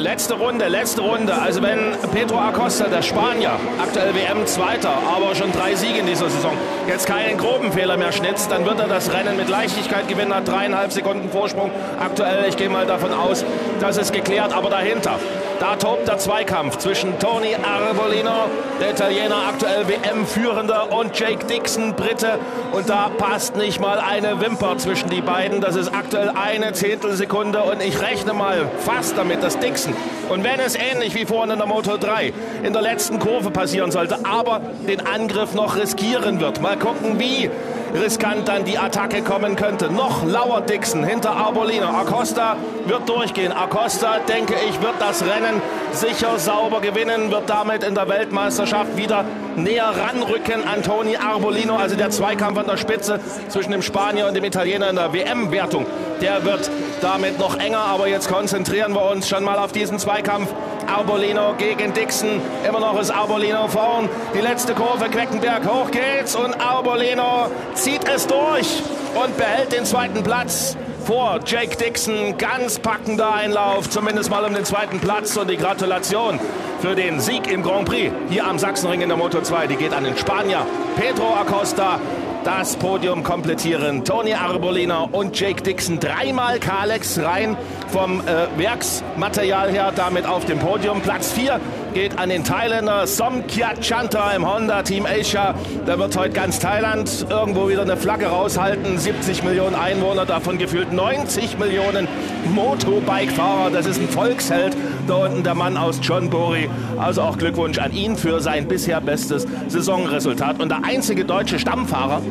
Letzte 0.00 0.32
Runde, 0.32 0.66
letzte 0.68 1.02
Runde. 1.02 1.34
Also 1.34 1.62
wenn 1.62 1.92
Pedro 2.14 2.38
Acosta, 2.38 2.88
der 2.88 3.02
Spanier, 3.02 3.52
aktuell 3.78 4.14
WM-Zweiter, 4.14 4.88
aber 4.88 5.34
schon 5.34 5.52
drei 5.52 5.74
Siege 5.74 5.98
in 5.98 6.06
dieser 6.06 6.30
Saison, 6.30 6.52
jetzt 6.88 7.06
keinen 7.06 7.36
groben 7.36 7.70
Fehler 7.70 7.98
mehr 7.98 8.10
schnitzt, 8.10 8.50
dann 8.50 8.64
wird 8.64 8.80
er 8.80 8.88
das 8.88 9.12
Rennen 9.12 9.36
mit 9.36 9.50
Leichtigkeit 9.50 10.08
gewinnen, 10.08 10.34
hat 10.34 10.48
dreieinhalb 10.48 10.90
Sekunden 10.90 11.28
Vorsprung. 11.30 11.70
Aktuell, 12.00 12.46
ich 12.48 12.56
gehe 12.56 12.70
mal 12.70 12.86
davon 12.86 13.12
aus, 13.12 13.44
das 13.78 13.98
ist 13.98 14.14
geklärt, 14.14 14.54
aber 14.54 14.70
dahinter 14.70 15.18
da 15.60 15.76
tobt 15.76 16.08
der 16.08 16.16
Zweikampf 16.16 16.78
zwischen 16.78 17.18
Tony 17.18 17.54
Arbolino, 17.54 18.48
der 18.80 18.92
Italiener, 18.92 19.36
aktuell 19.48 19.86
WM-Führender, 19.86 20.90
und 20.90 21.18
Jake 21.18 21.44
Dixon, 21.46 21.94
Brite. 21.94 22.38
Und 22.72 22.88
da 22.88 23.10
passt 23.10 23.56
nicht 23.56 23.78
mal 23.78 23.98
eine 23.98 24.40
Wimper 24.40 24.78
zwischen 24.78 25.10
die 25.10 25.20
beiden. 25.20 25.60
Das 25.60 25.76
ist 25.76 25.94
aktuell 25.94 26.30
eine 26.30 26.72
Zehntelsekunde. 26.72 27.62
Und 27.62 27.82
ich 27.82 28.00
rechne 28.00 28.32
mal 28.32 28.70
fast 28.78 29.18
damit, 29.18 29.42
dass 29.42 29.58
Dixon, 29.58 29.94
und 30.30 30.44
wenn 30.44 30.60
es 30.60 30.76
ähnlich 30.76 31.14
wie 31.14 31.26
vorhin 31.26 31.50
in 31.50 31.58
der 31.58 31.66
Moto 31.66 31.98
3 31.98 32.32
in 32.62 32.72
der 32.72 32.82
letzten 32.82 33.18
Kurve 33.18 33.50
passieren 33.50 33.90
sollte, 33.90 34.18
aber 34.24 34.62
den 34.88 35.06
Angriff 35.06 35.54
noch 35.54 35.76
riskieren 35.76 36.40
wird. 36.40 36.62
Mal 36.62 36.78
gucken, 36.78 37.18
wie 37.18 37.50
riskant 37.94 38.48
dann 38.48 38.64
die 38.64 38.78
Attacke 38.78 39.22
kommen 39.22 39.56
könnte. 39.56 39.90
Noch 39.92 40.24
lauert 40.24 40.70
Dixon 40.70 41.04
hinter 41.04 41.32
Arbolino. 41.32 41.86
Acosta 41.86 42.56
wird 42.86 43.08
durchgehen. 43.08 43.52
Acosta, 43.52 44.18
denke 44.28 44.54
ich, 44.68 44.80
wird 44.80 44.94
das 44.98 45.22
Rennen 45.22 45.60
sicher 45.92 46.38
sauber 46.38 46.80
gewinnen, 46.80 47.30
wird 47.30 47.48
damit 47.48 47.84
in 47.84 47.94
der 47.94 48.08
Weltmeisterschaft 48.08 48.96
wieder 48.96 49.24
näher 49.56 49.92
ranrücken 49.96 50.66
an 50.66 50.82
Toni 50.82 51.16
Arbolino. 51.16 51.76
Also 51.76 51.96
der 51.96 52.10
Zweikampf 52.10 52.58
an 52.58 52.66
der 52.66 52.76
Spitze 52.76 53.20
zwischen 53.48 53.72
dem 53.72 53.82
Spanier 53.82 54.26
und 54.26 54.34
dem 54.34 54.44
Italiener 54.44 54.90
in 54.90 54.96
der 54.96 55.12
WM-Wertung, 55.12 55.86
der 56.20 56.44
wird 56.44 56.70
damit 57.00 57.38
noch 57.38 57.58
enger. 57.58 57.80
Aber 57.80 58.08
jetzt 58.08 58.28
konzentrieren 58.28 58.94
wir 58.94 59.10
uns 59.10 59.28
schon 59.28 59.44
mal 59.44 59.58
auf 59.58 59.72
diesen 59.72 59.98
Zweikampf 59.98 60.48
Arbolino 60.90 61.54
gegen 61.56 61.92
Dixon. 61.92 62.40
Immer 62.66 62.80
noch 62.80 62.98
ist 63.00 63.10
Arbolino 63.10 63.68
vorn. 63.68 64.08
Die 64.34 64.40
letzte 64.40 64.74
Kurve, 64.74 65.08
Queckenberg, 65.08 65.64
hoch 65.64 65.90
geht's 65.90 66.34
und 66.34 66.60
Arbolino 66.60 67.46
zieht 67.74 68.08
es 68.08 68.26
durch 68.26 68.82
und 69.14 69.36
behält 69.36 69.72
den 69.72 69.84
zweiten 69.84 70.22
Platz 70.22 70.76
vor 71.04 71.38
Jake 71.46 71.76
Dixon. 71.76 72.36
Ganz 72.38 72.78
packender 72.78 73.32
Einlauf, 73.32 73.88
zumindest 73.88 74.30
mal 74.30 74.44
um 74.44 74.52
den 74.52 74.64
zweiten 74.64 74.98
Platz. 74.98 75.36
Und 75.36 75.48
die 75.48 75.56
Gratulation 75.56 76.40
für 76.80 76.94
den 76.96 77.20
Sieg 77.20 77.50
im 77.50 77.62
Grand 77.62 77.88
Prix 77.88 78.12
hier 78.28 78.44
am 78.44 78.58
Sachsenring 78.58 79.00
in 79.00 79.08
der 79.08 79.16
Moto 79.16 79.40
2, 79.40 79.68
die 79.68 79.76
geht 79.76 79.92
an 79.92 80.04
den 80.04 80.16
Spanier 80.16 80.66
Pedro 80.96 81.34
Acosta 81.34 82.00
das 82.44 82.76
Podium 82.76 83.22
komplettieren. 83.22 84.04
Tony 84.04 84.34
Arbolina 84.34 85.02
und 85.12 85.38
Jake 85.38 85.62
Dixon. 85.62 86.00
Dreimal 86.00 86.58
Kalex 86.58 87.18
rein 87.18 87.56
vom 87.88 88.20
äh, 88.20 88.46
Werksmaterial 88.56 89.70
her, 89.70 89.92
damit 89.94 90.26
auf 90.26 90.44
dem 90.44 90.58
Podium. 90.58 91.00
Platz 91.00 91.32
4 91.32 91.60
geht 91.94 92.18
an 92.18 92.28
den 92.28 92.44
Thailänder 92.44 93.06
Somkiat 93.06 93.80
Chanta 93.80 94.32
im 94.32 94.46
Honda 94.46 94.82
Team 94.82 95.06
Asia. 95.06 95.54
Da 95.86 95.98
wird 95.98 96.16
heute 96.16 96.30
ganz 96.30 96.58
Thailand 96.58 97.26
irgendwo 97.28 97.68
wieder 97.68 97.82
eine 97.82 97.96
Flagge 97.96 98.26
raushalten. 98.26 98.98
70 98.98 99.42
Millionen 99.42 99.74
Einwohner, 99.74 100.26
davon 100.26 100.58
gefühlt 100.58 100.92
90 100.92 101.58
Millionen 101.58 102.06
Motobike-Fahrer. 102.54 103.70
Das 103.70 103.86
ist 103.86 104.00
ein 104.00 104.08
Volksheld. 104.08 104.76
Da 105.06 105.26
unten 105.26 105.42
der 105.42 105.54
Mann 105.54 105.76
aus 105.76 105.98
John 106.02 106.30
Bori. 106.30 106.70
Also 106.98 107.22
auch 107.22 107.38
Glückwunsch 107.38 107.78
an 107.78 107.92
ihn 107.92 108.16
für 108.16 108.40
sein 108.40 108.68
bisher 108.68 109.00
bestes 109.00 109.46
Saisonresultat. 109.68 110.60
Und 110.60 110.68
der 110.68 110.84
einzige 110.84 111.24
deutsche 111.24 111.58
Stammfahrer 111.58 112.22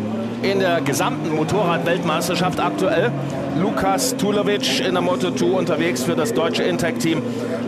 in 0.41 0.59
der 0.59 0.81
gesamten 0.81 1.35
Motorrad-Weltmeisterschaft 1.35 2.59
aktuell. 2.59 3.11
Lukas 3.59 4.15
Tulovic 4.15 4.79
in 4.79 4.93
der 4.93 5.01
Moto 5.01 5.31
2 5.31 5.45
unterwegs 5.45 6.03
für 6.03 6.15
das 6.15 6.33
deutsche 6.33 6.63
Intec-Team. 6.63 7.21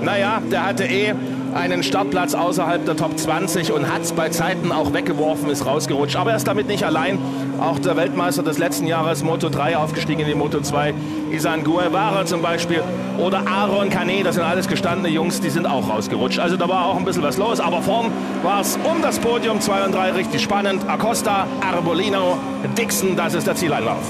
Naja, 0.04 0.42
der 0.50 0.66
hatte 0.66 0.86
eh 0.86 1.14
einen 1.54 1.84
Startplatz 1.84 2.34
außerhalb 2.34 2.86
der 2.86 2.96
Top 2.96 3.18
20 3.18 3.72
und 3.72 3.92
hat 3.92 4.04
es 4.04 4.14
bei 4.14 4.30
Zeiten 4.30 4.72
auch 4.72 4.94
weggeworfen, 4.94 5.50
ist 5.50 5.66
rausgerutscht. 5.66 6.16
Aber 6.16 6.32
er 6.32 6.38
ist 6.38 6.48
damit 6.48 6.68
nicht 6.68 6.84
allein. 6.84 7.20
Auch 7.60 7.80
der 7.80 7.96
Weltmeister 7.98 8.44
des 8.44 8.58
letzten 8.58 8.88
Jahres, 8.88 9.24
Moto 9.24 9.50
3, 9.50 9.78
aufgestiegen 9.78 10.22
in 10.22 10.28
die 10.28 10.36
Moto 10.36 10.62
2, 10.62 10.94
Isan 11.32 11.64
Guevara 11.64 12.26
zum 12.26 12.42
Beispiel 12.42 12.84
oder 13.18 13.46
Aaron 13.48 13.90
Canet, 13.90 14.26
das 14.26 14.36
sind 14.36 14.44
alles 14.44 14.68
gestandene 14.68 15.10
Jungs, 15.10 15.42
die 15.42 15.50
sind 15.50 15.68
auch 15.68 15.88
rausgerutscht. 15.88 16.40
Also 16.40 16.58
da 16.58 16.68
war 16.68 16.86
auch 16.86 16.98
ein 16.98 17.06
bisschen 17.06 17.24
was 17.24 17.38
los, 17.38 17.60
aber 17.60 17.82
vorn 17.82 18.12
war 18.44 18.62
es 18.62 18.78
um 18.84 19.02
das 19.02 19.20
Podium 19.20 19.62
2 19.62 19.86
und 19.86 19.96
3 19.96 20.12
richtig 20.12 20.42
spannend. 20.42 20.88
Acosta, 20.88 21.46
Arbolino, 21.62 22.38
Dixon, 22.78 23.16
das 23.16 23.36
ist 23.36 23.46
der 23.46 23.56
Zieleinlauf. 23.56 24.04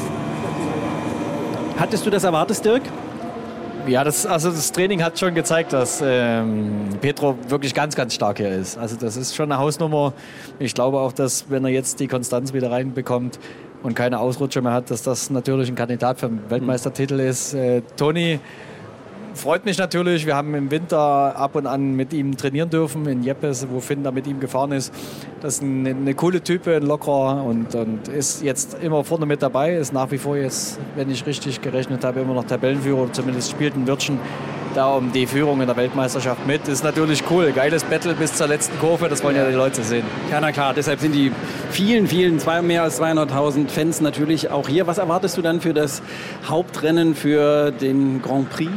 Hattest 1.77 2.05
du 2.05 2.09
das 2.09 2.23
erwartet, 2.23 2.63
Dirk? 2.63 2.83
Ja, 3.87 4.03
das, 4.03 4.25
also 4.25 4.51
das 4.51 4.71
Training 4.71 5.03
hat 5.03 5.17
schon 5.17 5.33
gezeigt, 5.33 5.73
dass 5.73 6.01
ähm, 6.05 6.89
Petro 7.01 7.37
wirklich 7.47 7.73
ganz, 7.73 7.95
ganz 7.95 8.13
stark 8.13 8.37
hier 8.37 8.49
ist. 8.49 8.77
Also 8.77 8.95
das 8.95 9.17
ist 9.17 9.35
schon 9.35 9.51
eine 9.51 9.59
Hausnummer. 9.59 10.13
Ich 10.59 10.73
glaube 10.73 10.99
auch, 10.99 11.11
dass 11.11 11.49
wenn 11.49 11.65
er 11.65 11.71
jetzt 11.71 11.99
die 11.99 12.07
Konstanz 12.07 12.53
wieder 12.53 12.71
reinbekommt 12.71 13.39
und 13.81 13.95
keine 13.95 14.19
Ausrutscher 14.19 14.61
mehr 14.61 14.73
hat, 14.73 14.91
dass 14.91 15.01
das 15.01 15.29
natürlich 15.29 15.69
ein 15.69 15.75
Kandidat 15.75 16.19
für 16.19 16.27
den 16.27 16.49
Weltmeistertitel 16.49 17.19
ist. 17.19 17.53
Äh, 17.53 17.81
Toni 17.97 18.39
freut 19.33 19.65
mich 19.65 19.77
natürlich. 19.77 20.25
Wir 20.25 20.35
haben 20.35 20.53
im 20.55 20.71
Winter 20.71 20.99
ab 20.99 21.55
und 21.55 21.67
an 21.67 21.95
mit 21.95 22.13
ihm 22.13 22.37
trainieren 22.37 22.69
dürfen 22.69 23.05
in 23.05 23.23
Jeppes, 23.23 23.67
wo 23.69 23.79
Finn 23.79 24.03
da 24.03 24.11
mit 24.11 24.27
ihm 24.27 24.39
gefahren 24.39 24.71
ist. 24.71 24.93
Das 25.41 25.55
ist 25.55 25.63
eine, 25.63 25.89
eine 25.89 26.13
coole 26.13 26.41
Type, 26.41 26.75
ein 26.75 26.83
lockerer 26.83 27.43
und, 27.43 27.73
und, 27.75 28.07
ist 28.07 28.43
jetzt 28.43 28.77
immer 28.81 29.03
vorne 29.03 29.25
mit 29.25 29.41
dabei. 29.41 29.75
Ist 29.75 29.93
nach 29.93 30.11
wie 30.11 30.17
vor 30.17 30.37
jetzt, 30.37 30.79
wenn 30.95 31.09
ich 31.09 31.25
richtig 31.25 31.61
gerechnet 31.61 32.03
habe, 32.03 32.21
immer 32.21 32.33
noch 32.33 32.45
Tabellenführer. 32.45 33.11
Zumindest 33.11 33.51
spielt 33.51 33.75
ein 33.75 33.87
Wirtschen 33.87 34.19
da 34.73 34.93
um 34.93 35.11
die 35.11 35.27
Führung 35.27 35.61
in 35.61 35.67
der 35.67 35.75
Weltmeisterschaft 35.75 36.47
mit. 36.47 36.67
Ist 36.67 36.83
natürlich 36.83 37.23
cool. 37.29 37.51
Geiles 37.51 37.83
Battle 37.83 38.13
bis 38.13 38.33
zur 38.35 38.47
letzten 38.47 38.77
Kurve. 38.79 39.09
Das 39.09 39.23
wollen 39.23 39.35
ja 39.35 39.47
die 39.47 39.55
Leute 39.55 39.83
sehen. 39.83 40.05
Ja, 40.29 40.39
na 40.39 40.51
klar. 40.51 40.73
Deshalb 40.73 40.99
sind 40.99 41.13
die 41.13 41.31
vielen, 41.71 42.07
vielen, 42.07 42.39
zwei, 42.39 42.61
mehr 42.61 42.83
als 42.83 43.01
200.000 43.01 43.69
Fans 43.69 44.01
natürlich 44.01 44.49
auch 44.49 44.67
hier. 44.67 44.87
Was 44.87 44.97
erwartest 44.97 45.37
du 45.37 45.41
dann 45.41 45.61
für 45.61 45.73
das 45.73 46.01
Hauptrennen 46.47 47.15
für 47.15 47.71
den 47.71 48.21
Grand 48.21 48.49
Prix? 48.49 48.71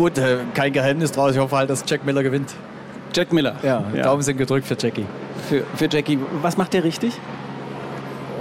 Gut, 0.00 0.16
äh, 0.16 0.38
kein 0.54 0.72
Geheimnis 0.72 1.12
draus. 1.12 1.32
Ich 1.32 1.38
hoffe 1.38 1.54
halt, 1.54 1.68
dass 1.68 1.84
Jack 1.86 2.06
Miller 2.06 2.22
gewinnt. 2.22 2.54
Jack 3.14 3.34
Miller? 3.34 3.56
Ja, 3.62 3.84
ja. 3.94 4.02
Daumen 4.02 4.22
sind 4.22 4.38
gedrückt 4.38 4.66
für 4.66 4.74
Jackie. 4.78 5.04
Für, 5.46 5.62
für 5.74 5.90
Jackie. 5.90 6.18
Was 6.40 6.56
macht 6.56 6.72
der 6.72 6.84
richtig? 6.84 7.12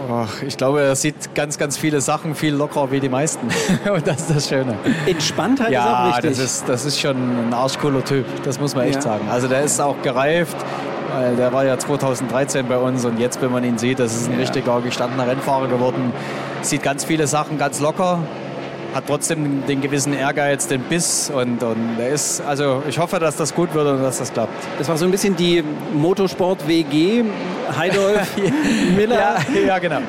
Ach, 0.09 0.41
ich 0.41 0.55
glaube, 0.55 0.81
er 0.81 0.95
sieht 0.95 1.35
ganz, 1.35 1.57
ganz 1.57 1.77
viele 1.77 1.99
Sachen 1.99 2.33
viel 2.33 2.53
lockerer 2.55 2.91
wie 2.91 3.01
die 3.01 3.09
meisten. 3.09 3.45
Und 3.93 4.07
das 4.07 4.21
ist 4.21 4.35
das 4.37 4.47
Schöne. 4.47 4.77
Entspanntheit 5.05 5.71
ja, 5.71 5.81
ist 5.81 5.89
auch 5.89 6.15
richtig. 6.15 6.29
Das 6.29 6.39
ist, 6.39 6.69
das 6.69 6.85
ist 6.85 6.97
schon 6.97 7.17
ein 7.17 7.53
arschcooler 7.53 8.05
Typ. 8.05 8.25
Das 8.45 8.57
muss 8.57 8.73
man 8.73 8.85
echt 8.85 8.95
ja. 8.95 9.01
sagen. 9.01 9.27
Also 9.29 9.49
der 9.49 9.63
ist 9.63 9.81
auch 9.81 10.01
gereift. 10.01 10.55
Der 11.37 11.51
war 11.51 11.65
ja 11.65 11.77
2013 11.77 12.67
bei 12.67 12.77
uns 12.77 13.03
und 13.03 13.19
jetzt, 13.19 13.41
wenn 13.41 13.51
man 13.51 13.65
ihn 13.65 13.77
sieht, 13.77 13.99
das 13.99 14.15
ist 14.15 14.27
ein 14.27 14.35
ja. 14.35 14.39
richtiger 14.39 14.79
gestandener 14.79 15.27
Rennfahrer 15.27 15.67
geworden. 15.67 16.13
Sieht 16.61 16.83
ganz 16.83 17.03
viele 17.03 17.27
Sachen 17.27 17.57
ganz 17.57 17.81
locker 17.81 18.19
hat 18.93 19.05
trotzdem 19.07 19.65
den 19.67 19.81
gewissen 19.81 20.13
Ehrgeiz, 20.13 20.67
den 20.67 20.81
Biss 20.81 21.31
und, 21.33 21.61
und 21.63 21.99
er 21.99 22.09
ist, 22.09 22.41
also 22.41 22.83
ich 22.87 22.97
hoffe, 22.97 23.19
dass 23.19 23.35
das 23.35 23.53
gut 23.53 23.73
wird 23.73 23.87
und 23.87 24.01
dass 24.01 24.19
das 24.19 24.33
klappt. 24.33 24.53
Das 24.77 24.87
war 24.87 24.97
so 24.97 25.05
ein 25.05 25.11
bisschen 25.11 25.35
die 25.35 25.63
Motorsport-WG, 25.93 27.23
Heidolf, 27.77 28.35
Miller. 28.95 29.37
Ja, 29.53 29.59
ja 29.67 29.79
genau. 29.79 29.99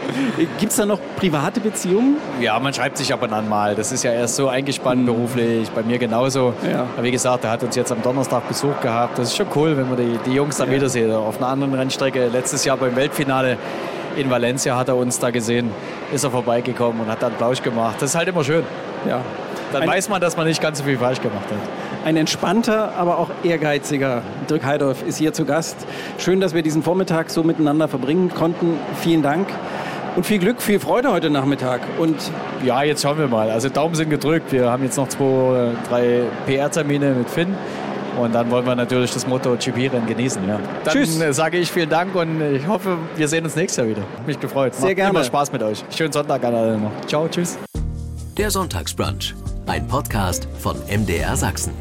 Gibt 0.59 0.71
es 0.71 0.77
da 0.77 0.87
noch 0.87 0.99
private 1.17 1.61
Beziehungen? 1.61 2.17
Ja, 2.41 2.59
man 2.59 2.73
schreibt 2.73 2.97
sich 2.97 3.13
ab 3.13 3.23
und 3.23 3.33
an 3.33 3.49
mal. 3.49 3.75
Das 3.75 3.93
ist 3.93 4.03
ja 4.03 4.13
erst 4.13 4.37
so 4.37 4.49
eingespannt 4.49 5.03
mhm. 5.03 5.07
beruflich, 5.07 5.69
bei 5.71 5.83
mir 5.83 5.99
genauso. 5.99 6.55
Ja. 6.69 6.87
Aber 6.95 7.03
wie 7.03 7.11
gesagt, 7.11 7.45
er 7.45 7.51
hat 7.51 7.63
uns 7.63 7.77
jetzt 7.77 7.93
am 7.93 8.03
Donnerstag 8.03 8.49
Besuch 8.49 8.81
gehabt. 8.81 9.19
Das 9.19 9.29
ist 9.29 9.37
schon 9.37 9.47
cool, 9.55 9.77
wenn 9.77 9.89
man 9.89 9.97
die, 9.97 10.19
die 10.25 10.35
Jungs 10.35 10.57
dann 10.57 10.69
ja. 10.69 10.77
wiedersehen. 10.77 11.13
Auf 11.13 11.37
einer 11.39 11.49
anderen 11.49 11.75
Rennstrecke, 11.75 12.29
letztes 12.29 12.65
Jahr 12.65 12.77
beim 12.77 12.97
Weltfinale 12.97 13.59
in 14.17 14.31
Valencia 14.31 14.77
hat 14.77 14.89
er 14.89 14.97
uns 14.97 15.19
da 15.19 15.31
gesehen, 15.31 15.71
ist 16.13 16.25
er 16.25 16.31
vorbeigekommen 16.31 17.03
und 17.03 17.09
hat 17.09 17.23
dann 17.23 17.33
Plausch 17.35 17.63
gemacht. 17.63 17.97
Das 18.01 18.11
ist 18.11 18.17
halt 18.17 18.29
immer 18.29 18.45
schön. 18.45 18.65
Ja. 19.09 19.21
Dann 19.73 19.83
ein, 19.83 19.89
weiß 19.89 20.09
man, 20.09 20.21
dass 20.21 20.37
man 20.37 20.47
nicht 20.47 20.61
ganz 20.61 20.79
so 20.79 20.85
viel 20.85 20.99
falsch 20.99 21.21
gemacht 21.21 21.45
hat. 21.45 22.07
Ein 22.07 22.17
entspannter, 22.17 22.95
aber 22.97 23.19
auch 23.19 23.31
ehrgeiziger 23.45 24.23
Dirk 24.49 24.65
Heidorf 24.65 25.03
ist 25.07 25.19
hier 25.19 25.33
zu 25.33 25.45
Gast. 25.45 25.77
Schön, 26.19 26.41
dass 26.41 26.55
wir 26.55 26.63
diesen 26.63 26.83
Vormittag 26.83 27.31
so 27.31 27.43
miteinander 27.43 27.89
verbringen 27.89 28.33
konnten. 28.35 28.79
Vielen 29.01 29.23
Dank. 29.23 29.49
Und 30.17 30.27
viel 30.27 30.39
Glück, 30.39 30.61
viel 30.61 30.81
Freude 30.81 31.13
heute 31.13 31.31
Nachmittag. 31.31 31.83
Und 31.99 32.17
ja, 32.65 32.83
jetzt 32.83 33.03
schauen 33.03 33.19
wir 33.19 33.29
mal. 33.29 33.49
Also 33.51 33.69
Daumen 33.69 33.95
sind 33.95 34.11
gedrückt. 34.11 34.51
Wir 34.51 34.71
haben 34.71 34.83
jetzt 34.83 34.97
noch 34.97 35.09
zwei, 35.09 35.73
drei 35.89 36.23
PR-Termine 36.47 37.11
mit 37.11 37.31
Finn. 37.31 37.55
Und 38.19 38.35
dann 38.35 38.51
wollen 38.51 38.67
wir 38.67 38.75
natürlich 38.75 39.13
das 39.13 39.27
Motto 39.27 39.57
GP-Rennen 39.57 40.07
genießen. 40.07 40.47
Ja. 40.49 40.59
Dann 40.85 40.93
Tschüss. 40.93 41.21
Äh, 41.21 41.33
sage 41.33 41.59
ich 41.59 41.71
vielen 41.71 41.91
Dank 41.91 42.15
und 42.15 42.41
ich 42.41 42.67
hoffe, 42.67 42.99
wir 43.17 43.29
sehen 43.29 43.45
uns 43.45 43.57
nächstes 43.57 43.77
Jahr 43.79 43.89
wieder. 43.89 44.03
Mich 44.27 44.39
gefreut. 44.39 44.75
Sehr 44.75 44.89
Macht 44.89 44.97
gerne. 44.97 45.11
Immer 45.11 45.25
Spaß 45.25 45.53
mit 45.53 45.63
euch. 45.63 45.85
Schönen 45.91 46.13
Sonntag 46.13 46.45
an 46.45 46.55
alle 46.55 46.79
noch. 46.79 46.93
Ciao, 47.07 47.29
tschüss. 47.29 47.59
Der 48.37 48.51
Sonntagsbrunch, 48.51 49.35
ein 49.67 49.87
Podcast 49.87 50.49
von 50.59 50.77
MDR 50.89 51.37
Sachsen. 51.37 51.73